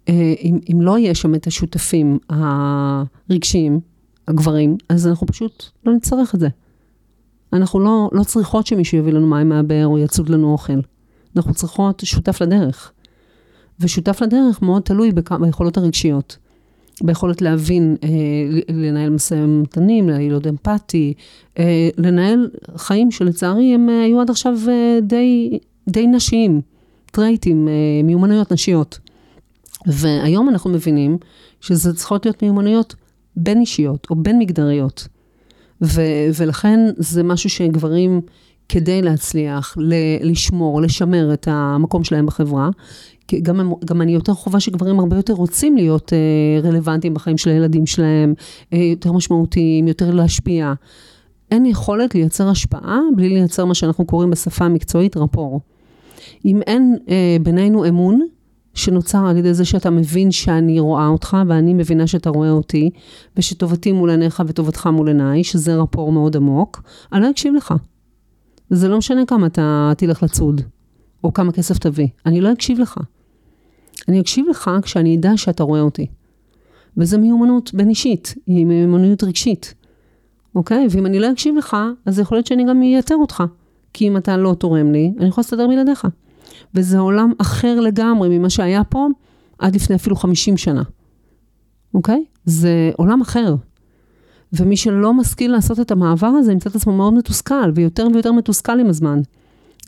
אם, 0.08 0.60
אם 0.74 0.82
לא 0.82 0.98
יהיה 0.98 1.16
שם 1.16 1.36
את 1.36 1.48
השותפים 1.48 2.20
הרגשיים, 2.30 3.80
הגברים, 4.30 4.78
אז 4.90 5.08
אנחנו 5.08 5.28
פשוט 5.28 5.64
לא 5.86 5.94
נצטרך 5.94 6.36
את 6.36 6.40
זה. 6.40 6.48
אנחנו 7.54 7.80
לא, 7.80 8.10
לא 8.12 8.24
צריכות 8.24 8.68
שמישהו 8.68 8.98
יביא 8.98 9.14
לנו 9.14 9.28
מים 9.28 9.50
מהבאר 9.50 9.88
או 9.88 9.98
יצוד 9.98 10.30
לנו 10.30 10.52
אוכל. 10.52 10.80
אנחנו 11.36 11.54
צריכות 11.54 12.02
שותף 12.06 12.42
לדרך. 12.42 12.92
ושותף 13.80 14.22
לדרך 14.22 14.62
מאוד 14.62 14.82
תלוי 14.82 15.12
ביכולות 15.40 15.78
הרגשיות. 15.78 16.38
ביכולת 17.04 17.42
להבין, 17.42 17.96
אה, 18.04 18.10
לנהל 18.70 19.10
משא 19.10 19.34
ומתנים, 19.34 20.10
להיות 20.10 20.48
אמפתי, 20.48 21.14
אה, 21.60 21.90
לנהל 21.98 22.50
חיים 22.76 23.12
שלצערי 23.12 23.74
הם 23.74 23.90
אה, 23.90 24.04
היו 24.04 24.22
עד 24.22 24.30
עכשיו 24.30 24.58
אה, 24.68 25.00
די, 25.02 25.60
די 25.90 26.08
נשיים, 26.08 26.62
טרייטים, 27.12 27.68
אה, 27.68 27.74
מיומנויות 28.04 28.52
נשיות. 28.52 29.00
והיום 29.88 30.50
אנחנו 30.50 30.70
מבינים 30.70 31.18
שזה 31.62 31.94
צריכות 31.94 32.26
להיות 32.26 32.44
מיומנויות 32.44 32.96
בין 33.36 33.60
אישיות 33.60 34.08
או 34.10 34.16
בין 34.16 34.40
מגדריות. 34.40 35.08
ו- 35.82 36.30
ולכן 36.38 36.80
זה 36.98 37.24
משהו 37.24 37.50
שגברים, 37.50 38.22
כדי 38.70 39.02
להצליח, 39.02 39.78
ל- 39.80 40.30
לשמור, 40.30 40.82
לשמר 40.82 41.34
את 41.34 41.48
המקום 41.52 42.04
שלהם 42.04 42.26
בחברה, 42.26 42.70
גם, 43.42 43.60
הם, 43.60 43.72
גם 43.86 44.02
אני 44.02 44.12
יותר 44.12 44.34
חובה 44.34 44.60
שגברים 44.60 45.00
הרבה 45.00 45.16
יותר 45.16 45.34
רוצים 45.34 45.76
להיות 45.76 46.14
אה, 46.14 46.70
רלוונטיים 46.70 47.14
בחיים 47.14 47.38
של 47.38 47.50
הילדים 47.50 47.86
שלהם, 47.86 48.34
אה, 48.74 48.78
יותר 48.78 49.12
משמעותיים, 49.12 49.88
יותר 49.88 50.12
להשפיע. 50.12 50.74
אין 51.52 51.66
יכולת 51.66 52.16
לייצר 52.16 52.50
השפעה 52.50 53.00
בלי 53.16 53.30
לייצר 53.30 53.66
מה 53.66 53.74
שאנחנו 53.74 54.06
קוראים 54.06 54.30
בשפה 54.30 54.66
המקצועית 54.66 55.18
רפור. 55.18 55.62
אם 56.46 56.62
אין 56.68 56.98
אה, 57.10 57.38
בינינו 57.44 57.88
אמון, 57.88 58.22
שנוצר 58.80 59.26
על 59.28 59.38
ידי 59.38 59.54
זה 59.54 59.66
שאתה 59.66 59.90
מבין 59.90 60.32
שאני 60.32 60.80
רואה 60.80 61.08
אותך 61.08 61.38
ואני 61.48 61.74
מבינה 61.74 62.08
שאתה 62.08 62.30
רואה 62.30 62.50
אותי, 62.52 62.90
ושטובתי 63.38 63.92
מול 63.92 64.10
עיניך 64.10 64.44
וטובתך 64.48 64.88
מול 64.88 65.08
עיניי, 65.08 65.44
שזה 65.44 65.76
רפור 65.76 66.12
מאוד 66.12 66.36
עמוק, 66.36 66.82
אני 67.14 67.22
לא 67.22 67.30
אקשיב 67.30 67.54
לך. 67.56 67.74
וזה 68.72 68.88
לא 68.88 68.98
משנה 68.98 69.26
כמה 69.26 69.48
אתה 69.48 69.92
תלך 69.98 70.24
לצוד, 70.24 70.62
או 71.24 71.34
כמה 71.34 71.52
כסף 71.52 71.78
תביא, 71.78 72.08
אני 72.26 72.42
לא 72.42 72.52
אקשיב 72.52 72.80
לך. 72.80 72.98
אני 74.08 74.20
אקשיב 74.20 74.46
לך 74.50 74.72
כשאני 74.82 75.18
אדע 75.18 75.32
שאתה 75.36 75.64
רואה 75.64 75.82
אותי. 75.82 76.08
וזו 76.98 77.20
מיומנות 77.20 77.74
בין 77.74 77.90
אישית, 77.90 78.36
היא 78.48 78.66
מיומנות 78.66 79.24
רגשית, 79.24 79.74
אוקיי? 80.56 80.88
ואם 80.92 81.06
אני 81.06 81.20
לא 81.20 81.32
אקשיב 81.32 81.56
לך, 81.56 81.78
אז 82.06 82.20
יכול 82.20 82.38
להיות 82.38 82.48
שאני 82.48 82.66
גם 82.66 82.82
אייתר 82.82 83.16
אותך. 83.16 83.44
כי 83.94 84.08
אם 84.08 84.18
אתה 84.18 84.38
לא 84.38 84.54
תורם 84.54 84.92
לי, 84.92 85.14
אני 85.20 85.28
יכול 85.28 85.42
להסתדר 85.42 85.68
בלעדיך. 85.68 86.08
וזה 86.76 87.00
עולם 87.00 87.32
אחר 87.38 87.80
לגמרי 87.80 88.38
ממה 88.38 88.50
שהיה 88.50 88.84
פה 88.84 89.08
עד 89.60 89.76
לפני 89.76 89.96
אפילו 89.96 90.16
50 90.16 90.58
שנה, 90.58 90.84
אוקיי? 91.94 92.24
זה 92.46 92.92
עולם 92.98 93.22
אחר. 93.22 93.56
ומי 94.54 94.78
שלא 94.78 95.14
משכיל 95.14 95.52
לעשות 95.52 95.80
את 95.80 95.92
המעבר 95.92 96.28
הזה, 96.28 96.52
ימצא 96.52 96.70
את 96.70 96.76
עצמו 96.76 96.98
מאוד 96.98 97.14
מתוסכל, 97.14 97.72
ויותר 97.76 98.08
ויותר 98.14 98.32
מתוסכל 98.32 98.80
עם 98.80 98.90
הזמן, 98.90 99.20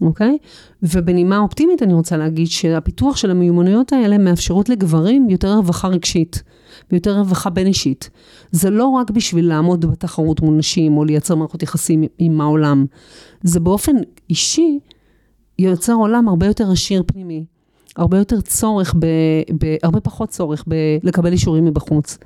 אוקיי? 0.01 0.37
ובנימה 0.83 1.37
אופטימית 1.37 1.83
אני 1.83 1.93
רוצה 1.93 2.17
להגיד 2.17 2.47
שהפיתוח 2.47 3.17
של 3.17 3.31
המיומנויות 3.31 3.93
האלה 3.93 4.17
מאפשרות 4.17 4.69
לגברים 4.69 5.29
יותר 5.29 5.55
רווחה 5.55 5.87
רגשית, 5.87 6.43
ויותר 6.91 7.17
רווחה 7.17 7.49
בין 7.49 7.67
אישית. 7.67 8.09
זה 8.51 8.69
לא 8.69 8.85
רק 8.85 9.11
בשביל 9.11 9.47
לעמוד 9.47 9.85
בתחרות 9.85 10.41
מול 10.41 10.55
נשים, 10.55 10.97
או 10.97 11.05
לייצר 11.05 11.35
מערכות 11.35 11.63
יחסים 11.63 12.03
עם 12.17 12.41
העולם. 12.41 12.85
זה 13.43 13.59
באופן 13.59 13.95
אישי, 14.29 14.79
יוצר 15.69 15.93
עולם 15.93 16.27
הרבה 16.27 16.45
יותר 16.45 16.71
עשיר 16.71 17.03
פנימי, 17.05 17.43
הרבה 17.95 18.17
יותר 18.17 18.41
צורך, 18.41 18.95
ב, 18.99 19.05
ב, 19.59 19.75
הרבה 19.83 19.99
פחות 19.99 20.29
צורך 20.29 20.63
ב, 20.67 20.75
לקבל 21.03 21.31
אישורים 21.31 21.65
מבחוץ. 21.65 22.17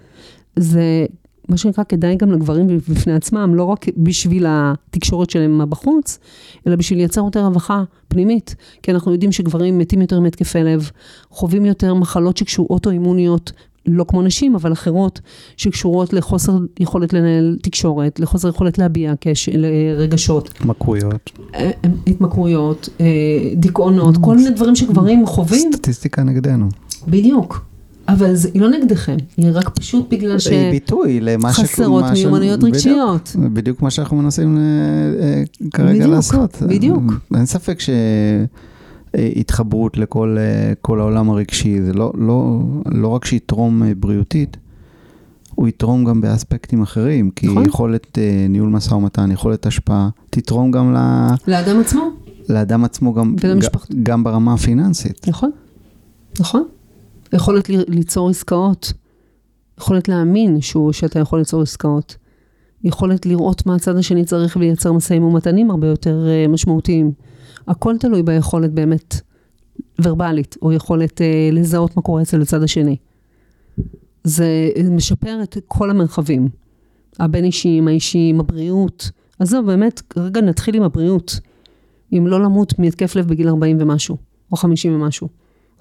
זה 0.55 1.05
מה 1.49 1.57
שנקרא 1.57 1.83
כדאי 1.83 2.15
גם 2.15 2.31
לגברים 2.31 2.67
בפני 2.67 3.13
עצמם, 3.13 3.55
לא 3.55 3.63
רק 3.63 3.85
בשביל 3.97 4.45
התקשורת 4.49 5.29
שלהם 5.29 5.69
בחוץ, 5.69 6.19
אלא 6.67 6.75
בשביל 6.75 6.99
לייצר 6.99 7.21
יותר 7.21 7.45
רווחה 7.45 7.83
פנימית. 8.07 8.55
כי 8.83 8.91
אנחנו 8.91 9.11
יודעים 9.11 9.31
שגברים 9.31 9.77
מתים 9.77 10.01
יותר 10.01 10.19
מהתקפי 10.19 10.63
לב, 10.63 10.91
חווים 11.29 11.65
יותר 11.65 11.93
מחלות 11.93 12.37
שקשורות 12.37 12.71
אוטואימוניות, 12.71 13.51
לא 13.87 14.05
כמו 14.07 14.21
נשים, 14.21 14.55
אבל 14.55 14.73
אחרות, 14.73 15.21
שקשורות 15.57 16.13
לחוסר 16.13 16.57
יכולת 16.79 17.13
לנהל 17.13 17.57
תקשורת, 17.61 18.19
לחוסר 18.19 18.49
יכולת 18.49 18.77
להביע 18.77 19.13
קש... 19.19 19.49
רגשות. 19.97 20.49
התמכרויות. 20.49 21.31
אה, 21.55 21.59
אה, 21.59 21.89
התמכרויות, 22.07 22.89
אה, 23.01 23.05
דיכאונות, 23.55 24.15
כל 24.21 24.35
מיני 24.35 24.49
דברים 24.49 24.75
שגברים 24.75 25.25
חווים. 25.25 25.71
סטטיסטיקה 25.73 26.23
נגדנו. 26.23 26.69
בדיוק. 27.07 27.65
אבל 28.07 28.35
זה, 28.35 28.49
היא 28.53 28.61
לא 28.61 28.69
נגדכם, 28.69 29.17
היא 29.37 29.47
רק 29.53 29.69
פשוט 29.69 30.09
בגלל 30.13 30.39
ש... 30.39 30.47
היא 30.47 30.71
ביטוי 30.71 31.19
למה 31.19 31.53
ש... 31.53 31.59
חסרות 31.59 32.05
מיומנויות 32.13 32.63
רגשיות. 32.63 33.31
בדיוק, 33.35 33.51
בדיוק 33.53 33.81
מה 33.81 33.91
שאנחנו 33.91 34.17
מנסים 34.17 34.57
כרגע 35.73 35.93
בדיוק, 35.93 36.09
לעשות. 36.09 36.57
בדיוק. 36.61 37.03
אין 37.35 37.45
ספק 37.45 37.79
ש... 37.79 37.89
התחברות 39.35 39.97
לכל 39.97 40.37
כל 40.81 40.99
העולם 40.99 41.29
הרגשי, 41.29 41.81
זה 41.81 41.93
לא, 41.93 42.11
לא, 42.17 42.59
לא 42.85 43.07
רק 43.07 43.25
שיתרום 43.25 43.83
בריאותית, 43.97 44.57
הוא 45.55 45.67
יתרום 45.67 46.05
גם 46.05 46.21
באספקטים 46.21 46.81
אחרים, 46.81 47.31
כי 47.31 47.47
נכון. 47.47 47.65
יכולת 47.65 48.17
ניהול 48.49 48.69
משא 48.69 48.93
ומתן, 48.93 49.31
יכולת 49.31 49.65
השפעה, 49.65 50.09
תתרום 50.29 50.71
גם 50.71 50.93
ל... 50.93 50.97
לאדם 51.47 51.79
עצמו. 51.79 52.09
לאדם 52.49 52.83
עצמו 52.83 53.13
גם, 53.13 53.35
גם, 53.35 53.59
גם 54.03 54.23
ברמה 54.23 54.53
הפיננסית. 54.53 55.27
נכון, 55.27 55.51
נכון. 56.39 56.63
יכולת 57.33 57.69
ליצור 57.69 58.29
עסקאות, 58.29 58.93
יכולת 59.79 60.09
להאמין 60.09 60.61
שהוא, 60.61 60.91
שאתה 60.91 61.19
יכול 61.19 61.39
ליצור 61.39 61.61
עסקאות, 61.61 62.15
יכולת 62.85 63.25
לראות 63.25 63.65
מה 63.65 63.75
הצד 63.75 63.97
השני 63.97 64.25
צריך 64.25 64.55
ולייצר 64.55 64.91
משאים 64.93 65.23
ומתנים 65.23 65.71
הרבה 65.71 65.87
יותר 65.87 66.27
משמעותיים. 66.49 67.11
הכל 67.67 67.95
תלוי 67.99 68.23
ביכולת 68.23 68.71
באמת 68.71 69.21
ורבלית, 70.01 70.57
או 70.61 70.71
יכולת 70.71 71.21
אה, 71.21 71.49
לזהות 71.51 71.95
מה 71.95 72.01
קורה 72.01 72.21
אצל 72.21 72.41
הצד 72.41 72.63
השני. 72.63 72.95
זה 74.23 74.69
משפר 74.91 75.43
את 75.43 75.57
כל 75.67 75.89
המרחבים, 75.89 76.49
הבין 77.19 77.45
אישיים, 77.45 77.87
האישיים, 77.87 78.39
הבריאות. 78.39 79.11
אז 79.39 79.49
זהו, 79.49 79.65
באמת, 79.65 80.01
רגע 80.17 80.41
נתחיל 80.41 80.75
עם 80.75 80.83
הבריאות. 80.83 81.39
אם 82.13 82.27
לא 82.27 82.43
למות 82.43 82.79
מהתקף 82.79 83.15
לב 83.15 83.27
בגיל 83.27 83.47
40 83.47 83.77
ומשהו, 83.79 84.17
או 84.51 84.57
50 84.57 84.95
ומשהו. 84.95 85.27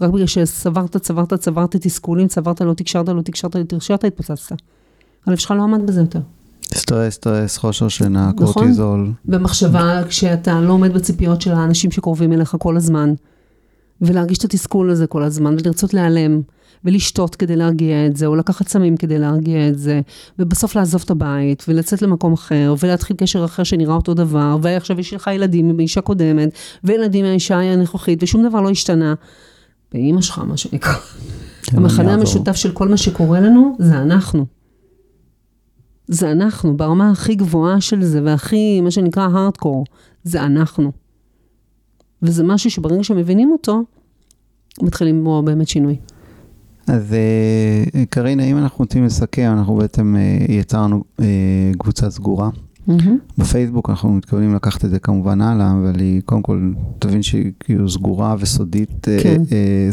רק 0.00 0.10
בגלל 0.10 0.26
שצברת, 0.26 0.96
צברת, 0.96 1.34
צברת 1.34 1.76
תסכולים, 1.76 2.28
צברת, 2.28 2.60
לא 2.60 2.74
תקשרת, 2.74 3.08
לא 3.08 3.22
תקשרת, 3.22 3.54
לא 3.56 3.62
תרשרת, 3.62 4.04
התפוצצת. 4.04 4.56
הלב 5.26 5.36
שלך 5.36 5.50
לא 5.50 5.62
עמד 5.62 5.86
בזה 5.86 6.00
יותר. 6.00 6.20
סטרס, 6.74 7.14
סטרס, 7.14 7.56
חושר 7.56 7.88
שינה, 7.88 8.30
נכון? 8.34 8.46
קורטיזול. 8.46 9.12
במחשבה, 9.24 10.02
כשאתה 10.08 10.60
לא 10.60 10.72
עומד 10.72 10.94
בציפיות 10.94 11.40
של 11.40 11.52
האנשים 11.52 11.90
שקרובים 11.90 12.32
אליך 12.32 12.56
כל 12.58 12.76
הזמן, 12.76 13.14
ולהרגיש 14.00 14.38
את 14.38 14.44
התסכול 14.44 14.90
הזה 14.90 15.06
כל 15.06 15.22
הזמן, 15.22 15.56
ולרצות 15.58 15.94
להיעלם, 15.94 16.40
ולשתות 16.84 17.36
כדי 17.36 17.56
להרגיע 17.56 18.06
את 18.06 18.16
זה, 18.16 18.26
או 18.26 18.36
לקחת 18.36 18.68
סמים 18.68 18.96
כדי 18.96 19.18
להרגיע 19.18 19.68
את 19.68 19.78
זה, 19.78 20.00
ובסוף 20.38 20.76
לעזוב 20.76 21.02
את 21.04 21.10
הבית, 21.10 21.64
ולצאת 21.68 22.02
למקום 22.02 22.32
אחר, 22.32 22.74
ולהתחיל 22.80 23.16
קשר 23.16 23.44
אחר 23.44 23.62
שנראה 23.62 23.94
אותו 23.94 24.14
דבר, 24.14 24.56
ועכשיו 24.62 25.00
יש 25.00 25.14
לך 25.14 25.30
ילדים 25.34 25.70
עם 25.70 25.78
האישה 25.78 26.00
קודמת, 26.00 26.48
וילדים 26.84 27.24
מהאישה 27.24 27.60
הנוכחית, 27.60 28.22
ושום 28.22 28.48
דבר 28.48 28.60
לא 28.60 28.70
השתנה. 28.70 29.14
באימא 29.92 30.20
שלך, 30.20 30.38
מה 30.38 30.56
שנקרא. 30.56 30.94
המכנה 31.72 32.00
אני 32.02 32.08
אעזור. 32.08 32.20
המשותף 32.20 32.56
של 32.56 32.72
כל 32.72 32.88
מה 32.88 32.96
שקורה 32.96 33.40
לנו, 33.40 33.76
זה 33.78 33.98
אנחנו. 33.98 34.46
זה 36.08 36.32
אנחנו, 36.32 36.76
ברמה 36.76 37.10
הכי 37.10 37.34
גבוהה 37.34 37.80
של 37.80 38.04
זה, 38.04 38.20
והכי, 38.24 38.80
מה 38.80 38.90
שנקרא 38.90 39.28
הארדקור, 39.32 39.84
זה 40.24 40.42
אנחנו. 40.42 40.92
וזה 42.22 42.42
משהו 42.44 42.70
שברגע 42.70 43.04
שמבינים 43.04 43.52
אותו, 43.52 43.82
מתחילים 44.82 45.24
בו 45.24 45.42
באמת 45.42 45.68
שינוי. 45.68 45.96
אז 46.86 47.12
אה, 47.94 48.04
קרינה, 48.10 48.42
אם 48.42 48.58
אנחנו 48.58 48.78
רוצים 48.84 49.04
לסכם, 49.04 49.54
אנחנו 49.58 49.76
בעצם 49.76 50.16
אה, 50.18 50.54
יצרנו 50.54 51.04
אה, 51.20 51.24
קבוצה 51.78 52.10
סגורה. 52.10 52.50
בפייסבוק 53.38 53.90
אנחנו 53.90 54.12
מתכוונים 54.12 54.54
לקחת 54.54 54.84
את 54.84 54.90
זה 54.90 54.98
כמובן 54.98 55.40
הלאה, 55.40 55.72
אבל 55.72 56.00
היא 56.00 56.20
קודם 56.24 56.42
כל, 56.42 56.70
תבין 56.98 57.22
שהיא 57.22 57.52
כאילו 57.60 57.88
סגורה 57.90 58.36
וסודית, 58.38 59.08
אה, 59.08 59.18
כן. 59.22 59.42
אה, 59.52 59.88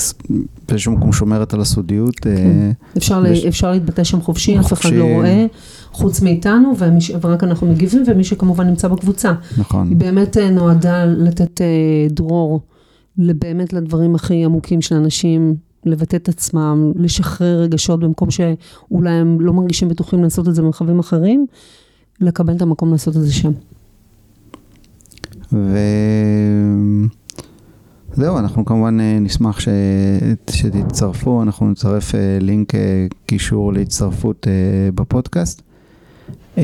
באיזשהו 0.68 0.92
מקום 0.92 1.14
שומרת 1.14 1.54
על 1.54 1.62
הסודיות. 1.62 2.28
אה, 2.28 2.36
כן. 2.36 2.72
אפשר, 2.98 3.20
לה, 3.20 3.30
יש- 3.30 3.46
אפשר 3.46 3.72
להתבטא 3.72 4.04
שם 4.04 4.22
חופשי, 4.22 4.60
אף 4.60 4.74
אחד. 4.74 4.90
לא 4.94 5.04
רואה, 5.04 5.46
חוץ 5.92 6.22
מאיתנו, 6.22 6.74
ומי, 6.78 7.02
ש- 7.02 7.12
ורק 7.22 7.44
אנחנו 7.44 7.68
מגיבים, 7.68 8.04
ומי 8.08 8.24
שכמובן 8.24 8.68
נמצא 8.68 8.88
בקבוצה. 8.88 9.34
נכון. 9.58 9.88
היא 9.90 9.98
באמת 9.98 10.38
אה, 10.38 10.50
נועדה 10.50 11.06
לתת 11.06 11.62
אה, 11.62 12.08
דרור, 12.10 12.62
באמת 13.18 13.74
לדברים 13.74 14.16
הכי 14.16 14.46
עמוקים 14.46 14.82
של 14.82 14.96
אנשים, 14.96 15.56
לבטא 15.86 16.16
את 16.16 16.30
עצמם, 16.30 16.92
לשחרר 16.96 17.62
רגשות 17.62 18.00
במקום 18.00 18.30
שאולי 18.32 19.12
הם 19.12 19.42
לא 19.42 19.54
מרגישים 19.54 19.90
בטוחים 19.90 20.24
לעשות 20.24 20.48
את 20.48 20.56
זה 20.56 20.62
במרחבים 20.62 21.00
אחרים, 21.00 21.46
לקבל 22.20 22.56
את 22.56 22.62
המקום 22.62 22.92
לעשות 22.92 23.18
את 23.18 23.22
זה 23.22 23.34
שם. 23.34 23.52
וזהו, 28.14 28.38
אנחנו 28.38 28.66
כמובן 28.66 29.00
אה, 29.00 29.20
נשמח 29.20 29.60
ש... 29.60 29.68
שתצטרפו, 30.50 31.42
אנחנו 31.42 31.72
נצרף 31.72 32.12
לינק 32.42 32.72
קישור 33.26 33.74
להצטרפות 33.74 34.48
בפודקאסט. 34.96 35.62
אה, 36.58 36.64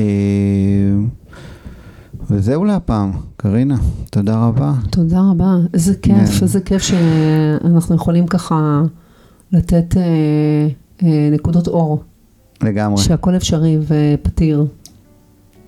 וזהו 2.30 2.64
להפעם, 2.64 3.10
קרינה, 3.36 3.76
תודה 4.10 4.46
רבה. 4.46 4.72
תודה 4.90 5.20
רבה, 5.30 5.56
איזה 5.74 5.94
כיף, 5.94 6.14
כן. 6.16 6.42
איזה 6.42 6.60
כיף 6.60 6.82
שאנחנו 6.82 7.94
יכולים 7.94 8.26
ככה 8.26 8.82
לתת 9.52 9.96
אה, 9.96 10.02
אה, 11.02 11.28
נקודות 11.32 11.68
אור, 11.68 12.02
לגמרי. 12.62 13.02
שהכל 13.02 13.36
אפשרי 13.36 13.78
ופתיר. 13.88 14.66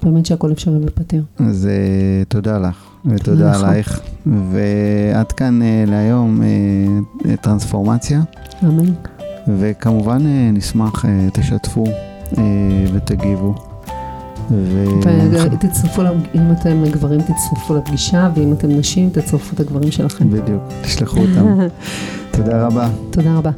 באמת 0.03 0.27
שהכל 0.27 0.53
אפשרי 0.53 0.79
ופתיר. 0.87 1.23
אז 1.39 1.67
אה, 1.67 2.25
תודה 2.29 2.59
לך, 2.59 2.85
ותודה. 3.07 3.55
עלייך. 3.55 4.01
ועד 4.27 5.33
כאן 5.33 5.63
אה, 5.63 5.85
להיום 5.87 6.43
אה, 6.43 7.37
טרנספורמציה, 7.37 8.23
אמן. 8.65 8.93
וכמובן 9.59 10.27
אה, 10.27 10.51
נשמח, 10.53 11.05
אה, 11.05 11.29
תשתפו 11.33 11.85
אה, 12.39 12.43
ותגיבו. 12.93 13.70
ו... 14.51 14.85
ותצטרפו, 15.53 16.03
לפ- 16.03 16.11
אם 16.35 16.53
אתם 16.53 16.85
גברים 16.91 17.21
תצטרפו 17.21 17.75
לפגישה, 17.75 18.31
ואם 18.35 18.53
אתם 18.53 18.69
נשים 18.71 19.11
תצטרפו 19.11 19.55
את 19.55 19.61
הגברים 19.61 19.91
שלכם. 19.91 20.31
בדיוק, 20.31 20.63
תשלחו 20.83 21.21
אותם. 21.21 21.59
תודה 22.37 22.67
רבה. 22.67 22.89
תודה 23.11 23.37
רבה. 23.37 23.51